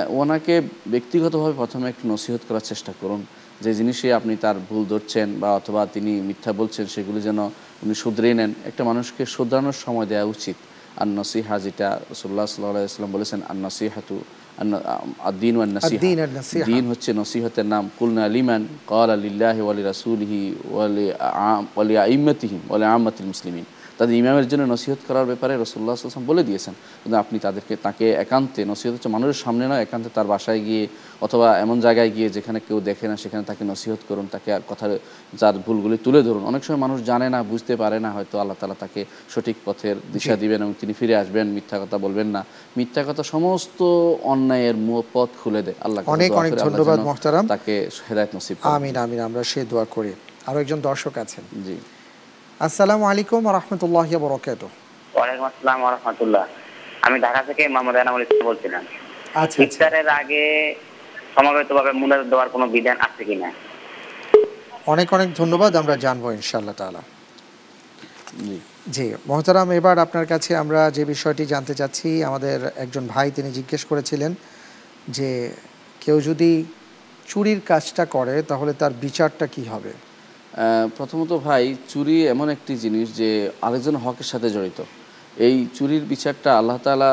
ওনাকে 0.08 0.62
ব্যক্তিগতভাবে 0.86 1.54
প্রথমে 1.56 1.88
একটু 1.88 2.08
নসিহত 2.08 2.40
করার 2.48 2.60
চেষ্টা 2.60 2.92
করুন। 3.00 3.26
যে 3.60 3.74
জিনিসে 3.74 4.12
আপনি 4.12 4.36
তার 4.36 4.56
ভুল 4.68 4.84
ধরছেন 4.84 5.28
বা 5.40 5.56
অথবা 5.56 5.86
তিনি 5.94 6.20
মিথ্যা 6.20 6.52
বলছেন, 6.52 6.86
সেগুলি 6.86 7.20
যেন 7.20 7.50
উনি 7.82 7.94
শুধরে 7.94 8.34
নেন। 8.34 8.54
একটা 8.64 8.84
মানুষকে 8.84 9.26
শুধরানোর 9.26 9.72
সময় 9.72 10.06
দেওয়া 10.06 10.24
উচিত। 10.24 10.56
আর 10.96 11.06
নসিহা 11.06 11.58
যেটা 11.58 12.00
রসুল্লাহ 12.10 12.46
সাল্লাম 12.46 13.12
বলেছেন 13.12 13.40
আর 13.48 13.56
নসিহাতু 13.56 14.20
আদিন 15.18 15.56
ওয়ান 15.56 15.68
নসিহা 15.68 16.00
দিন 16.64 16.88
হচ্ছে 16.88 17.12
নসিহতের 17.12 17.66
নাম। 17.66 17.90
কুলনা 17.98 18.24
আলিমান 18.24 18.66
কল 18.86 19.10
আলিল্লাহ 19.10 19.60
ওয়ালি 19.60 19.82
রাসুলহি 19.82 20.54
ওয়ালি 20.70 21.12
আম- 21.12 21.66
ওয়ালি 21.76 21.98
মুসলিমিন। 23.24 23.64
তাদের 23.98 24.16
ইমামের 24.16 24.48
জন্য 24.48 24.62
নসিহত 24.62 24.98
করার 25.08 25.26
ব্যাপারে 25.26 25.56
রসুল্লাহ 25.56 25.92
আসলাম 25.92 26.24
বলে 26.26 26.44
দিয়েছেন। 26.44 26.74
কিন্তু 26.74 27.18
আপনি 27.18 27.38
তাদেরকে 27.38 27.76
তাকে 27.76 28.10
একান্তে 28.10 28.64
নসিহত 28.64 28.94
হচ্ছে 28.94 29.08
মানুষের 29.08 29.42
সামনে 29.44 29.68
নয় 29.68 29.82
একান্তে 29.82 30.10
তার 30.14 30.26
বাসায় 30.26 30.60
গিয়ে 30.60 30.86
অথবা 31.20 31.58
এমন 31.58 31.80
জায়গায় 31.80 32.10
গিয়ে 32.10 32.30
যেখানে 32.30 32.60
কেউ 32.68 32.80
দেখে 32.80 33.08
না 33.08 33.16
সেখানে 33.16 33.44
তাকে 33.44 33.64
নসিহত 33.64 33.98
করুন 34.08 34.28
তাকে 34.32 34.60
কথা 34.68 34.98
যার 35.34 35.58
ভুলগুলি 35.58 35.98
তুলে 36.04 36.22
ধরুন। 36.22 36.44
অনেক 36.44 36.64
সময় 36.64 36.78
মানুষ 36.78 37.02
জানে 37.02 37.30
না 37.30 37.42
বুঝতে 37.42 37.76
পারে 37.76 38.00
না 38.00 38.12
হয়তো 38.12 38.38
আল্লাহ 38.38 38.56
তালা 38.60 38.74
তাকে 38.80 39.04
সঠিক 39.30 39.56
পথের 39.64 39.96
দিশা 40.12 40.36
দিবেন 40.36 40.62
এবং 40.62 40.74
তিনি 40.80 40.92
ফিরে 40.92 41.16
আসবেন 41.16 41.46
মিথ্যা 41.46 41.78
কথা 41.78 41.98
বলবেন 41.98 42.26
না। 42.26 42.44
মিথ্যা 42.76 43.04
কথা 43.08 43.22
সমস্ত 43.22 43.82
অন্যায়ের 44.22 44.76
মু- 44.76 45.02
পথ 45.12 45.28
খুলে 45.44 45.62
দেয় 45.62 45.76
আল্লাহ 45.80 46.10
অনেক 46.10 46.32
অনেক 46.32 46.54
ধন্যবাদ 46.54 47.00
মোহতারাম। 47.00 47.46
তাকে 47.46 47.90
হেদায়ত 48.10 48.36
নসিব 48.36 48.56
আমিন 48.62 48.96
আমিন 48.96 49.20
আমরা 49.20 49.44
সে 49.44 49.64
দোয়া 49.70 49.86
করি। 49.90 50.12
আরও 50.46 50.60
একজন 50.60 50.80
দর্শক 50.80 51.18
আছেন। 51.18 51.62
জি। 51.64 51.76
আসসালামু 52.64 53.04
আলাইকুম 53.10 53.42
রহমতুল্লাহ 53.58 54.08
বরকাত 54.24 54.62
ওয়ালাইকুম 55.14 55.44
আসসালাম 55.50 55.80
রহমতুল্লাহ। 55.96 56.44
আমি 57.06 57.16
ঢাকা 57.24 57.40
থেকে 57.48 57.62
মোহাম্মদ 57.72 57.96
এনামুল 58.02 58.22
ইসলাম 58.24 58.46
বলছিলাম। 58.50 58.82
আচ্ছা 59.42 59.42
আচ্ছা। 59.42 59.58
ইফতারের 59.64 60.08
আগে 60.20 60.44
সমাবেতভাবে 61.34 61.92
মুনাজ 62.00 62.22
দেওয়ার 62.30 62.48
কোনো 62.54 62.66
বিধান 62.74 62.96
আছে 63.06 63.22
কিনা 63.28 63.48
অনেক 64.92 65.08
অনেক 65.16 65.28
ধন্যবাদ 65.40 65.72
আমরা 65.80 65.94
জানব 66.04 66.24
ইনশাআল্লাহ 66.38 66.76
তাআলা। 66.80 67.02
জি 68.46 68.56
জি 68.94 69.06
মহতারাম 69.30 69.68
এবার 69.78 69.96
আপনার 70.06 70.26
কাছে 70.32 70.50
আমরা 70.62 70.80
যে 70.96 71.02
বিষয়টি 71.12 71.44
জানতে 71.52 71.74
চাচ্ছি 71.80 72.08
আমাদের 72.28 72.58
একজন 72.84 73.04
ভাই 73.12 73.26
তিনি 73.36 73.50
জিজ্ঞেস 73.58 73.82
করেছিলেন 73.90 74.32
যে 75.16 75.30
কেউ 76.04 76.16
যদি 76.28 76.52
চুরির 77.30 77.60
কাজটা 77.70 78.04
করে 78.16 78.34
তাহলে 78.50 78.72
তার 78.80 78.92
বিচারটা 79.04 79.46
কি 79.54 79.64
হবে? 79.72 79.92
প্রথমত 80.98 81.32
ভাই, 81.46 81.64
চুরি 81.92 82.16
এমন 82.34 82.48
একটি 82.56 82.72
জিনিস 82.84 83.06
যে 83.20 83.30
আরেকজন 83.66 83.96
হকের 84.04 84.28
সাথে 84.32 84.48
জড়িত। 84.56 84.78
এই 85.46 85.56
চুরির 85.76 86.04
বিচারটা 86.12 86.50
আল্লাহ 86.60 86.78
তালা 86.84 87.12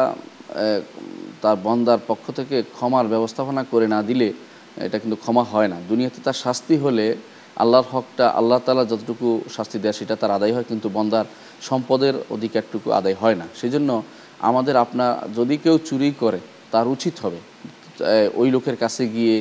তার 1.44 1.58
বন্দার 1.66 2.02
পক্ষ 2.10 2.26
থেকে 2.40 2.56
ক্ষমার 2.76 3.06
ব্যবস্থাপনা 3.14 3.62
করে 3.72 3.88
না 3.96 4.00
দিলে 4.10 4.30
এটা 4.88 4.98
কিন্তু 5.04 5.18
ক্ষমা 5.24 5.44
হয় 5.52 5.70
না। 5.74 5.78
দুনিয়াতে 5.92 6.20
তার 6.26 6.38
শাস্তি 6.46 6.76
হলে 6.84 7.06
আল্লাহর 7.64 7.88
হকটা 7.94 8.26
আল্লাহ 8.40 8.60
তালা 8.66 8.84
যতটুকু 8.92 9.28
শাস্তি 9.56 9.78
দেয় 9.84 9.96
সেটা 10.00 10.16
তার 10.22 10.32
আদায় 10.38 10.54
হয়, 10.56 10.66
কিন্তু 10.72 10.88
বন্দার 10.98 11.26
সম্পদের 11.70 12.16
অধিকারটুকু 12.36 12.88
আদায় 13.00 13.18
হয় 13.22 13.38
না। 13.42 13.46
সেই 13.60 13.72
জন্য 13.76 13.90
আমাদের 14.50 14.76
আপনার 14.86 15.12
যদি 15.38 15.56
কেউ 15.64 15.76
চুরি 15.90 16.10
করে, 16.24 16.40
তার 16.74 16.86
উচিত 16.96 17.16
হবে 17.24 17.40
ওই 18.40 18.48
লোকের 18.56 18.78
কাছে 18.84 19.04
গিয়ে 19.16 19.36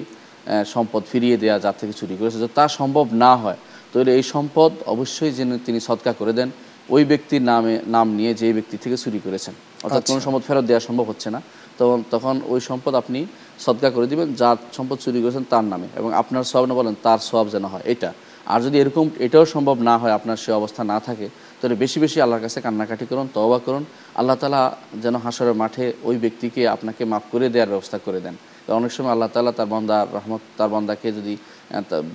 সম্পদ 0.74 1.02
ফিরিয়ে 1.10 1.36
দেওয়া 1.42 1.56
যার 1.64 1.76
থেকে 1.80 1.92
চুরি 2.00 2.14
করেছে। 2.20 2.38
যদি 2.42 2.52
তা 2.58 2.64
সম্ভব 2.78 3.06
না 3.24 3.32
হয় 3.42 3.58
তাহলে 3.92 4.10
এই 4.18 4.24
সম্পদ 4.34 4.70
অবশ্যই 4.94 5.32
যেন 5.38 5.50
তিনি 5.66 5.78
সৎকা 5.88 6.12
করে 6.20 6.32
দেন। 6.38 6.48
ওই 6.94 7.02
ব্যক্তির 7.10 7.42
নামে 7.50 7.74
নাম 7.96 8.06
নিয়ে 8.18 8.32
যে 8.40 8.46
ব্যক্তি 8.58 8.76
থেকে 8.82 8.96
চুরি 9.04 9.18
করেছেন 9.26 9.54
অর্থাৎ 9.84 10.02
কোনো 10.08 10.20
সম্পদ 10.26 10.42
ফেরত 10.48 10.64
দেওয়া 10.70 10.82
সম্ভব 10.88 11.06
হচ্ছে 11.10 11.28
না। 11.34 11.40
তখন 11.78 11.98
তখন 12.12 12.34
ওই 12.52 12.60
সম্পদ 12.68 12.92
আপনি 13.02 13.20
সৎকা 13.64 13.88
করে 13.96 14.06
দিবেন 14.12 14.28
যার 14.40 14.58
সম্পদ 14.76 14.98
চুরি 15.04 15.18
করেছেন 15.24 15.44
তার 15.52 15.64
নামে 15.72 15.88
এবং 16.00 16.10
আপনার 16.20 16.44
সব 16.52 16.62
না 16.68 16.74
বলেন 16.80 16.94
তার 17.06 17.20
সব 17.30 17.44
যেন 17.54 17.64
হয় 17.72 17.84
এটা। 17.92 18.10
আর 18.52 18.60
যদি 18.66 18.76
এরকম 18.82 19.06
এটাও 19.26 19.44
সম্ভব 19.54 19.76
না 19.88 19.94
হয় 20.00 20.12
আপনার 20.18 20.38
সে 20.44 20.50
অবস্থা 20.60 20.82
না 20.92 20.98
থাকে 21.06 21.26
তাহলে 21.58 21.74
বেশি 21.82 21.98
বেশি 22.04 22.18
আল্লাহর 22.24 22.42
কাছে 22.46 22.58
কান্নাকাটি 22.64 23.04
করুন 23.10 23.26
তওবা 23.36 23.58
করুন। 23.66 23.84
আল্লাহ 24.20 24.36
তালা 24.40 24.62
যেন 25.02 25.14
হাসরের 25.24 25.56
মাঠে 25.62 25.84
ওই 26.08 26.16
ব্যক্তিকে 26.24 26.62
আপনাকে 26.74 27.02
মাফ 27.12 27.24
করে 27.32 27.46
দেওয়ার 27.54 27.70
ব্যবস্থা 27.74 27.98
করে 28.06 28.20
দেন। 28.24 28.34
অনেক 28.78 28.92
সময় 28.96 29.12
আল্লাহ 29.14 29.28
তালা 29.34 29.52
তার 29.58 29.68
বন্দার 29.74 30.06
রহমত 30.16 30.42
তার 30.58 30.70
বন্দাকে 30.74 31.08
যদি 31.18 31.34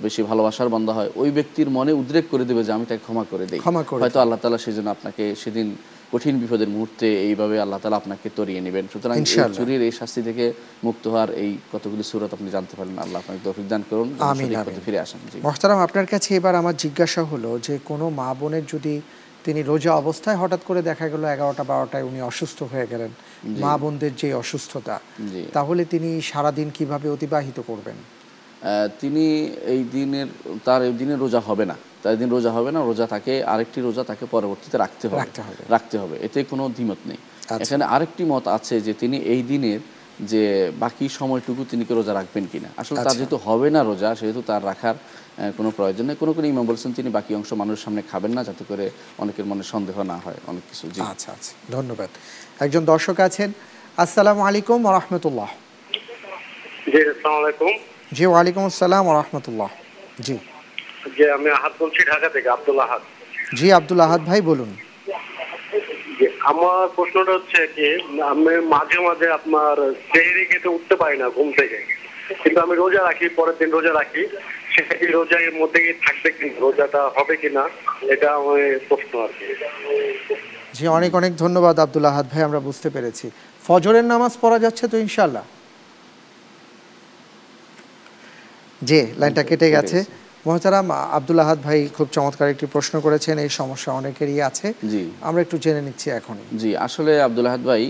বেশি 0.04 0.20
ভালোবাসার 0.30 0.72
বন্ধ 0.74 0.88
হয়। 0.96 1.10
ওই 1.22 1.30
ব্যক্তির 1.36 1.68
মনে 1.78 1.92
উদ্রেক 2.00 2.24
করে 2.32 2.44
দেবে 2.50 2.62
যে 2.66 2.72
আমি 2.76 2.84
তাকে 2.90 3.02
ক্ষমা 3.06 3.24
করে 3.32 3.44
দিই। 3.50 3.60
ক্ষমা 3.64 3.82
করে 3.88 4.00
হয়তো 4.02 4.18
আল্লাহ 4.24 4.38
তালা 4.42 4.58
সেই 4.64 4.74
জন্য 4.76 4.88
আপনাকে 4.96 5.24
সেদিন 5.42 5.68
কঠিন 6.12 6.34
বিপদের 6.42 6.70
মুহূর্তে 6.74 7.06
এইভাবে 7.28 7.56
আল্লাহ 7.64 7.78
তালা 7.82 7.96
আপনাকে 8.02 8.26
তরিয়ে 8.38 8.60
নেবেন। 8.66 8.84
সুতরাং 8.92 9.16
চুরির 9.56 9.82
এই 9.88 9.92
শাস্তি 10.00 10.20
থেকে 10.28 10.44
মুক্ত 10.86 11.04
হওয়ার 11.12 11.30
এই 11.42 11.50
কতগুলি 11.72 12.04
সুরত 12.10 12.30
আপনি 12.36 12.48
জানতে 12.56 12.74
পারেন 12.78 12.94
আল্লাহ 13.04 13.18
আপনাকে 13.22 13.40
তৌফিক 13.46 13.66
দান 13.72 13.82
করুন। 13.90 14.08
ফিরে 14.86 14.98
আসেন। 15.04 15.18
মোহতারাম 15.46 15.78
আপনার 15.86 16.06
কাছে 16.12 16.30
এবার 16.40 16.54
আমার 16.62 16.76
জিজ্ঞাসা 16.84 17.22
হলো 17.30 17.50
যে 17.66 17.74
কোনো 17.90 18.06
মা 18.20 18.28
বোনের 18.40 18.64
যদি 18.74 18.94
তিনি 19.46 19.60
রোজা 19.70 19.92
অবস্থায় 20.02 20.38
হঠাৎ 20.42 20.62
করে 20.68 20.80
দেখা 20.90 21.06
গেল 21.12 21.22
এগারোটা 21.34 21.64
বারোটায় 21.72 22.04
উনি 22.10 22.20
অসুস্থ 22.30 22.58
হয়ে 22.72 22.86
গেলেন 22.92 23.10
মা 23.64 23.72
বোনদের 23.80 24.12
যে 24.20 24.28
অসুস্থতা 24.42 24.96
তাহলে 25.56 25.82
তিনি 25.92 26.10
সারাদিন 26.30 26.68
কীভাবে 26.76 27.06
অতিবাহিত 27.14 27.58
করবেন? 27.70 27.98
তিনি 29.00 29.24
এই 29.74 29.82
দিনের 29.94 30.28
তার 30.66 30.80
এই 30.88 30.94
দিনে 31.00 31.14
রোজা 31.24 31.40
হবে 31.48 31.64
না। 31.70 31.76
তার 32.02 32.14
দিন 32.20 32.28
রোজা 32.36 32.50
হবে 32.56 32.70
না 32.76 32.80
রোজা 32.90 33.06
তাকে 33.14 33.32
আরেকটি 33.52 33.78
রোজা 33.80 34.02
তাকে 34.10 34.24
পরবর্তীতে 34.34 34.76
রাখতে 34.84 35.06
হবে। 35.08 35.22
রাখতে 35.74 35.96
হবে। 36.02 36.16
এতে 36.26 36.38
কোনো 36.50 36.64
দ্বিমত 36.76 37.00
নেই। 37.10 37.18
আচ্ছা। 37.22 37.62
এখানে 37.62 37.84
আরেকটি 37.94 38.22
মত 38.32 38.44
আছে 38.56 38.74
যে 38.86 38.92
তিনি 39.02 39.16
এই 39.34 39.42
দিনের 39.50 39.80
যে 40.30 40.44
বাকি 40.84 41.04
সময়টুকু 41.18 41.62
তিনি 41.70 41.82
কি 41.88 41.92
রোজা 41.98 42.12
রাখবেন 42.18 42.44
কিনা। 42.52 42.68
আসলে 42.80 42.96
তার 42.96 43.06
আচ্ছা। 43.06 43.18
যেহেতু 43.18 43.36
হবে 43.46 43.68
না 43.74 43.80
রোজা 43.90 44.08
সেহেতু 44.20 44.40
তার 44.50 44.62
রাখার 44.70 44.96
কোনো 45.58 45.70
প্রয়োজন 45.76 46.04
নেই। 46.08 46.16
কোনো 46.22 46.32
কোনো 46.36 46.46
ইমাম 46.52 46.66
বলছেন 46.70 46.90
তিনি 46.98 47.08
বাকি 47.18 47.32
অংশ 47.38 47.50
মানুষের 47.60 47.82
সামনে 47.84 48.02
খাবেন 48.10 48.32
না 48.36 48.42
যাতে 48.48 48.64
করে 48.70 48.86
অনেকের 49.22 49.46
মনে 49.50 49.64
সন্দেহ 49.72 49.96
না 50.12 50.16
হয় 50.24 50.38
অনেক 50.50 50.64
কিছু 50.70 50.84
জি। 50.94 51.00
আচ্ছা 51.12 51.28
আচ্ছা 51.36 51.52
ধন্যবাদ। 51.76 52.10
একজন 52.64 52.82
দর্শক 52.92 53.16
আছেন 53.28 53.48
আসসালামু 54.04 54.40
আলাইকুম 54.48 54.78
রহমতুল্লাহ। 54.98 55.48
জি 56.92 56.98
আসসালামু 57.12 57.38
আলাইকুম। 57.42 57.72
জি 58.16 58.24
ওয়ালাইকুম 58.32 58.64
আসসালাম 58.70 59.06
রহমতুল্লাহ। 59.20 59.70
জি। 60.26 60.36
যে 61.16 61.24
আমি 61.36 61.48
আহাদ 61.58 61.72
বলছি 61.80 62.00
ঢাকা 62.12 62.28
থেকে 62.34 62.48
আব্দুল 62.56 62.78
আহাদ। 62.86 63.02
জি 63.58 63.66
আব্দুল 63.78 64.00
আহাদ 64.06 64.20
ভাই 64.28 64.40
বলুন। 64.50 64.70
আমার 66.50 66.82
প্রশ্নটা 66.96 67.32
হচ্ছে 67.38 67.60
কি 67.74 67.88
আমি 68.32 68.54
মাঝে 68.74 68.98
মাঝে 69.06 69.26
আপনার 69.38 69.76
সেহরি 70.10 70.44
খেতে 70.50 70.68
উঠতে 70.76 70.94
পারি 71.02 71.16
না 71.22 71.26
ঘুম 71.36 71.48
থেকে। 71.58 71.78
কিন্তু 72.42 72.58
আমি 72.64 72.74
রোজা 72.82 73.00
রাখি 73.08 73.26
পরের 73.38 73.56
দিন 73.60 73.70
রোজা 73.76 73.92
রাখি। 74.00 74.22
সেটা 74.72 74.94
কি 75.00 75.06
রোজা 75.18 75.38
এর 75.46 75.54
মধ্যে 75.60 75.78
কি 75.84 75.92
থাকবে 76.04 76.28
কি 76.38 76.46
রোজাটা 76.64 77.00
হবে 77.16 77.34
কিনা 77.42 77.64
এটা 78.14 78.28
আমার 78.38 78.58
প্রশ্ন 78.88 79.12
আর 79.24 79.32
কি। 79.38 79.46
জি 80.76 80.84
অনেক 80.98 81.12
অনেক 81.20 81.32
ধন্যবাদ 81.44 81.76
আব্দুল 81.84 82.06
আহাদ 82.10 82.26
ভাই 82.32 82.42
আমরা 82.48 82.60
বুঝতে 82.68 82.88
পেরেছি। 82.94 83.26
ফজরের 83.66 84.06
নামাজ 84.12 84.32
পড়া 84.42 84.58
যাচ্ছে 84.64 84.84
তো 84.92 84.96
ইনশাল্লাহ 85.06 85.44
জি 88.82 89.00
লাইনটা 89.20 89.42
কেটে 89.48 89.68
গেছে। 89.76 89.98
মহতারাম 90.46 90.86
আব্দুল 91.18 91.40
আহাদ 91.44 91.58
ভাই 91.66 91.78
খুব 91.96 92.06
চমৎকার 92.16 92.52
একটি 92.54 92.66
প্রশ্ন 92.74 92.94
করেছেন 93.06 93.36
এই 93.44 93.50
সমস্যা 93.60 93.90
অনেকেরই 94.00 94.38
আছে। 94.48 94.66
জি। 94.92 95.02
আমরা 95.28 95.40
একটু 95.44 95.56
জেনে 95.64 95.82
নিচ্ছি 95.86 96.06
এখনই। 96.18 96.46
জি 96.60 96.70
আসলে 96.86 97.12
আব্দুল 97.28 97.46
আহাদ 97.50 97.62
ভাই 97.70 97.82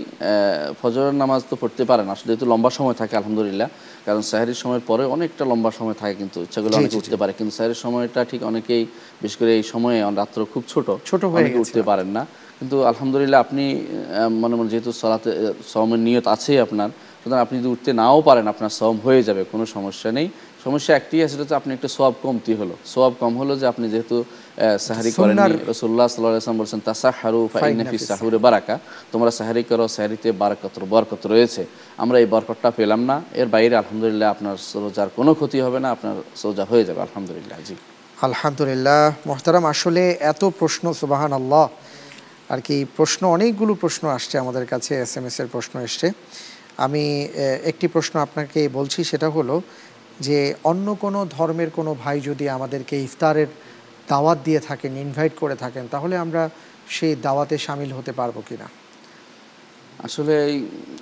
ফজরের 0.81 1.15
নামাজ 1.23 1.41
তো 1.49 1.55
পড়তে 1.61 1.83
পারেন 1.91 2.07
আসলে 2.13 2.27
যেহেতু 2.29 2.45
লম্বা 2.51 2.69
সময় 2.77 2.95
থাকে 3.01 3.13
আলহামদুলিল্লাহ। 3.19 3.69
কারণ 4.07 4.21
সাহেরির 4.31 4.59
সময়ের 4.63 4.83
পরে 4.89 5.03
অনেকটা 5.15 5.43
লম্বা 5.51 5.71
সময় 5.79 5.97
থাকে 6.01 6.15
কিন্তু 6.21 6.37
ইচ্ছা 6.45 6.59
করলে 6.61 6.75
অনেকে 6.79 6.97
উঠতে 7.01 7.17
পারে। 7.21 7.31
কিন্তু 7.37 7.53
সাহেরের 7.57 7.79
সময়টা 7.83 8.19
ঠিক 8.31 8.41
অনেকেই 8.51 8.83
বিশেষ 9.21 9.35
করে 9.39 9.51
এই 9.59 9.65
সময়ে 9.73 9.97
রাত্র 10.21 10.39
খুব 10.53 10.63
ছোট 10.73 10.87
ছোট 11.09 11.21
হয়ে 11.33 11.47
উঠতে 11.61 11.81
পারেন 11.89 12.09
না। 12.17 12.23
কিন্তু 12.59 12.77
আলহামদুলিল্লাহ 12.91 13.39
আপনি 13.45 13.63
মনে 14.41 14.55
মনে 14.59 14.69
যেহেতু 14.73 14.91
সলাতে 15.01 15.29
সমের 15.73 16.01
নিয়ত 16.07 16.25
আছেই 16.35 16.59
আপনার 16.65 16.89
সুতরাং 17.21 17.39
আপনি 17.45 17.55
যদি 17.61 17.69
উঠতে 17.75 17.91
নাও 18.01 18.19
পারেন 18.29 18.45
আপনার 18.53 18.71
সম 18.79 18.95
হয়ে 19.05 19.21
যাবে 19.27 19.41
কোনো 19.51 19.65
সমস্যা 19.75 20.09
নেই। 20.17 20.27
সমস্যা 20.63 20.91
একটি 20.99 21.15
আছে 21.23 21.29
সেটা 21.31 21.43
হচ্ছে 21.43 21.57
আপনি 21.61 21.71
একটা 21.77 21.89
সোয়াব 21.95 22.15
কমতি 22.23 22.53
হলো। 22.59 22.75
সোয়াব 22.93 23.13
কম 23.21 23.33
হলো 23.41 23.53
যে 23.61 23.65
আপনি 23.71 23.85
যেহেতু 23.93 24.17
সাহারি 24.87 25.11
করেন 25.19 25.37
রসুল্লাহ 25.71 26.07
সাল্লাহ 26.13 26.31
আসলাম 26.43 26.57
বলছেন 26.61 26.81
তাসাহারু 26.87 27.41
ফাইনাফি 27.55 27.97
সাহুরে 28.09 28.39
বারাকা। 28.45 28.75
তোমরা 29.13 29.31
সাহারি 29.39 29.63
করো 29.69 29.85
সাহারিতে 29.95 30.29
বারাকত 30.41 30.75
বরকত 30.93 31.23
রয়েছে। 31.33 31.61
আমরা 32.03 32.17
এই 32.23 32.27
বরকতটা 32.33 32.69
পেলাম 32.79 33.01
না। 33.09 33.15
এর 33.41 33.47
বাইরে 33.55 33.75
আলহামদুলিল্লাহ 33.81 34.27
আপনার 34.35 34.55
রোজার 34.83 35.09
কোনো 35.17 35.31
ক্ষতি 35.39 35.59
হবে 35.65 35.79
না 35.83 35.89
আপনার 35.95 36.15
সোজা 36.41 36.63
হয়ে 36.71 36.83
যাবে 36.87 36.99
আলহামদুলিল্লাহ 37.07 37.57
জি। 37.67 37.75
আলহামদুলিল্লাহ। 38.27 39.01
মোহতারাম 39.29 39.65
আসলে 39.73 40.03
এত 40.31 40.41
প্রশ্ন 40.59 40.85
সুবাহান 41.01 41.31
আল্লাহ 41.39 41.65
আর 42.53 42.59
কি 42.67 42.77
প্রশ্ন 42.97 43.21
অনেকগুলো 43.35 43.73
প্রশ্ন 43.83 44.03
আসছে 44.17 44.35
আমাদের 44.43 44.65
কাছে 44.71 44.91
এস 45.03 45.13
এম 45.17 45.25
এর 45.41 45.47
প্রশ্ন 45.55 45.73
এসছে। 45.87 46.07
আমি 46.85 47.03
একটি 47.71 47.85
প্রশ্ন 47.95 48.13
আপনাকে 48.25 48.59
বলছি 48.77 48.99
সেটা 49.11 49.27
হলো 49.37 49.55
যে 50.19 50.55
অন্য 50.63 50.95
কোনো 50.95 51.27
ধর্মের 51.29 51.69
কোনো 51.69 51.95
ভাই 52.03 52.21
যদি 52.21 52.49
আমাদেরকে 52.49 53.03
ইফতারের 53.03 53.47
দাওয়াত 54.07 54.37
দিয়ে 54.43 54.59
থাকেন 54.59 54.97
ইনভাইট 54.97 55.31
করে 55.39 55.55
থাকেন, 55.55 55.87
তাহলে 55.91 56.17
আমরা 56.17 56.49
সেই 56.89 57.15
দাওয়াতে 57.15 57.57
সামিল 57.57 57.91
হতে 57.91 58.11
পারব 58.11 58.41
কিনা? 58.49 58.69
আসলে 60.03 60.61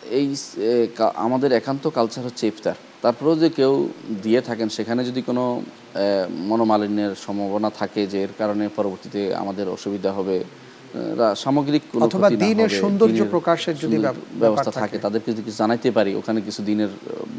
এই- 0.10 0.88
কা- 0.96 1.12
আমাদের 1.16 1.52
একান্ত 1.52 1.90
কালচার 1.90 2.26
হচ্ছে 2.26 2.48
ইফতার। 2.48 2.76
তারপরেও 3.02 3.36
যে 3.36 3.50
কেউ 3.50 3.90
দিয়ে 4.24 4.42
থাকেন, 4.42 4.70
সেখানে 4.70 5.04
যদি 5.04 5.22
কোনো 5.22 5.62
মনোমালিন্যের 6.30 7.16
সম্ভাবনা 7.16 7.70
থাকে 7.70 8.08
যে 8.08 8.22
এর 8.22 8.28
কারণে 8.38 8.70
পরবর্তীতে 8.76 9.36
আমাদের 9.36 9.70
অসুবিধা 9.70 10.12
হবে 10.12 10.44
সামগ্রিক 11.43 11.84
অথবা 12.06 12.28
দিনের 12.45 12.71
সৌন্দর্য 12.82 13.19
প্রকাশের 13.34 13.76
যদি 13.84 13.97
ব্যবস্থা 14.43 14.71
থাকে। 14.82 14.97
কিছু 15.26 15.41
জানাইতে 15.62 15.89
পারি 15.97 16.12
ওখানে 16.19 16.39
কিছু 16.47 16.62
দিনের 16.69 16.91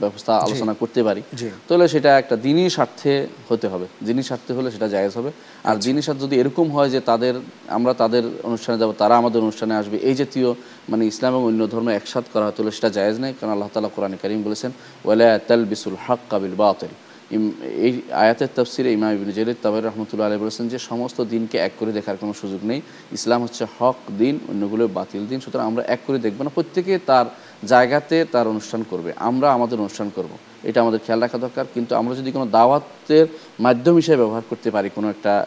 ব্যবস্থা 0.02 0.32
আলোচনা 0.46 0.72
করতে 0.80 1.00
পারি 1.08 1.22
তাহলে 1.68 1.84
সেটা 1.94 2.11
একটা 2.22 2.37
দিনই 2.46 2.70
স্বার্থে 2.76 3.12
হতে 3.48 3.66
হবে। 3.72 3.87
দিনই 4.08 4.24
স্বার্থে 4.28 4.52
হলে 4.58 4.68
সেটা 4.74 4.88
জায়েজ 4.94 5.12
হবে। 5.18 5.30
আর 5.68 5.74
আচ্ছা। 5.74 5.87
দিনই 5.87 6.02
স্বার্থ 6.06 6.20
যদি 6.26 6.34
এরকম 6.42 6.66
হয় 6.76 6.90
যে 6.94 7.00
তাদের 7.11 7.34
আমরা 7.76 7.92
তাদের 8.02 8.24
অনুষ্ঠানে 8.48 8.76
যাব 8.82 8.90
তারা 9.02 9.14
আমাদের 9.22 9.40
অনুষ্ঠানে 9.46 9.74
আসবে 9.80 9.96
এই 10.08 10.14
জাতীয় 10.20 10.48
মানে 10.90 11.02
ইসলাম 11.12 11.32
এবং 11.34 11.42
অন্য 11.50 11.62
ধর্ম 11.72 11.88
একসাথ 11.98 12.24
করা 12.32 12.44
হয় 12.46 12.54
তাহলে 12.56 12.72
সেটা 12.76 12.90
জায়েজ 12.96 13.16
নেই। 13.24 13.32
কারণ 13.38 13.50
আল্লাহ 13.54 13.68
তালা 13.74 13.90
কোরআন 13.96 14.12
করিম 14.22 14.40
বলেছেন 14.46 14.70
ওয়ালা 15.04 15.28
তাল 15.48 15.62
বিসুল 15.72 15.96
হক 16.04 16.20
কাবিল 16.30 16.56
বাতিল। 16.62 16.92
এই 17.31 18.03
আয়াতের 18.25 18.49
তফসিরে 18.57 18.93
ইমাম 18.93 19.11
ইবিন 19.14 19.31
জরিদ 19.38 19.57
তাবাই 19.62 19.81
রহমতুল্লাহ 19.81 20.27
আলী 20.29 20.38
বলেছেন 20.45 20.69
যে 20.69 20.79
সমস্ত 20.91 21.21
দিনকে 21.21 21.59
এক 21.59 21.73
করে 21.79 21.93
দেখার 21.93 22.17
কোনো 22.17 22.33
সুযোগ 22.33 22.61
নেই। 22.64 22.81
ইসলাম 23.12 23.43
হচ্ছে 23.43 23.67
হক 23.79 23.97
দিন 24.19 24.38
অন্যগুলো 24.49 24.88
বাতিল 24.99 25.23
দিন। 25.27 25.41
সুতরাং 25.41 25.67
আমরা 25.67 25.83
এক 25.95 26.01
করে 26.07 26.19
দেখব 26.19 26.43
না 26.43 26.51
প্রত্যেকে 26.55 26.99
তার 27.07 27.27
জায়গাতে 27.73 28.25
তার 28.33 28.47
অনুষ্ঠান 28.49 28.83
করবে। 28.91 29.11
আমরা 29.29 29.47
আমাদের 29.53 29.79
অনুষ্ঠান 29.79 30.11
করব। 30.17 30.33
এটা 30.69 30.81
আমাদের 30.81 31.01
খেয়াল 31.05 31.21
রাখা 31.21 31.38
দরকার। 31.38 31.64
কিন্তু 31.75 31.93
আমরা 32.01 32.14
যদি 32.14 32.31
কোনো 32.33 32.47
দাওয়াতের 32.47 33.27
মাধ্যম 33.61 33.95
হিসেবে 33.97 34.19
ব্যবহার 34.23 34.45
করতে 34.51 34.71
পারি 34.71 34.88
কোনো 34.95 35.07
একটা 35.11 35.47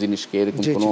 জিনিসকে 0.00 0.42
এরকম 0.42 0.62
কোনো 0.74 0.88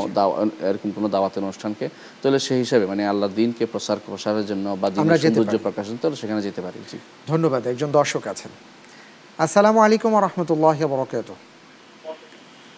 এরকম 0.71 0.91
কোনো 0.91 1.09
দাওয়াতের 1.09 1.43
অনুষ্ঠানকে 1.43 1.89
তাহলে 2.23 2.39
সেই 2.39 2.59
হিসাবে 2.59 2.87
মানে 2.87 3.03
আল্লাহ 3.13 3.29
দিনকে 3.37 3.67
প্রসার 3.67 3.99
প্রসারের 4.07 4.47
জন্য 4.47 4.67
বা 4.81 4.91
দিনের 4.91 5.19
সৌন্দর্য 5.19 5.49
পারি। 5.49 5.65
প্রকাশের 5.67 5.99
তাহলে 6.03 6.17
সেখানে 6.17 6.41
যেতে 6.43 6.61
পারি। 6.67 6.79
জি। 6.91 6.99
ধন্যবাদ 7.33 7.63
একজন 7.67 7.91
দর্শক 7.91 8.27
আছেন। 8.35 8.53
আসসালামু 9.39 9.81
আলাইকুম 9.81 10.13
রহমতুল্লাহ 10.27 10.79
বরকাত 10.93 11.29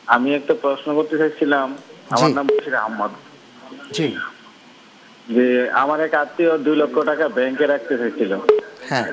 আমি 0.08 0.28
একটা 0.34 0.54
প্রশ্ন 0.54 0.88
করতে 0.94 1.14
চাইছিলাম। 1.18 1.68
আমার 2.10 2.30
নাম 2.30 2.46
বশির 2.46 2.74
আহমদ। 2.74 3.12
জি। 3.92 4.08
যে 5.34 5.46
আমার 5.72 5.98
এক 6.00 6.14
আত্মীয় 6.14 6.52
দুই 6.58 6.76
লক্ষ 6.76 6.96
টাকা 7.04 7.26
ব্যাংকে 7.28 7.64
রাখতে 7.66 7.94
চাইছিল। 7.98 8.32
হ্যাঁ। 8.90 9.06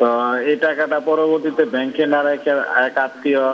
তো 0.00 0.08
এই 0.50 0.56
টাকাটা 0.56 0.98
পরবর্তীতে 1.00 1.64
ব্যাংকে 1.64 2.04
না 2.06 2.20
রেখে 2.22 2.52
এক 2.88 2.96
আত্মীয় 2.98 3.44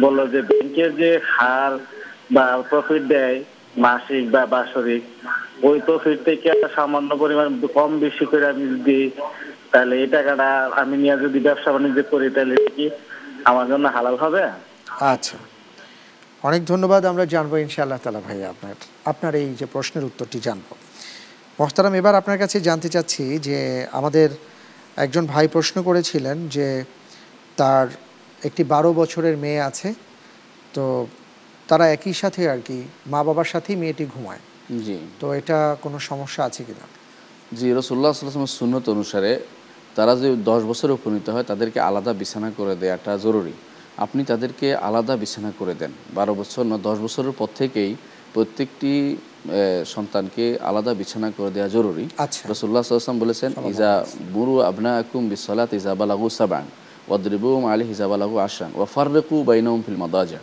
বলল 0.00 0.18
যে 0.32 0.40
ব্যাংকের 0.50 0.90
যে 0.96 1.10
হার 1.34 1.72
বা 2.34 2.44
প্রফিট 2.70 3.02
দেয় 3.14 3.36
মাসিক 3.76 4.24
বা 4.30 4.42
বাৎসরিক 4.46 5.02
ওই 5.68 5.78
প্রফিট 5.86 6.18
থেকে 6.24 6.50
সামান্য 6.76 7.10
পরিমাণ 7.22 7.48
কম 7.74 7.90
বেশি 8.00 8.24
করে 8.30 8.44
আমি 8.52 8.64
যদি 8.74 8.98
তাহলে 9.74 9.94
এই 10.02 10.08
টাকাটা 10.16 10.48
আমি 10.82 10.96
নিয়ে 11.02 11.16
যদি 11.24 11.38
ব্যবসা 11.46 11.68
বাণিজ্য 11.74 11.98
করি 12.12 12.26
তাহলে 12.36 12.54
কি 12.76 12.86
আমার 13.50 13.66
জন্য 13.72 13.84
হালাল 13.96 14.16
হবে? 14.24 14.42
আচ্ছা। 15.14 15.36
অনেক 16.42 16.62
ধন্যবাদ 16.64 17.02
আমরা 17.04 17.24
জানব 17.34 17.52
ইনশাআল্লাহ 17.66 18.00
তালা 18.04 18.20
ভাই 18.20 18.38
আপনার 18.52 18.74
আপনার 19.04 19.32
এই 19.42 19.48
যে 19.60 19.66
প্রশ্নের 19.66 20.04
উত্তরটি 20.04 20.38
জানব। 20.40 20.66
মোহতারাম 21.58 21.94
এবার 22.00 22.14
আপনার 22.14 22.38
কাছে 22.38 22.56
জানতে 22.60 22.88
চাচ্ছি 22.88 23.24
যে 23.38 23.58
আমাদের 23.92 24.28
একজন 24.96 25.24
ভাই 25.26 25.46
প্রশ্ন 25.48 25.76
করেছিলেন 25.82 26.36
যে 26.48 26.66
তার 27.56 27.86
একটি 28.42 28.62
বারো 28.64 28.90
বছরের 28.92 29.36
মেয়ে 29.36 29.60
আছে 29.60 29.88
তো 30.74 30.84
তারা 31.68 31.84
একই 31.86 32.14
সাথে 32.22 32.42
আর 32.50 32.60
কি 32.68 32.78
মা 33.06 33.20
বাবার 33.26 33.44
সাথেই 33.44 33.76
মেয়েটি 33.76 34.04
ঘুমায়। 34.06 34.42
জি। 34.86 34.96
তো 35.20 35.26
এটা 35.34 35.58
কোনো 35.82 35.98
সমস্যা 36.10 36.42
আছে 36.44 36.62
কিনা? 36.64 36.86
জি 37.58 37.66
রসুল্লাহ 37.72 38.12
সুন্নত 38.60 38.86
অনুসারে 38.88 39.32
তারা 39.96 40.12
যে 40.22 40.28
দশ 40.50 40.60
বছরে 40.70 40.92
উপনীত 40.98 41.26
হয় 41.34 41.46
তাদেরকে 41.50 41.78
আলাদা 41.88 42.12
বিছানা 42.20 42.48
করে 42.58 42.72
দেওয়াটা 42.82 43.12
জরুরি। 43.24 43.54
আপনি 44.04 44.20
তাদেরকে 44.30 44.66
আলাদা 44.88 45.14
বিছানা 45.22 45.50
করে 45.60 45.74
দেন। 45.80 45.92
বারো 46.18 46.32
বছর 46.40 46.62
না 46.70 46.76
দশ 46.88 46.96
বছরের 47.04 47.34
পর 47.40 47.48
থেকেই 47.60 47.90
প্রত্যেকটি 48.34 48.92
সন্তানকে 49.94 50.44
আলাদা 50.70 50.92
বিছানা 51.00 51.28
করে 51.36 51.50
দেওয়া 51.56 51.68
জরুরি। 51.76 52.04
আচ্ছা। 52.24 52.42
রসুল্লাহ 52.52 52.82
সাল্লাম 52.82 53.18
বলেছেন 53.24 53.50
ইজা 53.72 53.90
বুরু 54.34 54.54
আবনা 54.70 54.92
আকুম 55.02 55.22
বিসলাত 55.32 55.70
ইজা 55.78 55.92
বালাগু 56.00 56.28
সাবান 56.38 56.66
ওয়াদ্রিবুম 57.08 57.62
আলী 57.72 57.84
হিজাবালাগু 57.90 58.36
আসান 58.46 58.70
ওয়া 58.78 58.86
ফাররেকু 58.94 59.36
বাইনহুম 59.48 59.80
ফিল 59.86 59.98
মাদাজা। 60.04 60.40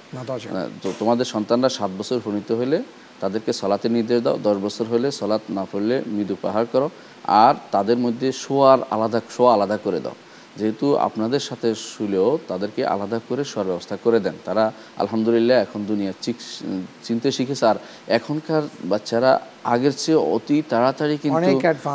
তো 0.83 0.87
তোমাদের 0.99 1.27
সন্তানরা 1.33 1.69
সাত 1.77 1.91
বছর 1.99 2.15
উপনীত 2.21 2.49
হলে 2.59 2.77
তাদেরকে 3.21 3.53
সলাতে 3.53 3.89
নির্দেশ 3.89 4.21
দাও। 4.21 4.39
দশ 4.43 4.57
বছর 4.57 4.85
হলে 4.85 5.11
সলাৎ 5.11 5.41
না 5.49 5.65
পড়লে 5.71 6.01
মৃদু 6.07 6.35
পাহাড় 6.41 6.65
করো। 6.71 6.89
আর 7.23 7.55
তাদের 7.71 7.97
মধ্যে 7.97 8.31
শোয়ার 8.31 8.79
আলাদা 8.91 9.21
শোয়া 9.37 9.53
আলাদা 9.53 9.77
করে 9.77 9.99
দাও। 9.99 10.13
যেহেতু 10.57 10.95
আপনাদের 10.95 11.39
সাথে 11.39 11.75
শুলেও 11.75 12.39
তাদেরকে 12.47 12.85
আলাদা 12.85 13.19
করে 13.29 13.43
শোয়ার 13.43 13.67
ব্যবস্থা 13.67 13.97
করে 14.03 14.19
দেন। 14.19 14.33
তারা 14.45 14.71
আলহামদুলিল্লাহ 14.97 15.57
এখন 15.57 15.83
দুনিয়া 15.83 16.13
চিক- 16.21 16.65
চিনতে 17.03 17.31
শিখেছে। 17.31 17.65
আর 17.65 17.75
এখনকার 18.07 18.61
বাচ্চারা 18.85 19.41
আগের 19.63 19.91
চেয়ে 19.97 20.17
অতি 20.17 20.63
তাড়াতাড়ি 20.69 21.17
কিন্তু 21.17 21.37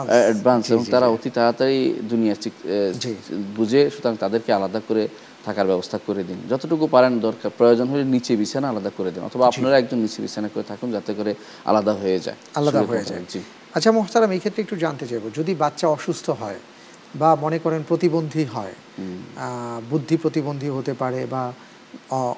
অ্যাডভান্স 0.08 0.70
এবং 0.70 0.84
তারা 0.90 1.06
অতি 1.06 1.30
তাড়াতাড়ি 1.30 1.94
দুনিয়া 2.08 2.34
চিক- 2.34 2.92
বুঝে 3.56 3.90
সুতরাং 3.90 4.16
তাদেরকে 4.16 4.52
আলাদা 4.52 4.80
করে 4.88 5.08
থাকার 5.46 5.66
ব্যবস্থা 5.66 5.96
করে 6.06 6.22
দিন। 6.24 6.38
যতটুকু 6.48 6.84
পারেন 6.86 7.12
দরকার 7.20 7.50
প্রয়োজন 7.58 7.86
হলে 7.88 8.04
নিচে 8.06 8.32
বিছানা 8.36 8.66
আলাদা 8.68 8.90
করে 8.98 9.10
দিন 9.10 9.22
অথবা 9.24 9.44
আপনারা 9.46 9.76
একজন 9.78 9.98
নিচে 9.98 10.18
বিছানা 10.22 10.48
করে 10.48 10.64
থাকুন 10.64 10.88
যাতে 10.92 11.12
করে 11.14 11.32
আলাদা 11.64 11.92
হয়ে 11.92 12.18
যায়। 12.20 12.38
আলাদা 12.54 12.80
হয়ে 12.82 13.04
যায়। 13.04 13.22
জি। 13.28 13.40
আচ্ছা 13.74 13.90
মোহতারাম 13.92 14.30
এই 14.32 14.40
ক্ষেত্রে 14.40 14.60
একটু 14.62 14.76
জানতে 14.76 15.04
চাইব 15.06 15.24
যদি 15.34 15.52
বাচ্চা 15.54 15.86
অসুস্থ 15.88 16.26
হয় 16.40 16.58
বা 17.14 17.30
মনে 17.34 17.58
করেন 17.58 17.80
প্রতিবন্ধী 17.82 18.44
হয় 18.44 18.74
আহ, 19.36 19.78
বুদ্ধি 19.90 20.16
প্রতিবন্ধী 20.16 20.68
হতে 20.68 20.92
পারে 20.94 21.20
বা 21.26 21.42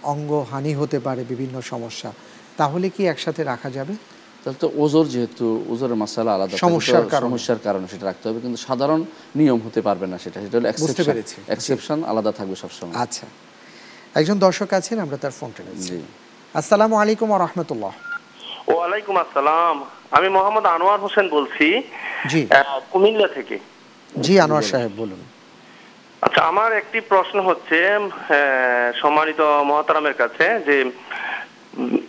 অঙ্গহানি 0.05 0.73
হতে 0.75 0.99
পারে 0.99 1.23
বিভিন্ন 1.25 1.57
সমস্যা 1.63 2.11
তাহলে 2.57 2.87
কি 2.89 3.03
একসাথে 3.07 3.43
রাখা 3.45 3.71
যাবে? 3.71 3.95
তাহলে 4.43 4.59
তো 4.65 4.69
ওজোর 4.83 5.07
যেহেতু 5.15 5.47
ওজোরের 5.73 5.99
মশালা 6.03 6.33
আলাদা 6.37 6.55
সমস্যার 6.67 7.07
কারণে। 7.15 7.27
সমস্যার 7.27 7.61
কারণে 7.67 7.87
সেটা 7.93 8.05
রাখতে 8.11 8.25
হবে। 8.29 8.39
কিন্তু 8.45 8.59
সাধারণ 8.67 9.01
নিয়ম 9.39 9.59
হতে 9.67 9.81
পারবে 9.89 10.07
না 10.13 10.17
সেটা। 10.25 10.39
সেটা 10.45 10.57
হলো 10.59 10.69
এক্সেপশন 11.55 11.99
আলাদা 12.11 12.31
থাকবে 12.39 12.57
সবসময়। 12.63 12.97
আচ্ছা। 13.05 13.27
একজন 14.19 14.37
দর্শক 14.47 14.69
আছেন 14.79 14.97
আমরা 15.05 15.17
তার 15.23 15.35
ফোনটা 15.39 15.63
নিচ্ছি। 15.69 15.97
আসসালামু 16.61 16.95
আলাইকুম 17.03 17.29
রহমতুল্লাহ। 17.45 17.93
ওয়ালাইকুম 18.73 19.15
আসসালাম। 19.25 19.77
আমি 20.17 20.29
মোহাম্মদ 20.37 20.65
আনোয়ার 20.75 21.01
হোসেন 21.05 21.27
বলছি। 21.37 21.67
জি। 22.31 22.41
কুমিল্লা 22.93 23.29
থেকে। 23.37 23.57
জি 24.25 24.35
আনোয়ার 24.45 24.67
সাহেব 24.73 24.93
বলুন। 25.03 25.21
আচ্ছা 26.23 26.41
আমার 26.51 26.71
একটি 26.81 26.99
প্রশ্ন 27.13 27.37
হচ্ছে 27.49 27.79
সম্মানিত 29.03 29.41
মহাতারামের 29.71 30.17
কাছে 30.23 30.47
যে 30.67 30.77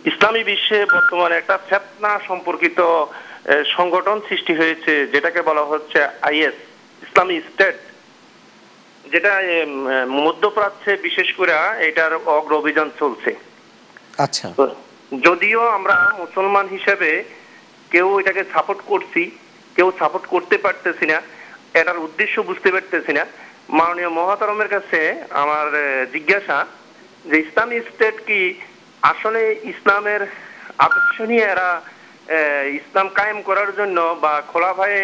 ইসলামী 0.04 0.42
বিশ্বে 0.44 0.78
বর্তমানে 0.86 1.34
একটা 1.36 1.56
ফেতনা 1.68 2.12
সম্পর্কিত 2.28 2.78
সংগঠন 3.76 4.16
সৃষ্টি 4.28 4.52
হয়েছে 4.54 4.92
যেটাকে 5.06 5.40
বলা 5.42 5.64
হচ্ছে 5.64 5.98
আইএস 6.22 6.56
ইসলামী 7.02 7.36
স্টেট 7.40 7.78
যেটা 9.04 9.32
মধ্যপ্রাচ্যে 10.18 10.92
বিশেষ 11.02 11.28
করে 11.32 11.52
এটার 11.88 12.12
অগ্র 12.36 12.52
অভিযান 12.56 12.88
চলছে। 12.98 13.30
আচ্ছা। 14.18 14.46
যদিও 15.12 15.60
আমরা 15.68 15.96
মুসলমান 16.18 16.66
হিসেবে 16.68 17.10
কেউ 17.90 18.08
এটাকে 18.20 18.42
সাপোর্ট 18.52 18.80
করছি 18.86 19.22
কেউ 19.76 19.88
সাপোর্ট 19.98 20.24
করতে 20.26 20.56
পারতেছি 20.58 21.06
না 21.06 21.18
এটার 21.74 21.98
উদ্দেশ্য 21.98 22.36
বুঝতে 22.42 22.68
পারতেছি 22.72 23.12
না 23.12 23.24
মাননীয় 23.78 24.10
মহাতরমের 24.18 24.68
কাছে 24.68 25.00
আমার 25.42 25.66
জিজ্ঞাসা 26.12 26.58
যে 27.24 27.36
ইসলামী 27.38 27.78
স্টেট 27.80 28.16
কি 28.26 28.40
আসলে 29.02 29.40
ইসলামের 29.72 30.22
আদর্শ 30.78 31.20
নিয়ে 31.20 31.44
এরা 31.54 31.70
ইসলাম 32.80 33.08
কায়েম 33.18 33.38
করার 33.42 33.70
জন্য 33.78 33.98
বা 34.22 34.32
খোলা 34.50 34.72
ভাইয়ে 34.78 35.02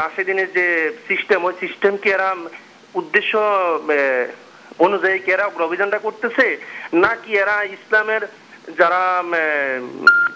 রাশেদিনের 0.00 0.52
যে 0.52 0.66
সিস্টেম 1.08 1.40
ওই 1.44 1.54
সিস্টেম 1.60 1.96
কি 2.02 2.08
এরা 2.16 2.30
উদ্দেশ্য 2.94 3.32
অনুযায়ী 4.78 5.18
কি 5.18 5.30
এরা 5.32 5.46
অভিযানটা 5.68 5.98
করতেছে? 5.98 6.46
নাকি 6.92 7.30
এরা 7.42 7.56
ইসলামের 7.76 8.22
যারা 8.78 9.02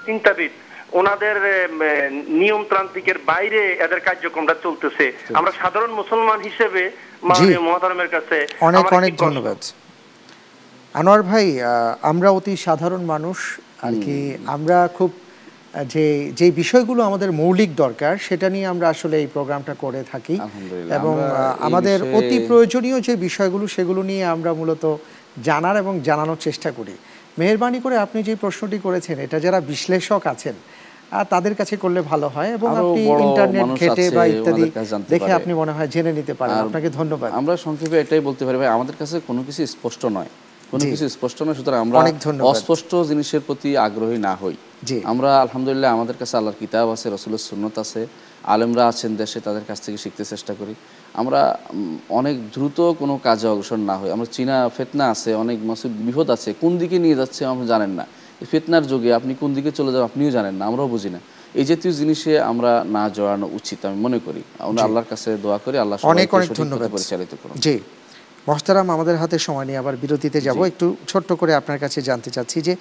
চিন্তাবিদ 0.06 0.52
ওনাদের 0.92 1.36
নিয়মতান্ত্রিকের 2.40 3.18
বাইরে 3.30 3.60
এদের 3.84 4.00
কার্যক্রমটা 4.08 4.54
চলতেছে? 4.64 5.12
আমরা 5.38 5.52
সাধারণ 5.62 5.92
মুসলমান 6.00 6.40
হিসেবে 6.48 6.82
মাননীয় 7.22 7.62
মহাতারমের 7.66 8.08
কাছে 8.08 8.46
অনেক 8.60 8.92
অনেক 8.92 9.12
ধন্যবাদ। 9.16 9.58
আনোয়ার 10.94 11.22
ভাই 11.30 11.46
আমরা 12.10 12.28
অতি 12.38 12.52
সাধারণ 12.66 13.02
মানুষ 13.12 13.38
আর 13.86 13.94
কি 14.04 14.18
আমরা 14.54 14.78
খুব 14.96 15.10
যে 15.94 16.06
যে 16.40 16.46
বিষয়গুলো 16.60 17.00
আমাদের 17.08 17.30
মৌলিক 17.40 17.70
দরকার 17.82 18.14
সেটা 18.26 18.46
নিয়ে 18.54 18.66
আমরা 18.72 18.86
আসলে 18.94 19.16
এই 19.22 19.28
প্রোগ্রামটা 19.34 19.74
করে 19.84 20.00
থাকি। 20.12 20.36
এবং 20.98 21.14
আমাদের 21.66 21.98
অতি 22.18 22.36
প্রয়োজনীয় 22.48 22.98
যে 23.06 23.14
বিষয়গুলো 23.26 23.64
সেগুলো 23.76 24.00
নিয়ে 24.10 24.24
আমরা 24.34 24.50
মূলত 24.60 24.84
জানার 25.48 25.76
এবং 25.82 25.94
জানানোর 26.08 26.40
চেষ্টা 26.46 26.70
করি। 26.78 26.94
মেহরবানি 27.38 27.78
করে 27.84 27.96
আপনি 28.06 28.18
যে 28.28 28.34
প্রশ্নটি 28.42 28.78
করেছেন 28.86 29.16
এটা 29.26 29.38
যারা 29.44 29.58
বিশ্লেষক 29.70 30.22
আছেন 30.34 30.56
তাদের 31.32 31.54
কাছে 31.60 31.74
করলে 31.82 32.00
ভালো 32.10 32.26
হয় 32.34 32.50
এবং 32.56 32.68
আপনি 32.82 33.00
ইন্টারনেট 33.26 33.68
ঘেটে 33.80 34.04
বা 34.16 34.22
ইত্যাদি 34.32 34.64
দেখে 35.12 35.32
আপনি 35.38 35.52
মনে 35.60 35.72
হয় 35.76 35.88
জেনে 35.94 36.12
নিতে 36.18 36.34
পারেন। 36.40 36.56
আপনাকে 36.66 36.88
ধন্যবাদ। 36.98 37.30
আমরা 37.40 37.54
সংক্ষেপে 37.66 37.96
এটাই 38.04 38.22
বলতে 38.28 38.42
পারি 38.46 38.56
ভাই 38.62 38.70
আমাদের 38.76 38.96
কাছে 39.00 39.16
কোনো 39.28 39.40
কিছু 39.46 39.60
স্পষ্ট 39.74 40.02
নয়। 40.18 40.32
কোনো 40.70 40.84
কিছু 40.84 41.08
স্পষ্ট 41.08 41.42
নয় 41.42 41.54
সুতরাং 41.54 41.80
আমরা। 41.80 41.98
অস্পষ্ট 42.42 42.94
জিনিসের 42.94 43.40
প্রতি 43.40 43.76
আগ্রহী 43.76 44.18
না 44.18 44.36
হই। 44.42 44.54
জি। 44.82 45.00
আমরা 45.04 45.40
আলহামদুলিল্লাহ 45.40 45.92
আমাদের 45.92 46.16
কাছে 46.20 46.36
আল্লাহর 46.36 46.58
কিতাব 46.60 46.90
আছে 46.90 47.10
রসুলের 47.10 47.38
সুন্নত 47.38 47.78
আছে 47.78 48.06
আলেমরা 48.44 48.88
আছেন 48.88 49.16
দেশে 49.16 49.40
তাদের 49.40 49.64
কাছ 49.68 49.80
থেকে 49.80 49.98
শিখতে 49.98 50.24
চেষ্টা 50.24 50.54
করি। 50.54 50.74
আমরা 51.14 51.58
অনেক 52.08 52.36
দ্রুত 52.54 52.78
কোনো 52.98 53.18
কাজে 53.22 53.48
অগ্রসর 53.48 53.76
না 53.76 53.96
হই। 53.98 54.10
আমরা 54.10 54.26
চীনা 54.26 54.68
ফেতনা 54.76 55.10
আছে 55.10 55.34
অনেক 55.34 55.58
মাসুদ 55.64 55.92
বিপদ 56.06 56.30
আছে 56.30 56.54
কোন 56.60 56.78
দিকে 56.78 56.98
নিয়ে 56.98 57.14
যাচ্ছে 57.14 57.44
আমরা 57.44 57.66
জানেন 57.66 57.90
না। 57.90 58.06
ফেতনার 58.50 58.86
যুগে 58.86 59.14
আপনি 59.14 59.34
কোন 59.40 59.54
দিকে 59.54 59.70
চলে 59.70 59.92
যাবেন 59.92 60.04
আপনিও 60.04 60.30
জানেন 60.30 60.54
না 60.54 60.66
আমরাও 60.66 60.88
বুঝি 60.88 61.10
না। 61.10 61.20
এই 61.54 61.64
জাতীয় 61.64 61.92
জিনিসে 61.92 62.40
আমরা 62.40 62.84
না 62.88 63.08
জড়ানো 63.08 63.46
উচিত 63.52 63.86
আমি 63.86 63.98
মনে 64.00 64.18
করি। 64.26 64.42
আমরা 64.58 64.82
আল্লাহর 64.82 65.08
কাছে 65.10 65.36
দোয়া 65.36 65.58
করি 65.64 65.78
আল্লাহ 65.78 65.96
অনেক 66.04 66.34
অনেক 66.34 66.48
ধন্যবাদ। 66.52 66.90
পরিচালিত 66.90 67.32
করুন। 67.42 67.56
জি। 67.60 67.78
মহতারাম 68.48 68.86
আমাদের 68.96 69.16
হাতে 69.22 69.36
সময় 69.46 69.66
নিয়ে 69.68 69.80
আবার 69.82 69.94
বিরতিতে 70.02 70.38
যাব। 70.46 70.58
একটু 70.72 70.86
ছোট্ট 71.10 71.30
করে 71.40 71.52
আপনার 71.60 71.78
কাছে 71.84 71.98
জানতে 72.08 72.30
চাচ্ছি 72.36 72.58
যে 72.66 72.72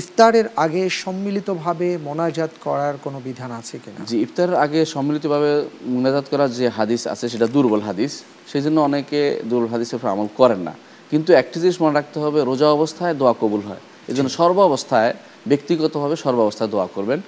ইফতারের 0.00 0.46
আগে 0.64 0.82
সম্মিলিতভাবে 1.02 1.88
মোনাজাত 2.06 2.52
করার 2.66 2.94
কোনো 3.04 3.18
বিধান 3.26 3.50
আছে 3.60 3.76
কিনা? 3.82 4.00
জি 4.10 4.16
ইফতারের 4.26 4.56
আগে 4.64 4.80
সম্মিলিতভাবে 4.94 5.50
মোনাজাত 5.94 6.26
করার 6.32 6.50
যে 6.58 6.66
হাদিস 6.78 7.02
আছে 7.12 7.26
সেটা 7.32 7.46
দুর্বল 7.54 7.82
হাদিস। 7.88 8.12
সেই 8.50 8.62
জন্য 8.64 8.76
অনেকে 8.88 9.20
দুর্বল 9.50 9.70
হাদিসের 9.74 9.96
উপর 9.98 10.08
আমল 10.14 10.28
করেন 10.40 10.60
না। 10.68 10.74
কিন্তু 11.12 11.30
একটি 11.42 11.56
জিনিস 11.62 11.76
মনে 11.82 11.94
রাখতে 11.98 12.18
হবে 12.24 12.38
রোজা 12.50 12.68
অবস্থায় 12.78 13.14
দোয়া 13.20 13.34
কবুল 13.40 13.62
হয়। 13.68 13.82
এই 14.10 14.14
জন্য 14.16 14.28
সর্বাবস্থায় 14.40 15.12
ব্যক্তিগতভাবে 15.50 16.16
সর্বাবস্থায় 16.24 16.70
দোয়া 16.74 16.86
করবেন। 16.96 17.20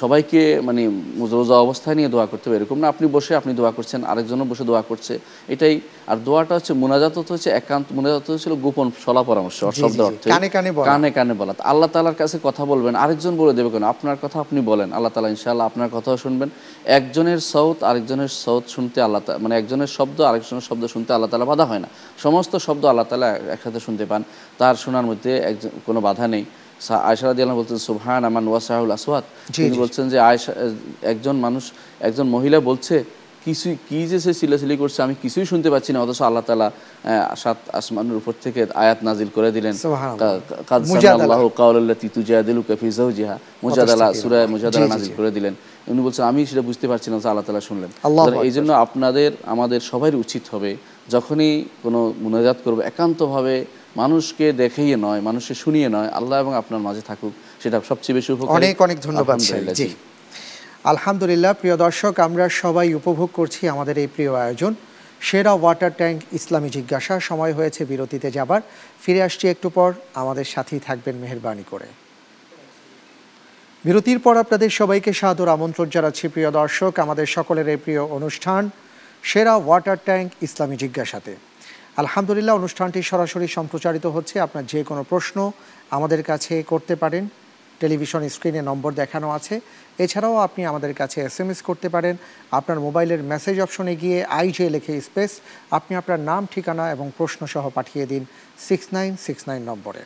সবাইকে 0.00 0.60
মানে 0.68 0.82
রোজা 1.34 1.54
অবস্থায় 1.54 1.96
নিয়ে 1.96 2.08
দোয়া 2.08 2.26
করতে 2.26 2.44
হবে। 2.48 2.56
এরকম 2.56 2.78
না 2.78 2.88
আপনি 2.88 3.06
বসে 3.06 3.32
আপনি 3.36 3.52
দোয়া 3.54 3.70
করছেন 3.70 4.04
আরেকজনও 4.04 4.44
বসে 4.44 4.64
দোয়া 4.64 4.82
করছে। 4.82 5.18
এটাই 5.48 5.80
আর 6.06 6.16
দোয়াটা 6.16 6.54
হচ্ছে 6.54 6.72
মুনাজাত 6.72 7.18
হচ্ছে 7.18 7.50
একান্ত 7.50 7.86
মুনাজাত 7.92 8.30
হচ্ছিল 8.30 8.54
গোপন 8.54 8.90
সলা 9.04 9.22
পরামর্শ 9.22 9.58
শব্দ। 9.82 10.00
অর্থে। 10.00 10.30
কানে 10.30 10.48
কানে 10.48 10.72
বলা। 10.72 10.86
কানে 10.90 11.10
কানে 11.10 11.34
বলা। 11.34 11.52
আল্লাহ 11.72 11.88
তালার 11.92 12.14
কাছে 12.14 12.38
কথা 12.42 12.64
বলবেন 12.64 12.94
আরেকজন 12.94 13.36
বলে 13.36 13.52
দেবে 13.52 13.70
কেন? 13.70 13.84
আপনার 13.84 14.16
কথা 14.22 14.40
আপনি 14.40 14.60
বলেন 14.60 14.92
আল্লাহ 14.92 15.12
তালা 15.12 15.28
ইনশাআল্লাহ 15.28 15.66
আপনার 15.66 15.88
কথাও 15.92 16.16
শুনবেন। 16.16 16.48
একজনের 16.84 17.40
সৌত 17.52 17.78
আরেকজনের 17.84 18.28
সৌত 18.28 18.64
শুনতে 18.68 19.02
আল্লাহ 19.02 19.20
মানে 19.38 19.54
একজনের 19.58 19.86
শব্দ 19.86 20.20
আরেকজনের 20.20 20.60
শব্দ 20.60 20.86
শুনতে 20.86 21.12
আল্লাহ 21.12 21.30
তালা 21.30 21.44
বাধা 21.44 21.64
হয় 21.64 21.78
না। 21.78 21.88
সমস্ত 22.18 22.56
শব্দ 22.56 22.84
আল্লাহ 22.84 23.04
তালা 23.04 23.28
একসাথে 23.54 23.80
শুনতে 23.80 24.04
পান। 24.06 24.22
তার 24.58 24.74
শোনার 24.74 25.06
মধ্যে 25.06 25.32
একজন 25.50 25.70
কোনো 25.86 26.00
বাধা 26.00 26.26
নেই। 26.28 26.44
বলছেন 27.54 27.78
সুবহান 27.78 28.24
আমান 28.24 28.48
ওয়াসাহুল 28.48 28.90
আসওয়াত 28.90 29.24
তিনি 29.56 29.78
বলছেন 29.78 30.08
যে 30.08 30.18
আয়সা 30.18 30.52
একজন 31.02 31.36
মানুষ 31.36 31.72
একজন 32.00 32.28
মহিলা 32.28 32.60
বলছে 32.60 33.04
কিছুই 33.44 33.76
কি 33.88 34.06
যে 34.06 34.20
সে 34.20 34.34
সিলাসিলি 34.34 34.76
করছে 34.76 35.02
আমি 35.02 35.14
কিছুই 35.22 35.44
শুনতে 35.44 35.70
পাচ্ছি 35.70 35.92
না 35.92 36.02
অথচ 36.02 36.22
আল্লাহ 36.22 36.70
আহ, 37.04 37.34
সাত 37.34 37.56
আসমানের 37.72 38.16
উপর 38.16 38.32
থেকে 38.42 38.66
আয়াত 38.74 38.96
নাজিল 39.02 39.28
করে 39.34 39.52
দিলেন। 39.52 39.72
কা- 40.18 40.38
কাদ 40.68 40.82
মুজাদালা। 41.18 41.34
যাওজিহা। 44.02 44.48
মুজাদালা 44.48 44.86
নাজিল 44.88 45.14
করে 45.16 45.30
দিলেন। 45.30 45.54
উনি 45.88 46.02
বলছেন 46.02 46.24
আমি 46.24 46.46
সেটা 46.46 46.62
বুঝতে 46.62 46.88
পারছি 46.88 47.10
না 47.10 47.16
আল্লাহ 47.28 47.44
তাআলা 47.44 47.60
শুনলেন। 47.60 47.90
এই 48.42 48.50
জন্য 48.50 48.72
আপনাদের 48.72 49.32
আমাদের 49.44 49.80
সবাই 49.80 50.14
উচিত 50.14 50.42
হবে 50.50 50.76
যখনই 51.10 51.64
কোনো 51.82 52.12
মুনাজাত 52.18 52.56
করব 52.64 52.80
একান্তভাবে 52.80 53.64
মানুষকে 53.96 54.46
দেখেই 54.52 54.90
নয় 55.06 55.20
মানুষকে 55.20 55.54
শুনিয়ে 55.54 55.88
নয় 55.88 56.08
আল্লাহ 56.18 56.36
এবং 56.40 56.52
আপনার 56.54 56.80
মাঝে 56.86 57.02
থাকুক 57.10 57.32
সেটা 57.62 57.80
সবচেয়ে 57.90 58.16
বেশি 58.18 58.30
উপকারী। 58.32 58.56
অনেক 58.58 58.76
অনেক 58.86 58.98
ধন্যবাদ 59.06 59.38
জি। 59.80 59.88
আলহামদুলিল্লাহ 60.92 61.52
প্রিয় 61.60 61.76
দর্শক 61.76 62.14
আমরা 62.20 62.48
সবাই 62.62 62.94
উপভোগ 63.00 63.30
করছি 63.38 63.68
আমাদের 63.68 63.98
এই 63.98 64.08
প্রিয় 64.14 64.32
আয়োজন। 64.44 64.74
সেরা 65.20 65.52
ওয়াটার 65.54 65.92
ট্যাঙ্ক 65.98 66.18
ইসলামী 66.38 66.70
জিজ্ঞাসা 66.76 67.20
সময় 67.20 67.52
হয়েছে 67.52 67.84
বিরতিতে 67.90 68.30
যাবার। 68.30 68.60
ফিরে 69.02 69.22
আসছি 69.22 69.48
একটু 69.48 69.70
পর 69.76 69.92
আমাদের 70.14 70.44
সাথেই 70.44 70.80
থাকবেন 70.86 71.16
মেহেরবানি 71.22 71.64
করে। 71.72 71.88
বিরতির 73.84 74.18
পর 74.18 74.34
আপনাদের 74.36 74.70
সবাইকে 74.70 75.12
সাদর 75.12 75.48
আমন্ত্রণ 75.48 75.88
জানাচ্ছি 75.96 76.28
প্রিয় 76.28 76.50
দর্শক 76.50 76.98
আমাদের 76.98 77.26
সকলের 77.26 77.68
এই 77.68 77.76
প্রিয় 77.76 78.02
অনুষ্ঠান 78.02 78.70
সেরা 79.22 79.56
ওয়াটার 79.56 79.98
ট্যাঙ্ক 80.06 80.28
ইসলামী 80.46 80.76
জিজ্ঞাসাতে। 80.76 81.34
আলহামদুলিল্লাহ, 81.96 82.56
অনুষ্ঠানটি 82.56 83.02
সরাসরি 83.02 83.48
সম্প্রচারিত 83.48 84.06
হচ্ছে। 84.06 84.40
আপনার 84.40 84.66
যে 84.66 84.84
কোনো 84.84 85.02
প্রশ্ন 85.02 85.52
আমাদের 85.90 86.22
কাছে 86.22 86.62
করতে 86.62 86.96
পারেন। 86.96 87.28
টেলিভিশন 87.80 88.28
স্ক্রিনে 88.28 88.62
নম্বর 88.62 88.92
দেখানো 88.92 89.30
আছে। 89.30 89.60
এছাড়াও 89.98 90.36
আপনি 90.36 90.66
আমাদের 90.66 90.94
কাছে 90.94 91.20
এস 91.22 91.62
করতে 91.62 91.88
পারেন। 91.88 92.16
আপনার 92.50 92.80
মোবাইলের 92.80 93.22
মেসেজ 93.22 93.60
অপশনে 93.60 93.96
গিয়ে 93.96 94.24
আই 94.24 94.30
আইজে 94.30 94.70
লেখে 94.70 95.00
স্পেস 95.00 95.40
আপনি 95.70 95.96
আপনার 95.96 96.20
নাম, 96.20 96.46
ঠিকানা 96.54 96.90
এবং 96.90 97.10
প্রশ্ন 97.18 97.46
সহ 97.46 97.70
পাঠিয়ে 97.74 98.06
দিন 98.06 98.26
সিক্স 98.68 98.86
নাইন 98.92 99.16
সিক্স 99.26 99.48
নাইন 99.48 99.62
নম্বরে। 99.62 100.04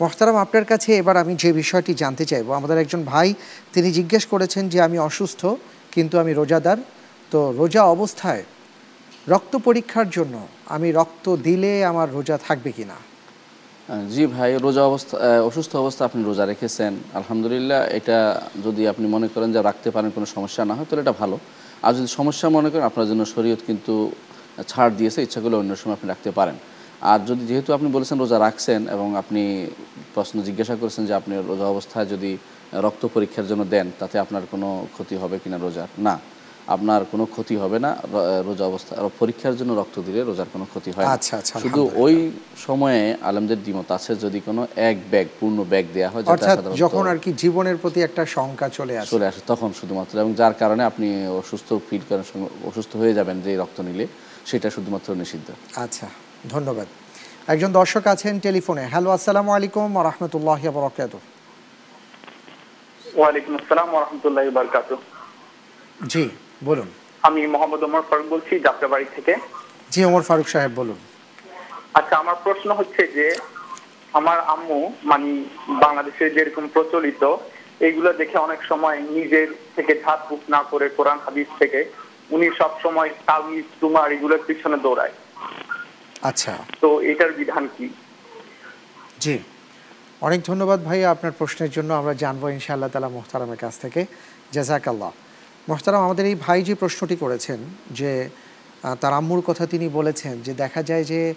মোহতারাম, 0.00 0.36
আপনার 0.36 0.64
কাছে 0.64 0.96
এবার 0.96 1.16
আমি 1.16 1.34
যে 1.36 1.52
বিষয়টি 1.52 1.94
জানতে 1.94 2.24
চাইব, 2.24 2.52
আমাদের 2.52 2.78
একজন 2.78 3.04
ভাই, 3.04 3.34
তিনি 3.72 3.92
জিজ্ঞেস 3.92 4.26
করেছেন 4.26 4.68
যে, 4.68 4.80
আমি 4.80 4.98
অসুস্থ, 4.98 5.46
কিন্তু 5.92 6.18
আমি 6.18 6.32
রোজাদার। 6.32 6.76
তো 7.30 7.52
রোজা 7.52 7.84
অবস্থায় 7.84 8.42
রক্ত 9.32 9.52
পরীক্ষার 9.66 10.08
জন্য 10.16 10.34
আমি 10.74 10.88
রক্ত 11.00 11.26
দিলে 11.46 11.72
আমার 11.92 12.08
রোজা 12.16 12.36
থাকবে 12.46 12.70
কি 12.76 12.84
না 12.92 12.98
জি 14.14 14.22
ভাই, 14.34 14.50
রোজা 14.66 14.82
অবস্থা 14.90 15.16
অসুস্থ 15.50 15.72
অবস্থা 15.82 16.02
আপনি 16.08 16.20
রোজা 16.22 16.44
রেখেছেন। 16.52 16.92
আলহামদুলিল্লাহ, 17.18 17.80
এটা 17.98 18.18
যদি 18.66 18.82
আপনি 18.92 19.06
মনে 19.14 19.28
করেন 19.34 19.48
যে 19.54 19.60
রাখতে 19.68 19.88
পারেন, 19.94 20.10
কোনো 20.16 20.26
সমস্যা 20.36 20.62
না 20.70 20.74
হয়, 20.76 20.86
তাহলে 20.88 21.02
এটা 21.04 21.14
ভালো। 21.22 21.36
আর 21.86 21.92
যদি 21.98 22.08
সমস্যা 22.18 22.46
মনে 22.56 22.68
করেন, 22.70 22.84
আপনার 22.90 23.06
জন্য 23.10 23.22
শরীয়ত 23.34 23.60
কিন্তু 23.68 23.94
ছাড় 24.70 24.92
দিয়েছে, 24.98 25.18
ইচ্ছা 25.26 25.40
করলে 25.42 25.56
অন্য 25.62 25.72
সময় 25.80 25.96
আপনি 25.98 26.06
রাখতে 26.12 26.30
পারেন। 26.38 26.56
আর 27.12 27.18
যদি, 27.28 27.42
যেহেতু 27.50 27.70
আপনি 27.76 27.88
বলেছেন 27.96 28.16
রোজা 28.22 28.38
রাখছেন 28.46 28.80
এবং 28.94 29.08
আপনি 29.22 29.42
প্রশ্ন 30.14 30.36
জিজ্ঞাসা 30.48 30.74
করেছেন 30.82 31.02
যে 31.08 31.14
আপনি 31.20 31.34
রোজা 31.50 31.66
অবস্থায় 31.74 32.06
যদি 32.12 32.30
রক্ত 32.84 33.02
পরীক্ষার 33.14 33.46
জন্য 33.50 33.62
দেন, 33.74 33.86
তাতে 34.00 34.16
আপনার 34.24 34.42
কোনো 34.52 34.68
ক্ষতি 34.94 35.14
হবে 35.22 35.36
কিনা 35.42 35.58
রোজার? 35.58 35.88
না। 36.06 36.14
আপনার 36.74 37.00
কোনো 37.12 37.24
ক্ষতি 37.34 37.54
হবে 37.62 37.78
না 37.84 37.90
রোজা 38.48 38.64
অবস্থা 38.70 38.92
পরীক্ষার 39.20 39.54
জন্য 39.60 39.70
রক্ত 39.80 39.96
দিলে 40.06 40.20
রোজার 40.22 40.48
কোনো 40.54 40.64
ক্ষতি 40.72 40.90
হয় 40.94 41.06
আচ্ছা, 41.16 41.34
আচ্ছা, 41.40 41.54
শুধু 41.64 41.82
ওই 42.04 42.14
সময়ে 42.66 43.02
আলমদের 43.28 43.60
দ্বিমত 43.64 43.88
আছে 43.98 44.12
যদি 44.24 44.38
কোনো 44.48 44.62
এক 44.88 44.96
ব্যাগ 45.12 45.26
পূর্ণ 45.38 45.58
ব্যাগ 45.72 45.84
দেওয়া 45.96 46.10
হয় 46.12 46.22
অর্থাৎ 46.34 46.56
যখন 46.82 47.04
আর 47.12 47.18
কি 47.24 47.30
জীবনের 47.42 47.76
প্রতি 47.82 47.98
একটা 48.02 48.22
শঙ্কা 48.36 48.66
চলে 48.78 48.94
আসে। 49.00 49.10
চলে 49.14 49.26
আসে 49.30 49.40
তখন 49.52 49.70
শুধুমাত্র 49.80 50.14
এবং 50.24 50.32
যার 50.40 50.54
কারণে 50.62 50.82
আপনি 50.90 51.08
অসুস্থ 51.42 51.68
ফিল 51.88 52.02
করেন 52.08 52.24
সঙ্গে 52.30 52.48
অসুস্থ 52.70 52.92
হয়ে 53.02 53.14
যাবেন 53.18 53.36
যে 53.44 53.50
রক্ত 53.62 53.78
নিলে 53.88 54.04
সেটা 54.50 54.68
শুধুমাত্র 54.76 55.08
নিষিদ্ধ। 55.22 55.48
আচ্ছা 55.84 56.06
ধন্যবাদ। 56.54 56.88
একজন 57.52 57.70
দর্শক 57.80 58.04
আছেন 58.14 58.34
টেলিফোনে। 58.46 58.84
হ্যালো 58.92 59.08
আসসালামু 59.16 59.50
আলাইকুম 59.56 59.88
রহমতুল্লাহ 60.08 60.60
বরকাত 60.76 61.12
ওয়ালাইকুম 63.18 63.52
আসসালাম 63.60 63.88
রহমতুল্লাহ 63.96 64.42
বারকাত 64.58 64.90
জি। 66.12 66.24
বলুন। 66.64 66.88
আমি 67.22 67.46
মোহাম্মদ 67.46 67.82
ওমর 67.82 68.02
ফারুক 68.02 68.26
বলছি 68.28 68.60
যাত্রাবাড়ি 68.60 69.06
থেকে। 69.16 69.36
জি 69.90 70.04
ওমর 70.04 70.22
ফারুক 70.22 70.48
সাহেব 70.48 70.72
বলুন। 70.76 70.96
আচ্ছা 71.94 72.16
আমার 72.16 72.36
প্রশ্ন 72.44 72.72
হচ্ছে 72.72 73.06
যে 73.06 73.36
আমার 74.12 74.40
আম্মু 74.40 74.92
মানে 75.04 75.44
বাংলাদেশে 75.68 76.30
যেরকম 76.30 76.68
প্রচলিত 76.68 77.36
এইগুলো 77.80 78.12
দেখে 78.12 78.38
অনেক 78.38 78.64
সময় 78.64 78.98
নিজের 79.00 79.48
থেকে 79.76 80.02
ঝাড়ফুঁক 80.04 80.40
না 80.48 80.62
করে 80.62 80.88
কোরআন 80.88 81.18
হাদিস 81.26 81.46
থেকে 81.58 81.84
উনি 82.30 82.50
সব 82.58 82.70
সময় 82.82 83.10
তাবিজ 83.26 83.64
তুমার 83.80 84.12
এগুলোর 84.12 84.42
পিছনে 84.46 84.76
দৌড়ায়। 84.76 85.12
আচ্ছা। 86.22 86.58
তো 86.80 87.00
এটার 87.00 87.32
বিধান 87.32 87.68
কি? 87.78 87.88
জি। 89.20 89.38
অনেক 90.20 90.42
ধন্যবাদ 90.42 90.84
ভাই 90.84 91.04
আপনার 91.04 91.32
প্রশ্নের 91.32 91.70
জন্য। 91.70 91.94
আমরা 91.94 92.14
জানব 92.14 92.48
ইনশাআল্লাহ 92.48 92.90
তালা 92.90 93.08
মোহতারামের 93.08 93.56
কাছ 93.56 93.78
থেকে। 93.78 94.06
জাজাকাল্লাহ 94.52 95.10
মোহতারাম 95.68 96.02
আমাদের 96.02 96.26
এই 96.26 96.34
ভাই 96.34 96.62
যে 96.62 96.74
প্রশ্নটি 96.74 97.16
করেছেন 97.16 97.58
যে 97.90 98.28
তার 99.00 99.12
আম্মুর 99.12 99.42
কথা 99.46 99.66
তিনি 99.66 99.88
বলেছেন 99.88 100.42
যে 100.42 100.54
দেখা 100.54 100.82
যায় 100.82 101.04
যে 101.04 101.34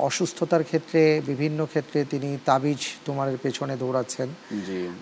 অসুস্থতার 0.00 0.64
ক্ষেত্রে 0.64 1.20
বিভিন্ন 1.26 1.66
ক্ষেত্রে 1.66 2.04
তিনি 2.04 2.38
তাবিজ 2.44 2.78
তোমারের 3.04 3.38
পেছনে 3.42 3.76
দৌড়াচ্ছেন। 3.76 4.28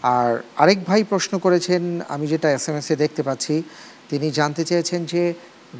আর 0.02 0.30
আরেক 0.56 0.84
ভাই 0.84 1.04
প্রশ্ন 1.04 1.38
করেছেন 1.38 2.00
আমি 2.08 2.26
যেটা 2.26 2.48
এস 2.50 2.68
এম 2.68 2.76
এসে 2.76 2.96
দেখতে 2.96 3.22
পাচ্ছি 3.22 3.62
তিনি 4.10 4.30
জানতে 4.30 4.64
চেয়েছেন 4.64 5.04
যে 5.04 5.22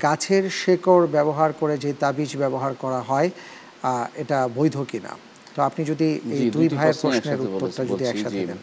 গাছের 0.02 0.50
শেকড় 0.50 1.06
ব্যবহার 1.06 1.52
করে 1.60 1.78
যে 1.78 1.92
তাবিজ 1.92 2.37
ব্যবহার 2.37 2.72
করা 2.74 3.00
হয় 3.00 3.30
আহ, 3.30 4.06
এটা 4.14 4.48
বৈধ 4.56 4.76
কিনা? 4.90 5.12
তো 5.54 5.62
আপনি 5.62 5.84
যদি 5.84 6.08
এই 6.37 6.50
দুই 6.50 6.66
ভাইয়ের 6.68 6.96
প্রশ্নের 7.02 7.40
উত্তরটা 7.46 7.82
যদি 7.84 8.04
একসাথে 8.04 8.38
দেন। 8.46 8.58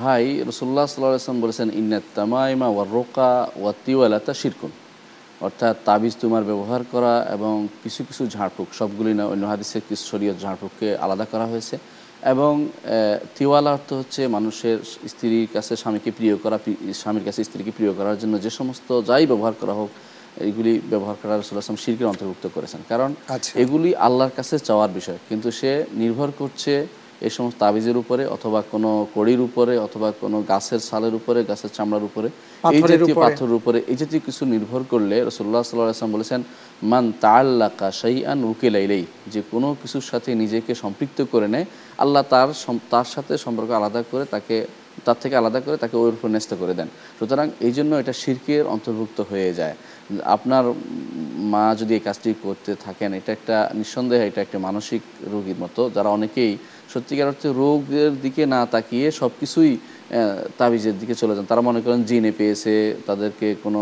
ভাই 0.00 0.24
রসুল্লাহ 0.50 0.84
সাল্লাম 0.86 1.40
বলেছেন 1.44 1.68
ইন্নাত 1.80 2.06
তামাইমা 2.14 2.68
ওয়ার 2.74 2.88
রোকা 2.98 3.30
ওয়া 3.60 3.72
তিওয়ালাতা 3.84 4.32
শিরকুন। 4.40 4.72
অর্থাৎ 5.46 5.76
তাবিজ 5.88 6.14
তুমার 6.20 6.44
ব্যবহার 6.50 6.82
করা 6.92 7.14
এবং 7.36 7.54
কিছু 7.82 8.00
কিছু 8.08 8.22
ঝাড়ফুঁক 8.34 8.68
সবগুলি 8.78 9.12
না 9.18 9.24
অন্য 9.32 9.44
হাদিসের 9.52 9.82
কিছু 9.88 10.04
শরীয়ত 10.12 10.36
ঝাড়ফুঁককে 10.44 10.88
আলাদা 11.04 11.26
করা 11.32 11.46
হয়েছে। 11.52 11.76
এবং 12.32 12.52
তিওয়ালা 13.36 13.70
অর্থ 13.76 13.90
হচ্ছে 14.00 14.22
মানুষের 14.36 14.78
স্ত্রীর 15.12 15.48
কাছে 15.54 15.72
স্বামীকে 15.82 16.10
প্রিয় 16.18 16.34
করা 16.42 16.56
স্বামীর 17.00 17.24
কাছে 17.28 17.40
স্ত্রীকে 17.48 17.72
প্রিয় 17.78 17.92
করার 17.98 18.16
জন্য 18.22 18.34
যে 18.44 18.50
সমস্ত 18.58 18.88
যাই 19.08 19.24
ব্যবহার 19.30 19.54
করা 19.60 19.74
হোক 19.80 19.90
এইগুলি 20.46 20.72
ব্যবহার 20.92 21.16
করা 21.22 21.32
আসলাম 21.34 21.78
শিরকের 21.82 22.08
অন্তর্ভুক্ত 22.12 22.44
করেছেন। 22.56 22.80
কারণ 22.88 23.10
আচ্ছা। 23.36 23.52
এগুলি 23.62 23.90
আল্লাহর 24.06 24.34
কাছে 24.38 24.54
চাওয়ার 24.68 24.90
বিষয় 24.98 25.18
কিন্তু 25.28 25.48
সে 25.58 25.70
নির্ভর 26.00 26.28
করছে 26.40 26.72
এই 27.26 27.32
সমস্ত 27.36 27.56
তাবিজের 27.62 27.96
উপরে 28.02 28.22
অথবা 28.36 28.60
কোনো 28.72 28.90
কড়ির 29.14 29.40
উপরে 29.48 29.74
অথবা 29.86 30.08
কোনো 30.22 30.38
গাছের 30.50 30.80
ছালের 30.88 31.14
উপরে 31.20 31.40
গাছের 31.50 31.70
চামড়ার 31.76 32.04
উপরে 32.08 32.28
এই 32.76 32.82
জাতীয় 32.90 33.16
পাথরের 33.24 33.54
উপরে 33.60 33.78
এই 33.92 33.96
জাতীয় 34.00 34.22
কিছু 34.28 34.42
নির্ভর 34.54 34.82
করলে 34.92 35.16
রসুল্লাহ 35.28 35.62
সাল্লাহ 35.62 35.94
আসলাম 35.96 36.14
বলেছেন 36.16 36.40
মান 36.90 37.04
তাল্লাকা 37.24 37.88
শাইআন 38.00 38.38
উকিলাইলেই 38.52 39.04
যে 39.32 39.40
কোনো 39.52 39.68
কিছুর 39.80 40.04
সাথে 40.10 40.30
নিজেকে 40.42 40.72
সম্পৃক্ত 40.82 41.18
করে 41.32 41.48
নেয় 41.54 41.66
আল্লাহ 42.02 42.22
তার 42.32 42.48
তার 42.92 43.08
সাথে 43.14 43.32
সম্পর্ক 43.44 43.70
আলাদা 43.78 44.00
করে 44.10 44.24
তাকে 44.34 44.56
তার 45.06 45.18
থেকে 45.22 45.34
আলাদা 45.40 45.60
করে 45.66 45.76
তাকে 45.82 45.96
ওর 46.02 46.14
উপর 46.18 46.28
ন্যস্ত 46.34 46.52
করে 46.60 46.74
দেন। 46.78 46.88
সুতরাং 47.18 47.46
এই 47.66 47.72
জন্য 47.78 47.92
এটা 48.02 48.14
শিরকের 48.22 48.64
অন্তর্ভুক্ত 48.74 49.18
হয়ে 49.30 49.50
যায়। 49.60 49.74
আপনার 50.36 50.64
মা 51.52 51.64
যদি 51.80 51.92
এই 51.98 52.02
কাজটি 52.06 52.30
করতে 52.46 52.70
থাকেন 52.84 53.10
এটা 53.18 53.30
একটা 53.38 53.56
নিঃসন্দেহে 53.80 54.24
এটা 54.30 54.40
একটা 54.42 54.58
মানসিক 54.66 55.02
রোগীর 55.32 55.58
মতো 55.64 55.82
যারা 55.96 56.10
অনেকেই 56.18 56.52
সত্যিকার 56.92 57.26
অর্থে 57.30 57.48
রোগের 57.62 58.12
দিকে 58.24 58.42
না 58.54 58.60
তাকিয়ে 58.74 59.06
সব 59.20 59.30
কিছুই 59.40 59.72
তাবিজের 60.58 60.96
দিকে 61.00 61.14
চলে 61.20 61.32
যান। 61.36 61.46
তারা 61.52 61.62
মনে 61.68 61.80
করেন 61.84 62.00
জিনে 62.10 62.32
পেয়েছে, 62.38 62.74
তাদেরকে 63.08 63.48
কোনো 63.64 63.80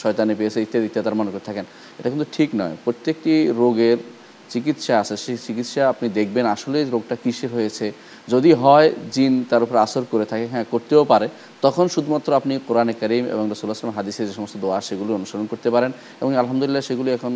শয়তানে 0.00 0.34
পেয়েছে, 0.38 0.58
ইত্যাদি 0.66 0.86
ইত্যাদি, 0.88 1.04
তারা 1.06 1.18
মনে 1.22 1.30
করে 1.34 1.44
থাকেন। 1.48 1.64
এটা 1.98 2.08
কিন্তু 2.12 2.28
ঠিক 2.36 2.50
নয়। 2.60 2.74
প্রত্যেকটি 2.84 3.34
রোগের 3.60 3.98
চিকিৎসা 4.52 4.94
আছে। 5.02 5.14
সেই 5.24 5.36
চিকিৎসা 5.46 5.82
আপনি 5.92 6.06
দেখবেন 6.18 6.44
আসলে 6.54 6.78
রোগটা 6.94 7.14
কিসের 7.22 7.50
হয়েছে 7.56 7.86
যদি 8.32 8.50
হয় 8.62 8.88
জিন 9.14 9.32
তার 9.50 9.62
উপর 9.66 9.76
আসর 9.86 10.04
করে 10.12 10.24
থাকে 10.30 10.46
হ্যাঁ 10.52 10.66
করতেও 10.72 11.02
পারে। 11.12 11.26
তখন 11.64 11.84
শুধুমাত্র 11.94 12.30
আপনি 12.40 12.54
কোরআনে 12.68 12.94
কারিম 13.00 13.24
এবং 13.34 13.44
রসুল্লাহ 13.52 13.76
আসলাম 13.78 13.96
হাদিসের 13.98 14.24
যে 14.28 14.34
সমস্ত 14.38 14.56
দোয়া 14.64 14.78
সেগুলো 14.88 15.10
অনুসরণ 15.18 15.46
করতে 15.52 15.68
পারেন 15.74 15.90
এবং 16.22 16.30
আলহামদুলিল্লাহ 16.42 16.82
সেগুলি 16.88 17.10
এখন 17.18 17.32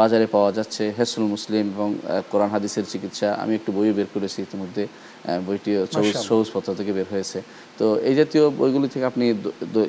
বাজারে 0.00 0.26
পাওয়া 0.34 0.50
যাচ্ছে। 0.58 0.84
হেসুল 0.98 1.24
মুসলিম 1.34 1.64
এবং 1.76 1.88
কোরআন 2.32 2.50
হাদিসের 2.54 2.86
চিকিৎসা 2.92 3.28
আমি 3.42 3.52
একটু 3.58 3.70
বইও 3.76 3.94
বের 3.98 4.08
করেছি 4.14 4.38
ইতিমধ্যে 4.46 4.84
বইটি 5.46 5.70
সবুজ 5.94 6.16
সবুজ 6.28 6.48
পত্র 6.54 6.70
থেকে 6.80 6.92
বের 6.98 7.08
হয়েছে। 7.14 7.38
তো 7.78 7.84
এই 8.08 8.14
জাতীয় 8.20 8.44
বইগুলি 8.60 8.88
থেকে 8.94 9.04
আপনি 9.12 9.24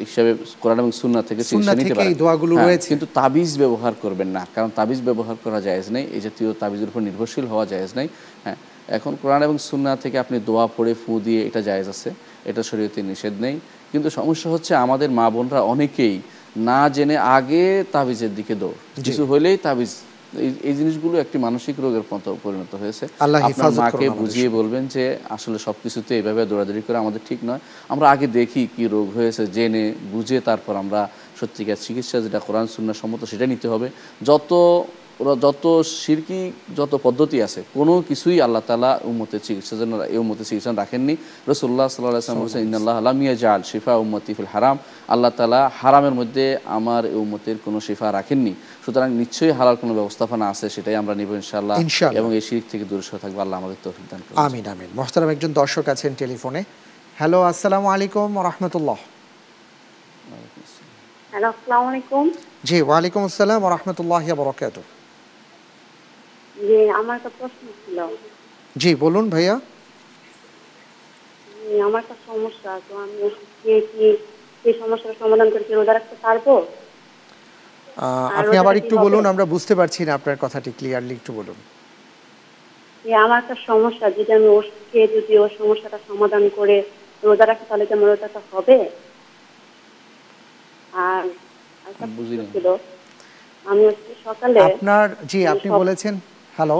হিসাবে 0.06 0.32
কোরআন 0.64 0.78
এবং 0.84 0.92
সুন্না 1.02 1.22
থেকে 1.30 1.42
চিকিৎসা 1.50 1.74
নিতে 1.80 1.94
পারেন। 2.00 2.14
হ্যাঁ। 2.58 2.68
কিন্তু 2.92 3.06
তাবিজ 3.20 3.52
ব্যবহার 3.62 3.94
করবেন 4.04 4.30
না 4.38 4.44
কারণ 4.56 4.70
তাবিজ 4.80 5.00
ব্যবহার 5.08 5.36
করা 5.44 5.60
জায়েজ 5.68 5.88
নেই। 5.96 6.06
এই 6.16 6.22
জাতীয় 6.28 6.50
তাবিজের 6.62 6.90
উপর 6.92 7.02
নির্ভরশীল 7.08 7.46
হওয়া 7.52 7.66
জায়েজ 7.72 7.92
নেই। 8.00 8.08
হ্যাঁ 8.46 8.60
এখন 8.88 9.18
কোরআন 9.22 9.44
এবং 9.44 9.58
সুন্না 9.58 9.96
থেকে 9.96 10.20
আপনি 10.20 10.40
দোয়া 10.46 10.68
পড়ে 10.78 10.94
ফু 10.94 11.20
দিয়ে 11.20 11.46
এটা 11.46 11.62
জায়েজ 11.62 11.90
আছে 11.90 12.12
এটা 12.46 12.64
শরীয়তে 12.64 13.02
নিষেধ 13.02 13.34
নেই। 13.40 13.60
কিন্তু 13.92 14.10
সমস্যা 14.10 14.52
হচ্ছে 14.52 14.76
আমাদের 14.76 15.12
মা 15.12 15.30
বোনরা 15.30 15.62
অনেকেই 15.62 16.22
না 16.58 16.90
জেনে 16.90 17.18
আগে 17.18 17.84
তাবিজের 17.92 18.36
দিকে 18.36 18.56
দৌড়। 18.56 18.74
কিছু 19.04 19.26
হলেই 19.26 19.58
তাবিজ 19.58 19.96
এই- 20.38 20.74
জিনিসগুলো 20.76 21.20
একটি 21.20 21.38
মানসিক 21.38 21.76
রোগের 21.80 22.02
মতো 22.14 22.38
পরিণত 22.44 22.76
হয়েছে। 22.76 23.08
আপনার 23.44 23.72
মাকে 23.78 23.98
বুঝিয়ে 24.20 24.50
বলবেন 24.50 24.88
যে 24.88 25.18
আসলে 25.30 25.60
সব 25.60 25.74
কিছুতে 25.84 26.16
এইভাবে 26.16 26.46
দৌড়াদৌড়ি 26.46 26.82
করে 26.88 26.98
আমাদের 26.98 27.20
ঠিক 27.30 27.40
নয়। 27.44 27.60
আমরা 27.90 28.10
আগে 28.10 28.28
দেখি 28.28 28.68
কি 28.76 28.88
রোগ 28.88 29.18
হয়েছে 29.18 29.48
জেনে 29.48 29.94
বুঝে 30.12 30.40
তারপর 30.40 30.76
আমরা 30.76 31.10
সত্যিকার 31.40 31.76
চিকিৎসা 31.82 32.22
যেটা 32.22 32.40
কোরআন 32.40 32.68
শূন্য 32.68 32.94
সম্মত 32.94 33.26
সেটা 33.26 33.46
নিতে 33.46 33.68
হবে। 33.68 33.90
যত 34.22 34.84
ওরা 35.24 35.36
যত 35.46 35.66
শিরকি 36.04 36.40
যত 36.78 36.94
পদ্ধতি 37.06 37.38
আছে 37.48 37.62
কোনো 37.78 37.94
কিছুই 38.10 38.38
আল্লাহ 38.46 38.62
তালা 38.70 38.92
উম্মতের 39.12 39.42
চিকিৎসার 39.48 39.78
জন্য 39.82 39.94
এই 40.14 40.18
উম্মতের 40.24 40.46
চিকিৎসা 40.50 40.72
রাখেননি। 40.84 41.16
রসুল্লাহ 41.52 41.86
সাল্লাহ 41.94 42.22
আসলাম 42.24 42.40
বলছেন 42.44 42.62
ইন্নআল্লাহ 42.68 42.96
আলামিয়া 43.02 43.34
জাল 43.44 43.62
শিফা 43.72 43.94
উম্মতি 44.04 44.32
ফিল 44.38 44.50
হারাম। 44.54 44.78
আল্লাহ 45.14 45.32
তালা 45.40 45.62
হারামের 45.82 46.16
মধ্যে 46.20 46.46
আমার 46.78 47.02
এই 47.12 47.18
উম্মতের 47.24 47.58
কোনো 47.66 47.78
শিফা 47.88 48.08
রাখেননি। 48.18 48.54
সুতরাং 48.84 49.10
নিশ্চয়ই 49.22 49.54
হালাল 49.60 49.76
কোনো 49.82 49.94
ব্যবস্থাপনা 50.00 50.46
আছে 50.54 50.66
সেটাই 50.76 50.96
আমরা 51.02 51.14
নিব 51.20 51.32
ইনশাল্লাহ 51.42 51.76
ইনশাআল্লাহ। 51.86 52.20
এবং 52.20 52.30
এই 52.38 52.44
শির 52.48 52.64
থেকে 52.72 52.86
দূরে 52.90 53.04
সরে 53.08 53.20
থাকব 53.24 53.38
আল্লাহ 53.44 53.58
আমাদের 53.62 53.80
তৌফিক 53.86 54.06
দান 54.12 54.20
করুন। 54.26 54.36
আমিন 54.46 54.66
আমিন। 54.74 54.90
মোহতারাম 55.00 55.30
একজন 55.36 55.52
দর্শক 55.62 55.86
আছেন 55.94 56.12
টেলিফোনে। 56.22 56.62
হ্যালো 57.20 57.40
আসসালামু 57.52 57.88
আলাইকুম 57.96 58.30
রহমতুল্লাহ। 58.50 59.00
হ্যালো 61.34 61.48
আসসালামু 61.54 61.86
আলাইকুম। 61.92 62.26
জি 62.68 62.78
ওয়ালাইকুম 62.88 63.22
আসসালাম 63.30 63.62
রহমতুল্লাহ 63.76 64.26
বরকাত 64.42 64.78
যে 66.56 66.78
আমার 67.00 67.16
একটা 67.20 67.32
প্রশ্ন 67.40 67.64
ছিল। 67.82 67.98
জি 68.82 68.92
বলুন 69.04 69.26
ভাইয়া। 69.34 69.56
আমার 71.88 72.00
একটা 72.04 72.18
সমস্যা 72.30 72.72
তো 72.88 72.94
আমি 73.04 73.18
কে 73.64 73.74
কি 73.92 74.06
এই 74.68 74.74
সমস্যার 74.82 75.20
সমাধান 75.22 75.48
করে 75.54 75.64
কি 75.68 75.74
রোজা 75.74 75.94
রাখতে 75.94 76.16
পারব? 76.26 76.46
আপনি 78.40 78.56
ওটা 78.56 78.62
আবার 78.64 78.76
একটু 78.82 78.96
বলুন 79.06 79.24
আমরা 79.32 79.46
বুঝতে 79.54 79.74
পারছি 79.80 80.00
না 80.08 80.12
আপনার 80.20 80.38
কথাটি 80.44 80.70
ক্লিয়ারলি 80.78 81.14
একটু 81.20 81.32
বলুন। 81.40 81.58
আমার 83.26 83.38
একটা 83.44 83.56
সমস্যা 83.70 84.06
যদি 84.18 84.32
আমি 84.40 84.50
ওষুধ 84.58 84.82
যদি 85.16 85.34
ওর 85.44 85.52
সমস্যাটা 85.60 86.00
সমাধান 86.10 86.44
করে 86.58 86.78
রোজা 87.24 87.46
রাখি 87.46 87.66
তাহলে 87.70 87.86
কি 87.88 87.94
আমার 87.98 88.10
রোজাটা 88.14 88.40
হবে? 88.52 88.78
আর 91.08 91.24
ছিল 92.54 92.68
আমি 93.72 93.84
সকালে 94.26 94.60
আপনার 94.70 95.06
জি 95.32 95.40
আপনি 95.54 95.70
বলেছেন। 95.82 96.14
হ্যালো 96.56 96.80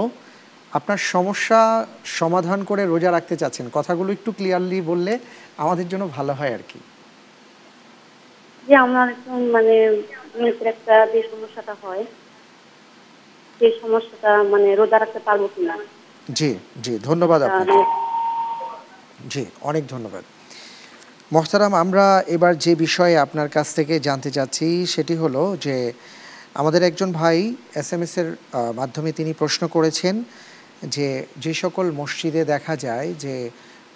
আপনার 0.72 1.00
সমস্যা 1.14 1.60
সমাধান 2.18 2.60
করে 2.64 2.82
রোজা 2.84 3.10
রাখতে 3.10 3.34
চাচ্ছেন। 3.36 3.66
কথাগুলো 3.72 4.10
একটু 4.12 4.30
ক্লিয়ারলি 4.32 4.78
বললে 4.90 5.12
আমাদের 5.64 5.86
জন্য 5.88 6.04
ভালো 6.16 6.32
হয় 6.32 6.52
আর 6.54 6.62
কি। 6.70 6.78
যে 8.66 8.74
আমার 8.86 9.08
মানে 9.54 9.74
একটা 10.72 10.94
যে 11.12 11.20
সমস্যাটা 11.30 11.74
হয় 11.82 12.04
সেই 13.60 13.72
সমস্যাটা 13.82 14.30
মানে 14.52 14.68
রোজা 14.74 14.96
রাখতে 14.98 15.20
পারব 15.28 15.42
কিনা। 15.54 15.74
জি 16.38 16.50
জি 16.84 16.92
ধন্যবাদ 17.08 17.40
আপনাকে। 17.42 17.78
জি 19.32 19.42
অনেক 19.60 19.84
ধন্যবাদ। 19.88 20.24
মোহতারাম 21.32 21.72
আমরা 21.74 22.06
এবার 22.26 22.52
যে 22.64 22.72
বিষয়ে 22.74 23.14
আপনার 23.18 23.48
কাছ 23.48 23.66
থেকে 23.74 23.94
জানতে 24.00 24.30
চাচ্ছি 24.30 24.66
সেটি 24.86 25.14
হলো 25.14 25.42
যে 25.56 25.76
আমাদের 26.54 26.82
একজন 26.82 27.12
ভাই 27.12 27.54
এস 27.74 27.92
এম 27.92 28.02
এর 28.02 28.36
মাধ্যমে 28.74 29.12
তিনি 29.12 29.32
প্রশ্ন 29.32 29.66
করেছেন 29.66 30.24
যে 30.84 31.26
যে 31.36 31.54
সকল 31.54 31.92
মসজিদে 31.92 32.44
দেখা 32.44 32.76
যায় 32.76 33.14
যে 33.18 33.50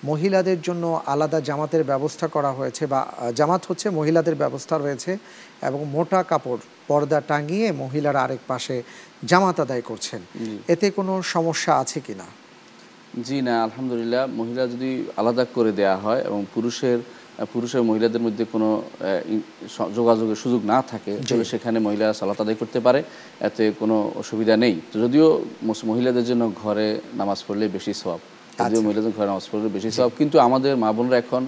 মহিলাদের 0.04 0.62
জন্য 0.62 1.02
আলাদা 1.06 1.40
জামাতের 1.40 1.84
ব্যবস্থা 1.84 2.28
করা 2.28 2.50
হয়েছে 2.50 2.86
বা 2.86 3.00
জামাত 3.34 3.62
হচ্ছে 3.68 3.90
মহিলাদের 3.90 4.34
ব্যবস্থা 4.34 4.78
রয়েছে 4.78 5.18
এবং 5.62 5.84
মোটা 5.84 6.22
কাপড় 6.22 6.58
পর্দা 6.88 7.20
টাঙিয়ে 7.20 7.72
মহিলারা 7.72 8.20
আরেক 8.22 8.38
পাশে 8.46 8.82
জামাত 9.24 9.60
আদায় 9.60 9.82
করছেন। 9.82 10.20
এতে 10.68 10.90
কোনো 10.90 11.22
সমস্যা 11.22 11.72
আছে 11.76 12.00
কি 12.00 12.14
না? 12.14 12.26
জি 13.22 13.40
না 13.42 13.62
আলহামদুলিল্লাহ। 13.62 14.26
মহিলা 14.26 14.66
যদি 14.66 15.04
আলাদা 15.16 15.44
করে 15.54 15.72
দেয়া 15.72 15.96
হয় 15.96 16.20
এবং 16.20 16.44
পুরুষের 16.54 16.98
পুরুষের 17.52 17.82
মহিলাদের 17.88 18.22
মধ্যে 18.26 18.44
কোনো 18.54 18.68
যোগাযোগের 19.98 20.38
সুযোগ 20.44 20.60
না 20.72 20.78
থাকে 20.90 21.12
তবে 21.28 21.44
সেখানে 21.52 21.78
মহিলারা 21.86 22.14
সালাত 22.20 22.38
আদায় 22.44 22.58
করতে 22.60 22.78
পারে 22.86 23.00
এতে 23.48 23.64
কোনো 23.80 23.96
অসুবিধা 24.22 24.54
নেই। 24.64 24.74
তো 24.90 24.96
যদিও 25.04 25.26
মহিলাদের 25.90 26.24
জন্য 26.30 26.42
ঘরে 26.62 26.86
নামাজ 27.20 27.38
পড়লে 27.46 27.64
বেশি 27.76 27.92
সব 28.04 28.18
যদিও 28.64 28.82
মহিলাদের 28.86 29.12
ঘরে 29.16 29.28
নামাজ 29.32 29.46
পড়লে 29.50 29.68
বেশি 29.76 29.90
সব 29.98 30.10
কিন্তু 30.18 30.36
আমাদের 30.46 30.72
মা 30.82 30.90
বোনরা 30.96 31.16
এখন 31.24 31.42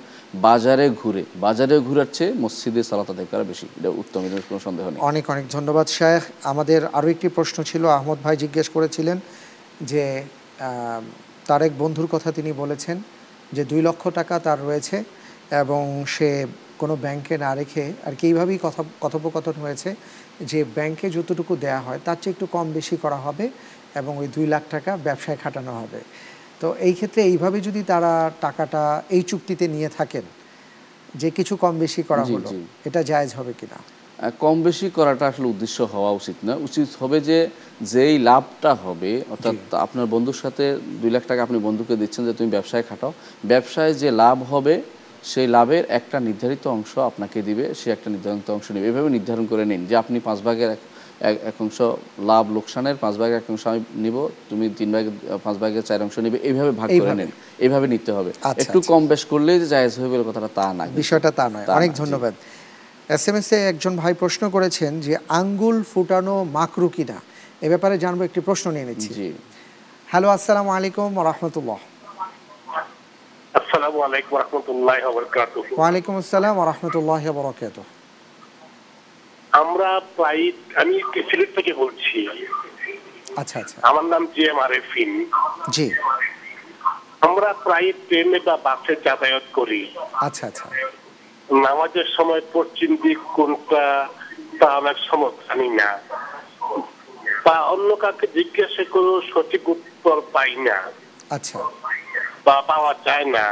বাজারে 0.47 0.87
ঘুরে 1.01 1.23
বাজারে 1.45 1.77
ঘুরার 1.87 2.09
চেয়ে 2.17 2.33
মসজিদে 2.45 2.83
সালাত 2.91 3.09
আদায় 3.15 3.29
করা 3.31 3.45
বেশি। 3.53 3.67
এটা 3.79 3.91
উত্তম 4.03 4.21
এদের 4.29 4.43
কোনো 4.49 4.61
সন্দেহ 4.67 4.85
নেই। 4.93 5.01
অনেক 5.11 5.25
অনেক 5.33 5.47
ধন্যবাদ 5.57 5.87
শেখ 5.97 6.23
আমাদের 6.51 6.81
আরও 6.97 7.09
একটি 7.15 7.29
প্রশ্ন 7.37 7.57
ছিল 7.71 7.83
আহমদ 7.99 8.19
ভাই 8.25 8.37
জিজ্ঞেস 8.43 8.67
করেছিলেন 8.77 9.17
যে 9.91 10.03
তার 11.49 11.61
এক 11.67 11.73
বন্ধুর 11.83 12.09
কথা 12.15 12.29
তিনি 12.39 12.51
বলেছেন 12.63 12.97
যে 13.57 13.63
দুই 13.71 13.81
লক্ষ 13.89 14.03
টাকা 14.19 14.35
তার 14.47 14.61
রয়েছে। 14.69 14.97
এবং 15.53 16.05
সে 16.07 16.47
কোনো 16.79 16.97
ব্যাংকে 16.97 17.39
না 17.39 17.55
রেখে 17.55 17.93
আর 18.05 18.15
কি 18.15 18.27
এইভাবেই 18.27 18.59
কথা 18.63 18.85
কথোপকথন 19.01 19.53
হয়েছে 19.53 19.95
যে 20.41 20.65
ব্যাংকে 20.65 21.11
যতটুকু 21.11 21.57
দেয়া 21.57 21.81
হয় 21.81 22.01
তার 22.05 22.17
চেয়ে 22.23 22.33
একটু 22.33 22.47
কম 22.47 22.73
বেশি 22.73 22.97
করা 22.97 23.17
হবে 23.17 23.49
এবং 23.95 24.19
ওই 24.19 24.29
দুই 24.29 24.47
লাখ 24.47 24.63
টাকা 24.71 24.97
ব্যবসায় 24.97 25.37
খাটানো 25.37 25.73
হবে। 25.73 26.01
তো 26.61 26.75
এই 26.81 26.93
ক্ষেত্রে 26.93 27.23
এইভাবে 27.23 27.61
যদি 27.61 27.83
তারা 27.83 28.31
টাকাটা 28.41 29.03
এই 29.11 29.23
চুক্তিতে 29.23 29.69
নিয়ে 29.69 29.89
থাকেন 29.89 30.23
যে 31.15 31.31
কিছু 31.31 31.57
কম 31.57 31.79
বেশি 31.79 32.03
করা 32.03 32.25
হলো 32.25 32.49
এটা 32.85 33.03
জায়জ 33.03 33.35
হবে 33.35 33.53
কিনা? 33.61 33.79
কম 34.39 34.63
বেশি 34.63 34.91
করাটা 34.91 35.27
আসলে 35.27 35.47
উদ্দেশ্য 35.47 35.83
হওয়া 35.83 36.11
উচিত 36.11 36.37
না। 36.45 36.55
উচিত 36.55 36.89
হবে 37.01 37.21
যে 37.21 37.49
যেই 37.81 38.19
লাভটা 38.19 38.75
হবে 38.75 39.23
অর্থাৎ 39.31 39.75
আপনার 39.75 40.07
বন্ধুর 40.07 40.35
সাথে 40.35 40.79
দুই 41.03 41.11
লাখ 41.11 41.23
টাকা 41.27 41.43
আপনি 41.43 41.59
বন্ধুকে 41.59 41.97
দিচ্ছেন 41.97 42.25
যে 42.27 42.33
তুমি 42.33 42.51
ব্যবসায় 42.51 42.83
খাটাও 42.83 43.13
ব্যবসায় 43.47 43.95
যে 43.95 44.11
লাভ 44.11 44.43
হবে 44.43 44.83
সেই 45.25 45.47
লাভের 45.47 45.85
একটা 45.89 46.21
নির্ধারিত 46.21 46.67
অংশ 46.67 46.99
আপনাকে 46.99 47.43
দিবে 47.43 47.75
সে 47.75 47.91
একটা 47.91 48.11
নির্ধারিত 48.11 48.51
অংশ 48.51 48.73
নেবে। 48.73 48.89
এভাবে 48.89 49.11
নির্ধারণ 49.11 49.47
করে 49.47 49.65
নিন 49.65 49.87
যে 49.87 49.97
আপনি 49.97 50.21
পাঁচ 50.21 50.41
ভাগের 50.41 50.77
এক- 51.21 51.37
অংশ 51.61 51.83
লাভ 52.19 52.53
লোকসানের 52.53 52.97
পাঁচ 52.97 53.17
ভাগের 53.17 53.37
এক 53.37 53.51
অংশ 53.51 53.67
আমি 53.67 53.81
নিব 53.95 54.29
তুমি 54.51 54.71
তিন 54.77 54.93
ভাগের 54.93 55.39
পাঁচ 55.45 55.57
ভাগের 55.57 55.83
চার 55.83 56.03
অংশ 56.03 56.19
নিবে। 56.19 56.39
এইভাবে 56.43 56.71
ভাগ 56.71 56.91
করে। 57.01 57.15
নিন 57.15 57.31
এইভাবে 57.59 57.87
নিতে 57.89 58.13
হবে। 58.13 58.31
আচ্ছা, 58.31 58.63
একটু 58.63 58.79
আচ্ছা। 58.79 58.95
কম 58.95 59.07
বেশ 59.07 59.25
করলেই 59.25 59.61
যে 59.61 59.67
জায়েজ 59.67 59.99
হয়ে 59.99 60.11
গেল 60.11 60.23
কথাটা 60.23 60.49
তা 60.55 60.73
না। 60.73 60.87
বিষয়টা 60.87 61.31
তা 61.31 61.49
নয়। 61.49 61.65
অনেক 61.67 61.93
ধন্যবাদ 61.93 62.35
এস 63.09 63.29
এম 63.29 63.37
এস 63.37 63.53
এ 63.53 63.69
একজন 63.69 63.97
ভাই 63.97 64.15
প্রশ্ন 64.15 64.51
করেছেন 64.51 65.01
যে 65.01 65.17
আঙ্গুল 65.29 65.83
ফুটানো 65.95 66.45
মাকরু 66.45 66.89
কিনা? 66.89 67.21
এ 67.63 67.69
ব্যাপারে 67.69 67.99
জানব 67.99 68.23
একটি 68.23 68.41
প্রশ্ন 68.41 68.71
নিয়ে 68.71 68.85
নিচ্ছি। 68.85 69.15
জি। 69.15 69.33
হ্যালো 70.07 70.29
আসসালামু 70.29 70.71
আলাইকুম 70.71 71.19
রহমতুল্লাহ। 71.19 71.77
আসসালামু 73.91 74.09
আলাইকুম 74.09 74.35
রহমতুল্লাহ 74.43 75.03
বরকাতুহ। 75.17 75.65
ওয়ালাইকুম 75.79 76.15
আসসালাম 76.23 76.57
রহমতুল্লাহ 76.71 77.25
বরকাত 77.39 77.77
আমরা 79.53 79.91
প্রায় 80.17 80.45
আমি 80.81 80.95
সিলেট 81.29 81.51
থেকে 81.57 81.73
বলছি। 81.83 82.19
আচ্ছা 83.41 83.57
আচ্ছা। 83.63 83.77
আমার 83.89 84.05
নাম 84.13 84.23
জি 84.35 84.43
এম 84.53 84.59
জি। 85.77 85.87
আমরা 87.27 87.51
প্রায় 87.65 87.89
ট্রেনে 88.07 88.39
বা 88.47 88.55
বাসে 88.67 88.95
যাতায়াত 89.05 89.47
করি। 89.59 89.81
আচ্ছা 90.27 90.45
আচ্ছা। 90.51 90.67
নামাজের 91.67 92.09
সময় 92.17 92.43
পশ্চিম 92.53 92.91
দিক 93.03 93.19
কোনটা 93.37 93.85
তা 94.61 94.69
অনেক 94.81 94.97
সময় 95.09 95.33
জানি 95.47 95.69
না। 95.81 95.89
বা 97.45 97.57
অন্য 97.73 97.91
কাউকে 98.03 98.27
জিজ্ঞাসা 98.37 98.85
করেও 98.95 99.19
সঠিক 99.31 99.63
উত্তর 99.75 100.17
পাই 100.35 100.53
না। 100.67 100.79
আচ্ছা। 101.37 101.59
বা 102.47 102.57
পাওয়া 102.71 102.93
যায় 103.07 103.29
না। 103.37 103.47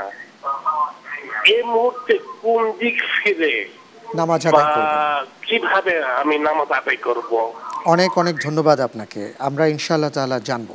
এই 1.55 1.63
মুহূর্তে 1.63 2.19
কোন 2.43 2.73
দিক 2.79 2.97
ফিরে? 3.15 3.69
নামাজ 4.15 4.47
আদায় 4.47 5.27
কীভাবে 5.43 6.03
আমি 6.03 6.39
নামাজ 6.39 6.71
আদায় 6.71 6.97
করব? 6.97 7.53
অনেক 7.85 8.19
অনেক 8.19 8.35
ধন্যবাদ 8.45 8.81
আপনাকে। 8.81 9.33
আমরা 9.39 9.67
ইনশাআল্লাহ 9.67 10.11
তাআলা 10.11 10.41
জানব। 10.45 10.71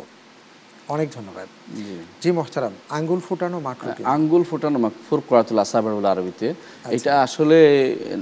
অনেক 0.88 1.08
ধন্যবাদ। 1.14 1.48
জি। 1.78 1.84
জি 2.22 2.32
মোহতারাম 2.32 2.74
আঙ্গুল 2.90 3.20
ফুটানো 3.30 3.60
মাকরু 3.60 4.04
আঙ্গুল 4.04 4.44
ফোটানো 4.44 4.80
মাকফুর 4.80 5.22
করাতুল 5.30 5.60
আসাবার 5.60 5.94
বলে 5.96 6.08
আরবিতে। 6.08 6.54
এটা 6.92 7.22
আসলে 7.22 7.58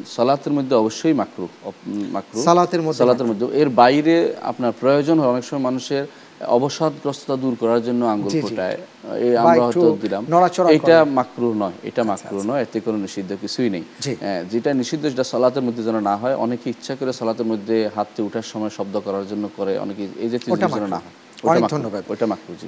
সালাতের 0.07 0.53
মধ্যে 0.53 0.75
অবশ্যই 0.75 1.13
মাকরু 1.13 1.47
মাকরু 1.87 2.43
সালাতের 2.43 2.81
মধ্যে 2.81 2.97
সালাতের 2.97 3.27
মধ্যে। 3.27 3.45
এর 3.61 3.69
বাইরে 3.69 4.35
আপনার 4.41 4.71
প্রয়োজন 4.79 5.19
হয়। 5.19 5.27
অনেক 5.27 5.43
সময় 5.43 5.63
মানুষের 5.63 6.03
অবসাদগ্রস্ততা 6.47 7.35
দূর 7.35 7.55
করার 7.59 7.83
জন্য 7.83 8.05
আঙ্গুল। 8.05 8.41
ফোটায়। 8.41 8.77
এই 9.19 9.37
আমরা 9.37 9.61
হয়তো 9.61 9.97
দিলাম। 10.01 10.23
এটা 10.69 10.99
আচ্ছা, 10.99 11.05
মাকরু 11.05 11.53
নয় 11.53 11.71
এটা 11.83 12.03
মাকরু 12.03 12.43
নয় 12.43 12.61
এতে 12.61 12.79
কোনো 12.79 12.97
নিষিদ্ধ 12.97 13.31
কিছুই 13.41 13.69
নেই। 13.69 13.83
হ্যাঁ, 14.19 14.43
যেটা 14.43 14.73
নিষিদ্ধ 14.73 15.09
সেটা 15.09 15.23
সালাতের 15.23 15.63
মধ্যে 15.63 15.83
যেন 15.83 15.99
না 15.99 16.15
হয়। 16.17 16.35
অনেকে 16.35 16.69
ইচ্ছা 16.69 16.95
করে 16.95 17.13
সালাতের 17.13 17.45
মধ্যে 17.45 17.89
হাতে 17.95 18.21
উঠার 18.23 18.41
সময় 18.41 18.69
শব্দ 18.69 18.99
করার 18.99 19.27
জন্য 19.27 19.49
করে 19.57 19.77
অনেকে 19.77 20.07
এই 20.19 20.29
জাতীয় 20.29 20.57
যেন 20.57 20.87
না 20.87 20.95
হয়। 20.95 21.15
অনেক 21.43 21.63
ধন্যবাদ। 21.67 22.03
ওটা 22.09 22.25
জি। 22.61 22.67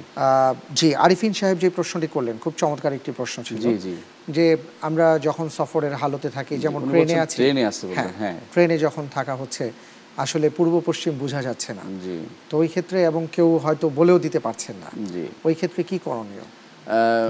জি 0.74 0.94
আরিফিন 0.94 1.32
সাহেব 1.32 1.58
যে 1.58 1.70
প্রশ্নটি 1.70 2.06
করলেন 2.06 2.38
খুব 2.38 2.52
চমৎকার 2.56 2.92
একটি 2.92 3.12
প্রশ্ন 3.12 3.42
ছিল। 3.42 3.56
জি, 3.56 3.78
জি। 3.78 3.96
যে 4.28 4.56
আমরা 4.80 5.18
যখন 5.18 5.48
সফরের 5.48 5.94
হালতে 5.94 6.30
থাকি 6.30 6.58
যেমন 6.58 6.88
ট্রেনে 6.90 7.20
আছি 7.20 7.36
ট্রেনে 7.36 7.66
আছে 7.66 7.86
হ্যাঁ। 8.18 8.38
ট্রেনে 8.52 8.78
যখন 8.78 9.08
থাকা 9.14 9.34
হচ্ছে 9.34 9.70
আসলে 10.18 10.50
পূর্ব 10.50 10.80
পশ্চিম 10.80 11.18
বোঝা 11.18 11.42
যাচ্ছে 11.42 11.74
না। 11.74 11.82
জি। 12.04 12.18
তো 12.50 12.56
ওই 12.58 12.68
ক্ষেত্রে 12.68 13.04
এবং 13.04 13.26
কেউ 13.32 13.58
হয়তো 13.58 13.88
বলেও 13.88 14.18
দিতে 14.18 14.38
পারছেন 14.40 14.76
না। 14.76 14.90
জি। 15.12 15.26
ওই 15.44 15.54
ক্ষেত্রে 15.54 15.82
কি 15.82 15.98
করণীয়? 15.98 16.44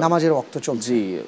নামাজের 0.00 0.32
অক্ত 0.32 0.58
চলছে। 0.58 0.88
জি। 0.88 1.18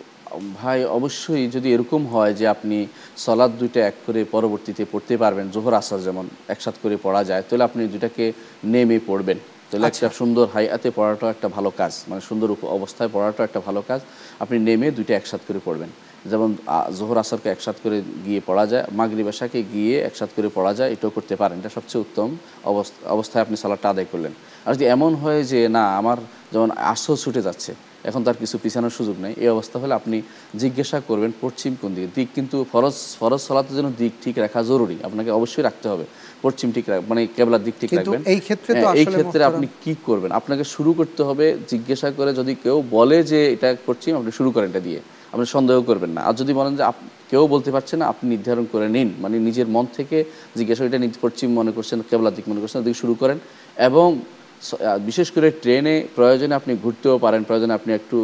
ভাই 0.56 0.84
অবশ্যই 0.84 1.48
যদি 1.50 1.72
এরকম 1.72 2.06
হয় 2.06 2.34
যে 2.34 2.48
আপনি 2.48 2.86
সলাদ 3.16 3.50
দুইটা 3.50 3.86
এক 3.86 3.94
করে 4.06 4.24
পরবর্তীতে 4.24 4.84
পড়তে 4.92 5.16
পারবেন 5.16 5.50
জোহর 5.50 5.74
আসার 5.74 6.00
যেমন 6.02 6.28
একসাথ 6.48 6.74
করে 6.82 6.96
পড়া 6.96 7.24
যায় 7.24 7.42
তাহলে 7.42 7.64
আপনি 7.64 7.88
দুটাকে 7.88 8.32
নেমে 8.64 8.98
পড়বেন। 9.06 9.38
তাহলে 9.70 9.86
একটা 9.86 10.08
সুন্দর 10.08 10.46
হাইয়াতে 10.52 10.90
পড়াটাও 10.90 11.30
একটা 11.30 11.48
ভালো 11.48 11.70
কাজ 11.70 11.92
মানে 12.08 12.20
সুন্দর 12.20 12.48
অবস্থায় 12.62 13.08
পড়াটাও 13.08 13.44
একটা 13.44 13.60
ভালো 13.60 13.82
কাজ। 13.88 14.00
আপনি 14.40 14.58
নেমে 14.58 14.90
দুইটা 14.90 15.14
একসাথ 15.16 15.40
করে 15.48 15.60
পড়বেন। 15.64 15.90
যেমন 16.30 16.50
জোহর 16.98 17.18
আসরকে 17.22 17.48
একসাথ 17.54 17.76
করে 17.84 17.98
গিয়ে 18.26 18.40
পড়া 18.48 18.64
যায় 18.72 18.84
মাগরিব 18.98 19.28
আশাকে 19.32 19.60
গিয়ে 19.74 19.94
একসাথ 20.08 20.30
করে 20.36 20.48
পড়া 20.56 20.72
যায় 20.78 20.90
এটাও 20.94 21.10
করতে 21.16 21.34
পারেন। 21.40 21.56
এটা 21.60 21.70
সবচেয়ে 21.78 22.02
উত্তম 22.04 22.28
অবস্থা 22.72 23.00
অবস্থায় 23.16 23.42
আপনি 23.44 23.56
সালাদটা 23.62 23.88
আদায় 23.92 24.08
করলেন। 24.12 24.32
আর 24.66 24.72
যদি 24.76 24.84
এমন 24.96 25.12
হয় 25.22 25.40
যে 25.52 25.60
না 25.76 25.84
আমার 26.00 26.18
যেমন 26.54 26.70
আসর 26.92 27.16
ছুটে 27.22 27.42
যাচ্ছে 27.48 27.72
এখন 28.08 28.20
তার 28.26 28.36
কিছু 28.42 28.56
পিছানোর 28.64 28.94
সুযোগ 28.98 29.16
নেই 29.24 29.34
এই 29.44 29.50
অবস্থা 29.56 29.76
হলে 29.82 29.94
আপনি 30.00 30.16
জিজ্ঞাসা 30.62 30.98
করবেন 31.08 31.30
পশ্চিম 31.44 31.72
কোন 31.80 31.90
দিকে। 31.96 32.08
দিক 32.16 32.28
কিন্তু 32.36 32.56
ফরজ 32.72 32.96
ফরজ 33.20 33.40
সলাতের 33.48 33.74
জন্য 33.78 33.88
দিক 34.00 34.12
ঠিক 34.24 34.36
রাখা 34.44 34.60
জরুরি। 34.70 34.96
আপনাকে 35.08 35.30
অবশ্যই 35.38 35.64
রাখতে 35.68 35.86
হবে। 35.92 36.04
পশ্চিম 36.44 36.68
ঠিক 36.76 36.84
মানে 37.10 37.20
কেবলার 37.36 37.62
দিক 37.66 37.74
ঠিক 37.80 37.90
রাখবেন। 37.98 38.20
এই 38.34 38.40
ক্ষেত্রে 38.46 38.70
হ্যাঁ, 38.74 38.94
এই 39.00 39.06
ক্ষেত্রে 39.14 39.42
আপনি 39.50 39.66
কি 39.82 39.92
করবেন? 40.06 40.30
আপনাকে 40.40 40.64
শুরু 40.74 40.90
করতে 40.98 41.22
হবে 41.28 41.46
জিজ্ঞাসা 41.72 42.08
করে 42.18 42.30
যদি 42.40 42.52
কেউ 42.64 42.76
বলে 42.96 43.18
যে 43.30 43.40
এটা 43.54 43.68
করছি 43.86 44.06
আপনি 44.20 44.30
শুরু 44.38 44.50
করেন 44.54 44.68
এটা 44.72 44.82
দিয়ে। 44.88 45.00
আপনি 45.32 45.46
সন্দেহ 45.54 45.76
করবেন 45.88 46.12
না। 46.16 46.20
আর 46.28 46.34
যদি 46.40 46.52
বলেন 46.58 46.74
যে 46.78 46.84
কেউ 47.30 47.42
বলতে 47.54 47.70
পারছে 47.74 47.94
না, 48.00 48.04
আপনি 48.12 48.24
নির্ধারণ 48.34 48.64
করে 48.72 48.86
নিন। 48.96 49.08
মানে 49.22 49.36
নিজের 49.48 49.68
মন 49.74 49.84
থেকে 49.98 50.16
জিজ্ঞাসা 50.58 50.82
এটা 50.84 50.98
পশ্চিম 51.24 51.48
মনে 51.58 51.72
করছেন 51.76 51.98
কেবলার 52.10 52.34
দিক 52.36 52.46
মনে 52.50 52.60
করছেন 52.62 52.80
দিকে 52.86 52.98
শুরু 53.02 53.14
করেন। 53.22 53.38
এবং 53.88 54.08
বিশেষ 55.08 55.28
করে 55.34 55.48
ট্রেনে 55.62 55.94
প্রয়োজনে 56.16 56.54
আপনি 56.60 56.72
ঘুরতেও 56.82 57.16
পারেন, 57.24 57.40
প্রয়োজনে 57.48 57.74
আপনি 57.78 57.90
একটু 57.98 58.16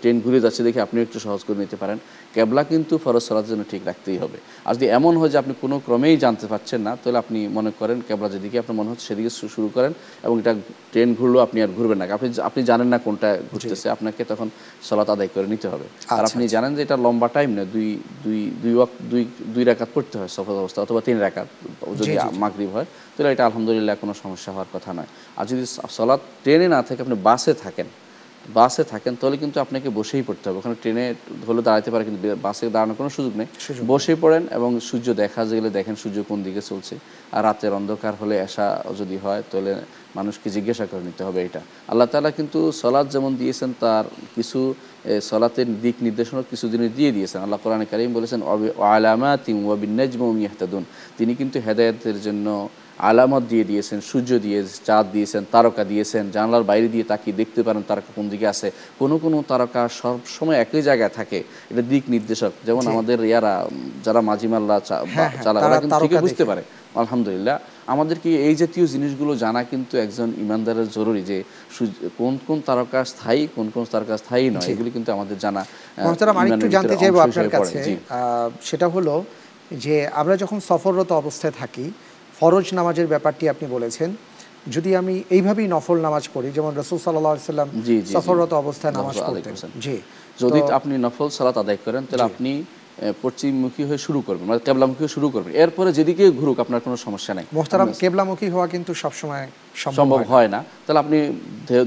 ট্রেন 0.00 0.16
ঘুরে 0.24 0.38
যাচ্ছে 0.44 0.62
দেখে 0.66 0.80
আপনি 0.86 0.98
একটু 1.06 1.18
সহজ 1.26 1.40
করে 1.46 1.58
নিতে 1.64 1.76
পারেন। 1.82 1.98
কেবলা 2.36 2.62
কিন্তু 2.72 2.94
ফরজ 3.04 3.22
সলার 3.28 3.46
জন্য 3.50 3.62
ঠিক 3.72 3.82
রাখতেই 3.90 4.18
হবে। 4.22 4.38
আর 4.68 4.72
যদি 4.76 4.86
এমন 4.98 5.12
হয় 5.20 5.30
যে 5.34 5.38
আপনি 5.42 5.52
কোনো 5.62 5.76
ক্রমেই 5.86 6.16
জানতে 6.24 6.46
পারছেন 6.52 6.80
না 6.86 6.92
তাহলে 7.02 7.18
আপনি 7.24 7.38
মনে 7.56 7.70
করেন 7.80 7.98
কেবলা 8.08 8.28
যেদিকে 8.34 8.56
আপনার 8.62 8.76
মনে 8.80 8.88
হচ্ছে 8.92 9.04
সেদিকে 9.10 9.30
শুরু 9.56 9.68
করেন 9.76 9.92
এবং 10.26 10.34
এটা 10.42 10.52
ট্রেন 10.92 11.08
ঘুরলেও 11.18 11.40
আপনি 11.46 11.58
আর 11.64 11.70
ঘুরবেন 11.76 11.98
না। 12.00 12.04
আপনি 12.18 12.28
আপনি 12.48 12.60
জানেন 12.70 12.88
না 12.92 12.98
কোনটা 13.06 13.28
ঘুরতেছে 13.50 13.86
আপনাকে 13.96 14.22
তখন 14.30 14.48
সলাত 14.88 15.08
আদায় 15.14 15.30
করে 15.34 15.46
নিতে 15.54 15.66
হবে। 15.72 15.86
আর 15.88 15.98
আচ্ছা, 16.00 16.24
আপনি 16.28 16.44
জানেন 16.54 16.70
যে 16.76 16.80
এটা 16.86 16.96
লম্বা 17.04 17.28
টাইম 17.36 17.50
না 17.58 17.62
দুই 17.74 17.88
দুই 18.24 18.40
দুই 18.62 18.72
ওয়াক 18.78 18.90
দুই 19.10 19.22
দুই 19.54 19.64
রাকাত 19.70 19.88
পড়তে 19.94 20.14
হয় 20.20 20.30
সফর 20.36 20.54
অবস্থা 20.64 20.80
অথবা 20.86 21.00
তিন 21.06 21.16
রাকাত 21.26 21.48
যদি। 21.98 22.12
মাগরিব 22.42 22.70
হয় 22.76 22.86
তাহলে 23.14 23.28
এটা 23.34 23.44
আলহামদুলিল্লাহ 23.48 23.94
কোনো 24.02 24.14
সমস্যা 24.22 24.50
হওয়ার 24.54 24.70
কথা 24.74 24.90
নয়। 24.98 25.10
আর 25.38 25.44
যদি 25.50 25.64
সলাৎ 25.96 26.20
ট্রেনে 26.44 26.66
না 26.74 26.80
থাকে 26.86 27.00
আপনি 27.04 27.16
বাসে 27.28 27.52
থাকেন 27.64 27.88
বাসে 28.58 28.82
থাকেন 28.92 29.12
তাহলে 29.20 29.36
কিন্তু 29.42 29.58
আপনাকে 29.64 29.88
বসেই 29.98 30.22
পড়তে 30.28 30.44
হবে। 30.48 30.58
ওখানে 30.60 30.76
ট্রেনে 30.82 31.04
হলে 31.48 31.62
দাঁড়াতে 31.68 31.88
পারে 31.92 32.04
কিন্তু 32.06 32.20
বাসে 32.46 32.64
দাঁড়ানোর 32.74 32.96
কোনো 33.00 33.10
সুযোগ 33.16 33.32
নেই। 33.40 33.48
বসেই 33.92 34.16
পড়েন 34.22 34.42
এবং 34.58 34.70
সূর্য 34.88 35.06
দেখা 35.22 35.42
গেলে 35.58 35.70
দেখেন 35.78 35.94
সূর্য 36.02 36.18
কোন 36.30 36.38
দিকে 36.46 36.62
চলছে। 36.70 36.94
আর 37.36 37.42
রাতের 37.46 37.72
অন্ধকার 37.78 38.12
হলে 38.20 38.36
আসা 38.46 38.66
যদি 39.00 39.16
হয় 39.24 39.42
তাহলে 39.50 39.72
মানুষকে 40.18 40.48
জিজ্ঞাসা 40.56 40.84
করে 40.90 41.02
নিতে 41.08 41.22
হবে 41.26 41.40
এটা। 41.48 41.60
আল্লাহ 41.90 42.06
তাআলা 42.12 42.30
কিন্তু 42.38 42.58
সলাৎ 42.82 43.06
যেমন 43.14 43.32
দিয়েছেন 43.40 43.70
তার 43.82 44.04
কিছু 44.36 44.60
সলাতের 45.30 45.68
দিক 45.84 45.96
নির্দেশনা 46.06 46.42
কিছু 46.52 46.66
জিনিস 46.72 46.90
দিয়ে 46.98 47.10
দিয়েছেন। 47.16 47.40
আল্লাহ 47.44 47.58
কোরআন 47.62 47.82
কারিম 47.92 48.10
বলেছেন 48.18 48.40
আলামাতিম 48.96 49.56
ওয়াবিন 49.66 49.92
নাজমুম 50.00 50.36
ইয়াহতাদুন। 50.42 50.84
তিনি 51.18 51.32
কিন্তু 51.40 51.56
হেদায়েতের 51.66 52.18
জন্য 52.26 52.46
আলামত 52.98 53.42
দিয়ে 53.42 53.64
দিয়েছেন 53.64 54.00
সূর্য 54.00 54.38
দিয়ে 54.38 54.64
চাঁদ 54.84 55.06
দিয়েছেন 55.12 55.44
তারকা 55.52 55.84
দিয়েছেন 55.84 56.30
জানলার 56.30 56.62
বাইরে 56.62 56.88
দিয়ে 56.88 57.04
তাকিয়ে 57.04 57.36
দেখতে 57.36 57.62
পারেন 57.62 57.82
তারকা 57.82 58.10
কোন 58.16 58.28
দিকে 58.28 58.46
আছে। 58.46 58.72
কোনো 58.98 59.18
কোনো 59.18 59.44
তারকা 59.48 59.88
সবসময় 59.88 60.56
একই 60.56 60.82
জায়গায় 60.82 61.08
থাকে 61.08 61.42
এটা 61.70 61.82
দিক 61.82 62.04
নির্দেশক। 62.08 62.52
যেমন 62.66 62.82
আমাদের 62.86 63.24
ইয়ারা 63.24 63.68
যারা 64.04 64.20
মাঝিমাল্লা 64.20 64.80
চা- 64.80 65.04
বা- 65.04 65.06
হ্যাঁ, 65.06 65.28
হ্যাঁ, 65.28 65.42
চালায় 65.44 65.62
তারা 65.62 65.76
কিন্তু 65.80 65.94
ঠিকই 66.04 66.16
বুঝতে 66.20 66.44
পারে। 66.44 66.62
আলহামদুলিল্লাহ 66.94 67.58
আমাদেরকে 67.86 68.44
এই 68.48 68.54
জাতীয় 68.54 68.86
জিনিসগুলো 68.86 69.34
জানা 69.36 69.64
কিন্তু 69.64 69.96
একজন 69.98 70.32
ইমানদারের 70.38 70.88
জরুরি 70.90 71.22
যে 71.22 71.44
কোন 72.18 72.38
কোন 72.46 72.60
তারকা 72.60 73.04
স্থায়ী 73.04 73.48
কোন 73.56 73.70
কোন 73.70 73.84
তারকা 73.84 74.16
স্থায়ী 74.16 74.50
নয় 74.50 74.66
এগুলি 74.70 74.90
কিন্তু 74.90 75.12
আমাদের 75.12 75.38
জানা 75.38 75.64
জানতে 76.70 76.96
চাইব 76.96 77.16
আপনার 77.18 77.48
কাছে 77.50 77.78
সেটা 78.62 78.88
হলো 78.88 79.24
যে 79.70 80.08
আমরা 80.12 80.36
যখন 80.36 80.60
সফররত 80.60 81.12
অবস্থায় 81.12 81.54
থাকি 81.60 81.86
ফরজ 82.42 82.66
নামাজের 82.78 83.08
ব্যাপারটি 83.12 83.44
আপনি 83.52 83.66
বলেছেন। 83.76 84.10
যদি 84.74 84.90
আমি 85.00 85.14
এইভাবেই 85.36 85.68
নফল 85.74 85.98
নামাজ 86.06 86.24
পড়ি 86.34 86.48
যেমন 86.56 86.72
রসুল 86.80 86.98
সাল্লাহ 87.04 87.32
সাল্লাম। 87.52 87.68
সফররত 88.14 88.52
অবস্থায় 88.62 88.94
নামাজ 88.98 89.16
পড়তেন। 89.28 89.54
জি। 89.84 89.96
যদি 90.42 90.58
আপনি 90.78 90.94
নফল 91.06 91.28
সালাত 91.38 91.56
আদায় 91.64 91.80
করেন 91.86 92.02
তাহলে 92.08 92.24
আপনি 92.30 92.52
পশ্চিমমুখী 93.24 93.82
হয়ে 93.88 94.00
শুরু 94.06 94.20
করবেন 94.26 94.44
মানে 94.50 94.60
কেবলামুখী 94.66 95.02
শুরু 95.16 95.26
করবেন। 95.34 95.52
এরপরে 95.64 95.90
যেদিকে 95.98 96.24
ঘুরুক 96.40 96.56
আপনার 96.64 96.80
কোনো 96.86 96.96
সমস্যা 97.06 97.32
নাই। 97.38 97.46
মোহতারাম 97.58 97.88
কেবলামুখী 98.02 98.48
হওয়া 98.54 98.66
কিন্তু 98.74 98.92
সবসময় 99.02 99.44
সম্ভব 99.84 100.20
হয় 100.32 100.48
না। 100.54 100.60
তাহলে 100.84 101.00
আপনি 101.04 101.18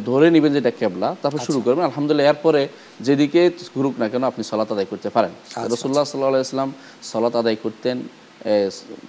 ধরে 0.10 0.28
নেবেন 0.36 0.51
যে 0.56 0.60
এটা 0.64 0.74
কেবলা 0.82 1.10
তারপর 1.22 1.39
শুরু 1.47 1.60
আচ্ছা। 1.60 1.66
করবেন। 1.66 1.84
আলহামদুলিল্লাহ 1.89 2.28
এরপরে 2.32 2.62
যেদিকে 3.08 3.41
ঘুরুক 3.76 3.93
না 4.01 4.06
কেন 4.12 4.24
আপনি 4.32 4.43
সলাত 4.51 4.70
আদায় 4.76 4.89
করতে 4.91 5.10
পারেন। 5.16 5.34
আচ্ছা, 5.38 5.68
রসুল্লাহ 5.74 6.03
সাল্লাহ 6.12 6.47
ইসলাম 6.49 6.70
সলাত 7.12 7.34
আদায় 7.41 7.58
করতেন 7.64 7.97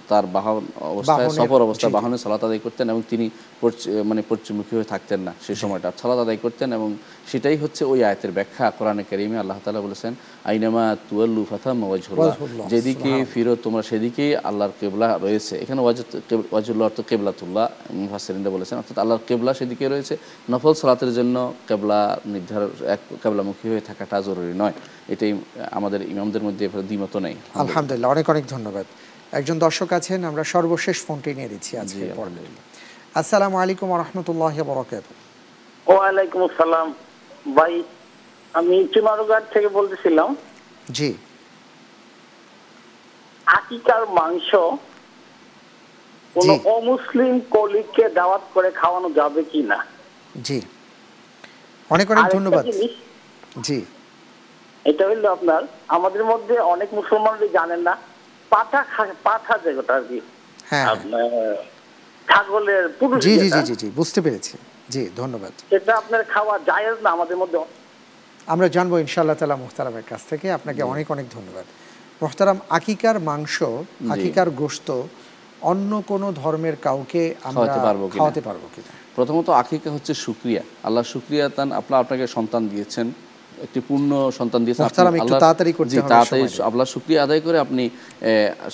তার 0.09 0.25
বাহন 0.35 0.63
অবস্থায় 0.93 1.29
সফর 1.39 1.59
অবস্থায়। 1.67 1.93
বাহনে 1.97 2.17
সালাত 2.23 2.41
আদায় 2.47 2.61
করতেন 2.65 2.85
এবং 2.93 3.01
তিনি 3.11 3.25
মানে 4.09 4.21
পশ্চিমমুখী 4.31 4.73
হয়ে 4.77 4.89
থাকতেন 4.93 5.19
না 5.27 5.31
সেই 5.45 5.57
সময়টা। 5.63 5.89
সালাত 6.01 6.19
আদায় 6.25 6.39
করতেন 6.45 6.69
এবং 6.77 6.89
সেটাই 7.31 7.57
হচ্ছে 7.63 7.83
ওই 7.91 7.99
আয়াতের 8.07 8.31
ব্যাখ্যা। 8.37 8.65
কোরআনে 8.77 9.03
কারিমে 9.09 9.37
আল্লাহ 9.43 9.57
তাআলা 9.63 9.81
বলেছেন 9.87 10.11
আইনামা 10.49 10.85
তুয়াল্লু 11.09 11.41
ফাথাম 11.51 11.77
ওয়াজহুল্লাহ। 11.89 12.27
ওয়াজহুল্লাহ, 12.27 12.65
যেদিকে 12.71 13.11
ফিরো 13.33 13.53
তোমরা 13.65 13.83
সেদিকেই 13.89 14.31
আল্লাহর 14.49 14.73
কেবলা 14.81 15.07
রয়েছে। 15.25 15.53
এখানে 15.63 15.81
ওয়াজুল্লাহ 16.53 16.85
অর্থ 16.89 16.99
কেবলাতুল্লাহ 17.11 17.65
বলেছেন। 18.55 18.75
অর্থাৎ 18.81 18.97
আল্লাহর 19.03 19.23
কেবলা 19.29 19.51
সেদিকে 19.59 19.85
রয়েছে। 19.93 20.13
নফল 20.51 20.73
সালাতের 20.81 21.11
জন্য 21.17 21.35
কেবলা 21.69 21.99
নির্ধারণ 22.33 22.69
এক 22.95 23.01
কেবলামুখী 23.23 23.65
হয়ে 23.71 23.83
থাকাটা 23.89 24.17
জরুরি 24.27 24.53
নয়। 24.63 24.75
এটাই 25.13 25.31
আমাদের 25.77 26.01
ইমামদের 26.13 26.43
মধ্যে 26.47 26.65
দ্বিমত 26.89 27.13
নেই। 27.25 27.35
আলহামদুলিল্লাহ 27.63 28.09
অনেক 28.15 28.25
অনেক 28.33 28.45
ধন্যবাদ। 28.55 28.85
একজন 29.31 29.59
দর্শক 29.59 29.93
আছেন 29.93 30.19
আমরা 30.25 30.43
সর্বশেষ 30.43 30.97
ফোনটি 31.05 31.33
নিয়ে 31.33 31.49
দিচ্ছি 31.53 31.77
আজকে 31.77 32.03
পর্বে। 32.19 32.41
আসসালামু 33.15 33.57
আলাইকুম 33.57 33.89
রহমতুল্লাহ 34.03 34.55
বরকাত 34.69 35.05
ওয়ালাইকুম 35.87 36.41
আসসালাম। 36.49 36.87
ভাই 37.57 37.83
আমি 38.53 38.87
চুনারুঘাট 38.93 39.43
থেকে 39.53 39.67
বলতেছিলাম। 39.67 40.35
জি। 40.97 41.09
আকিকার 43.47 44.03
মাংস 44.17 44.49
কোন 46.35 46.49
অমুসলিম 46.75 47.39
কলিগকে 47.55 48.09
দাওয়াত 48.09 48.43
করে 48.53 48.71
খাওয়ানো 48.71 49.09
যাবে 49.19 49.43
কি 49.51 49.61
না? 49.61 49.79
জি। 50.47 50.61
অনেক 51.89 52.07
অনেক 52.11 52.25
ধন্যবাদ। 52.35 52.65
জি। 53.67 53.85
এটা 54.85 55.03
হইল 55.07 55.25
আপনার 55.25 55.61
আমাদের 55.87 56.23
মধ্যে 56.23 56.55
অনেক 56.73 56.89
মুসলমানরা 56.93 57.47
জানেন 57.47 57.81
না 57.87 57.93
পাঠা 58.49 58.81
পাঠা 59.23 59.57
যেটা 59.63 59.93
আর 59.95 60.03
কি। 60.09 60.21
হ্যাঁ 60.69 60.85
হ্যাঁ। 60.85 61.55
ছাগলের 62.27 62.89
পুরুষ 62.99 63.23
জি 63.23 63.33
জি 63.39 63.49
জি 63.67 63.75
জি 63.81 63.87
বুঝতে 63.89 64.21
পেরেছি। 64.21 64.57
জি 64.89 65.09
ধন্যবাদ। 65.15 65.53
সেটা 65.69 65.97
আপনার 65.97 66.23
খাওয়া 66.23 66.59
জায়েজ 66.59 66.97
না 67.03 67.09
আমাদের 67.09 67.37
মধ্যে। 67.37 67.57
আমরা 68.47 68.67
জানব 68.67 68.97
ইনশাআল্লাহ 68.97 69.35
তালা 69.35 69.55
মুহতারামের 69.55 70.03
কাছ 70.09 70.21
থেকে। 70.29 70.51
আপনাকে 70.51 70.83
অনেক 70.83 71.11
অনেক 71.11 71.25
ধন্যবাদ। 71.29 71.65
মোহতারাম 72.21 72.59
আকিকার 72.69 73.19
মাংস 73.19 73.63
আকিকার 74.11 74.49
গোস্ত 74.49 75.01
অন্য 75.61 76.03
কোনো 76.07 76.31
ধর্মের 76.31 76.75
কাউকে 76.75 77.35
আমরা 77.43 77.53
খাওয়াতে 77.53 77.79
পারব 77.79 78.01
কিনা? 78.07 78.19
খাওয়াতে 78.19 78.41
পারব 78.41 78.61
কিনা? 78.75 78.91
প্রথমত 79.15 79.49
আকিকা 79.49 79.91
হচ্ছে 79.91 80.13
শুক্রিয়া। 80.13 80.61
আল্লাহ 80.83 81.03
শুক্রিয়া 81.03 81.49
তান 81.49 81.71
আপনার 81.71 81.99
আপনাকে 81.99 82.27
সন্তান 82.27 82.67
দিয়েছেন। 82.67 83.11
একটি 83.65 83.79
পূর্ণ 83.89 84.11
সন্তান 84.39 84.61
দিয়েছেন 84.65 84.83
একটু 85.21 85.35
তাড়াতাড়ি 85.43 85.71
হবে, 85.73 86.09
তাড়াতাড়ি। 86.13 86.43
আল্লাহ 86.67 86.85
শুক্রিয়া 86.95 87.19
আদায় 87.25 87.41
করে 87.45 87.57
আপনি 87.65 87.83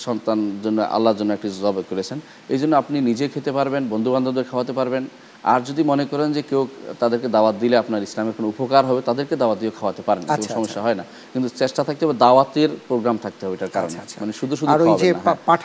সন্তান 0.05 0.39
জন্য 0.63 0.79
আল্লাহর 0.95 1.17
জন্য 1.19 1.31
একটি 1.33 1.49
জব 1.63 1.75
করেছেন 1.91 2.17
এই 2.53 2.59
জন্য 2.61 2.73
আপনি 2.81 2.97
নিজে 3.09 3.25
খেতে 3.33 3.51
পারবেন 3.57 3.81
বন্ধু 3.93 4.09
বান্ধবদের 4.13 4.47
খাওয়াতে 4.51 4.73
পারবেন 4.79 5.03
আর 5.51 5.59
যদি 5.69 5.81
মনে 5.91 6.05
করেন 6.11 6.29
যে 6.37 6.41
কেউ 6.49 6.61
তাদেরকে 7.01 7.27
দাওয়াত 7.35 7.55
দিলে 7.63 7.75
আপনার 7.83 8.01
ইসলামের 8.07 8.35
কোনো 8.37 8.47
উপকার 8.53 8.83
হবে 8.89 9.01
তাদেরকে 9.09 9.35
দাওয়াত 9.41 9.57
দিয়ে 9.61 9.73
খাওয়াতে 9.79 10.01
পারেন 10.07 10.21
কোনো 10.23 10.33
আচ্ছা, 10.35 10.51
সমস্যা 10.57 10.81
হয় 10.85 10.97
না। 10.99 11.03
কিন্তু 11.33 11.47
চেষ্টা 11.61 11.81
থাকতে 11.87 12.01
হবে 12.05 12.15
দাওয়াতের 12.25 12.69
প্রোগ্রাম 12.89 13.17
থাকতে 13.25 13.41
হবে 13.45 13.55
এটার 13.57 13.71
কারণে। 13.75 13.97
মানে 14.21 14.33
শুধু 14.39 14.53
শুধু 14.59 14.73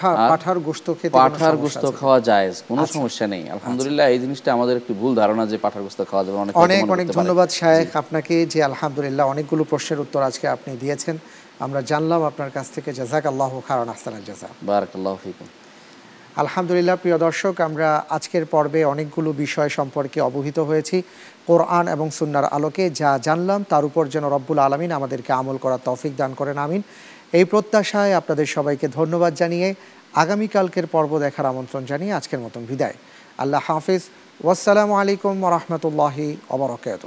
হ্যাঁ। 0.02 0.30
পাঠার 0.30 0.58
গোস্ত 0.68 0.86
খেতে 0.98 1.14
পাঠার 1.22 1.54
গোস্ত 1.62 1.84
আচ্ছা। 1.84 1.98
খাওয়া 2.00 2.18
যায় 2.30 2.48
কোনো 2.70 2.82
সমস্যা 2.96 3.26
নেই। 3.34 3.42
আলহামদুলিল্লাহ 3.56 4.04
এই 4.14 4.18
জিনিসটা 4.24 4.48
আমাদের 4.56 4.76
একটি 4.80 4.92
ভুল 5.00 5.12
ধারণা 5.20 5.44
যে 5.52 5.56
পাঠার 5.64 5.82
গোস্ত 5.86 6.00
খাওয়া 6.10 6.24
যাবে 6.26 6.38
অনেকে 6.44 6.56
অনেক 6.66 6.82
অনেক 6.94 7.06
ধন্যবাদ 7.18 7.48
শায়েখ 7.58 7.88
আপনাকে 8.02 8.34
যে 8.52 8.58
আলহামদুলিল্লাহ 8.70 9.24
অনেকগুলো 9.34 9.62
প্রশ্নের 9.72 10.00
উত্তর 10.04 10.20
আজকে 10.30 10.46
আপনি 10.56 10.70
দিয়েছেন। 10.82 11.16
আমরা 11.66 11.80
জানলাম 11.90 12.20
আপনার 12.30 12.50
কাছ 12.56 12.66
থেকে। 12.74 12.90
জাজাক 12.98 13.24
আল্লাহ 13.30 13.52
খারান 13.68 13.88
আহসানাল 13.94 14.22
জাজা 14.28 14.48
বারাকাল্লাহু 14.70 15.18
ফিকুম। 15.24 15.48
আলহামদুলিল্লাহ, 16.43 16.97
প্রিয় 17.03 17.18
দর্শক, 17.26 17.55
আমরা 17.68 17.89
আজকের 18.16 18.45
পর্বে 18.53 18.80
অনেকগুলো 18.93 19.30
বিষয় 19.45 19.70
সম্পর্কে 19.78 20.18
অবহিত 20.28 20.59
হয়েছি। 20.68 20.97
কোরআন 21.49 21.84
এবং 21.95 22.07
সুন্নার 22.18 22.47
আলোকে 22.57 22.84
যা 23.01 23.11
জানলাম, 23.26 23.61
তার 23.72 23.84
উপর 23.89 24.05
যেন 24.14 24.24
রব্বুল 24.36 24.59
আলমিন 24.66 24.91
আমাদেরকে 24.99 25.30
আমল 25.41 25.57
করার 25.64 25.84
তৌফিক 25.89 26.12
দান 26.20 26.32
করেন, 26.41 26.57
আমিন। 26.66 26.82
এই 27.39 27.45
প্রত্যাশায় 27.53 28.12
আপনাদের 28.20 28.47
সবাইকে 28.57 28.86
ধন্যবাদ 28.99 29.32
জানিয়ে 29.41 29.68
আগামীকালকের 30.22 30.86
পর্ব 30.95 31.12
দেখার 31.24 31.47
আমন্ত্রণ 31.53 31.82
জানিয়ে 31.91 32.12
আজকের 32.18 32.41
মতন 32.45 32.62
বিদায়। 32.70 32.97
আল্লাহ 33.43 33.62
হাফিজ। 33.68 34.03
ওয়াসসালামু 34.45 34.95
আলাইকুম 35.01 35.34
রহমতুল্লাহি 35.57 36.26
অবরকাত 36.57 37.03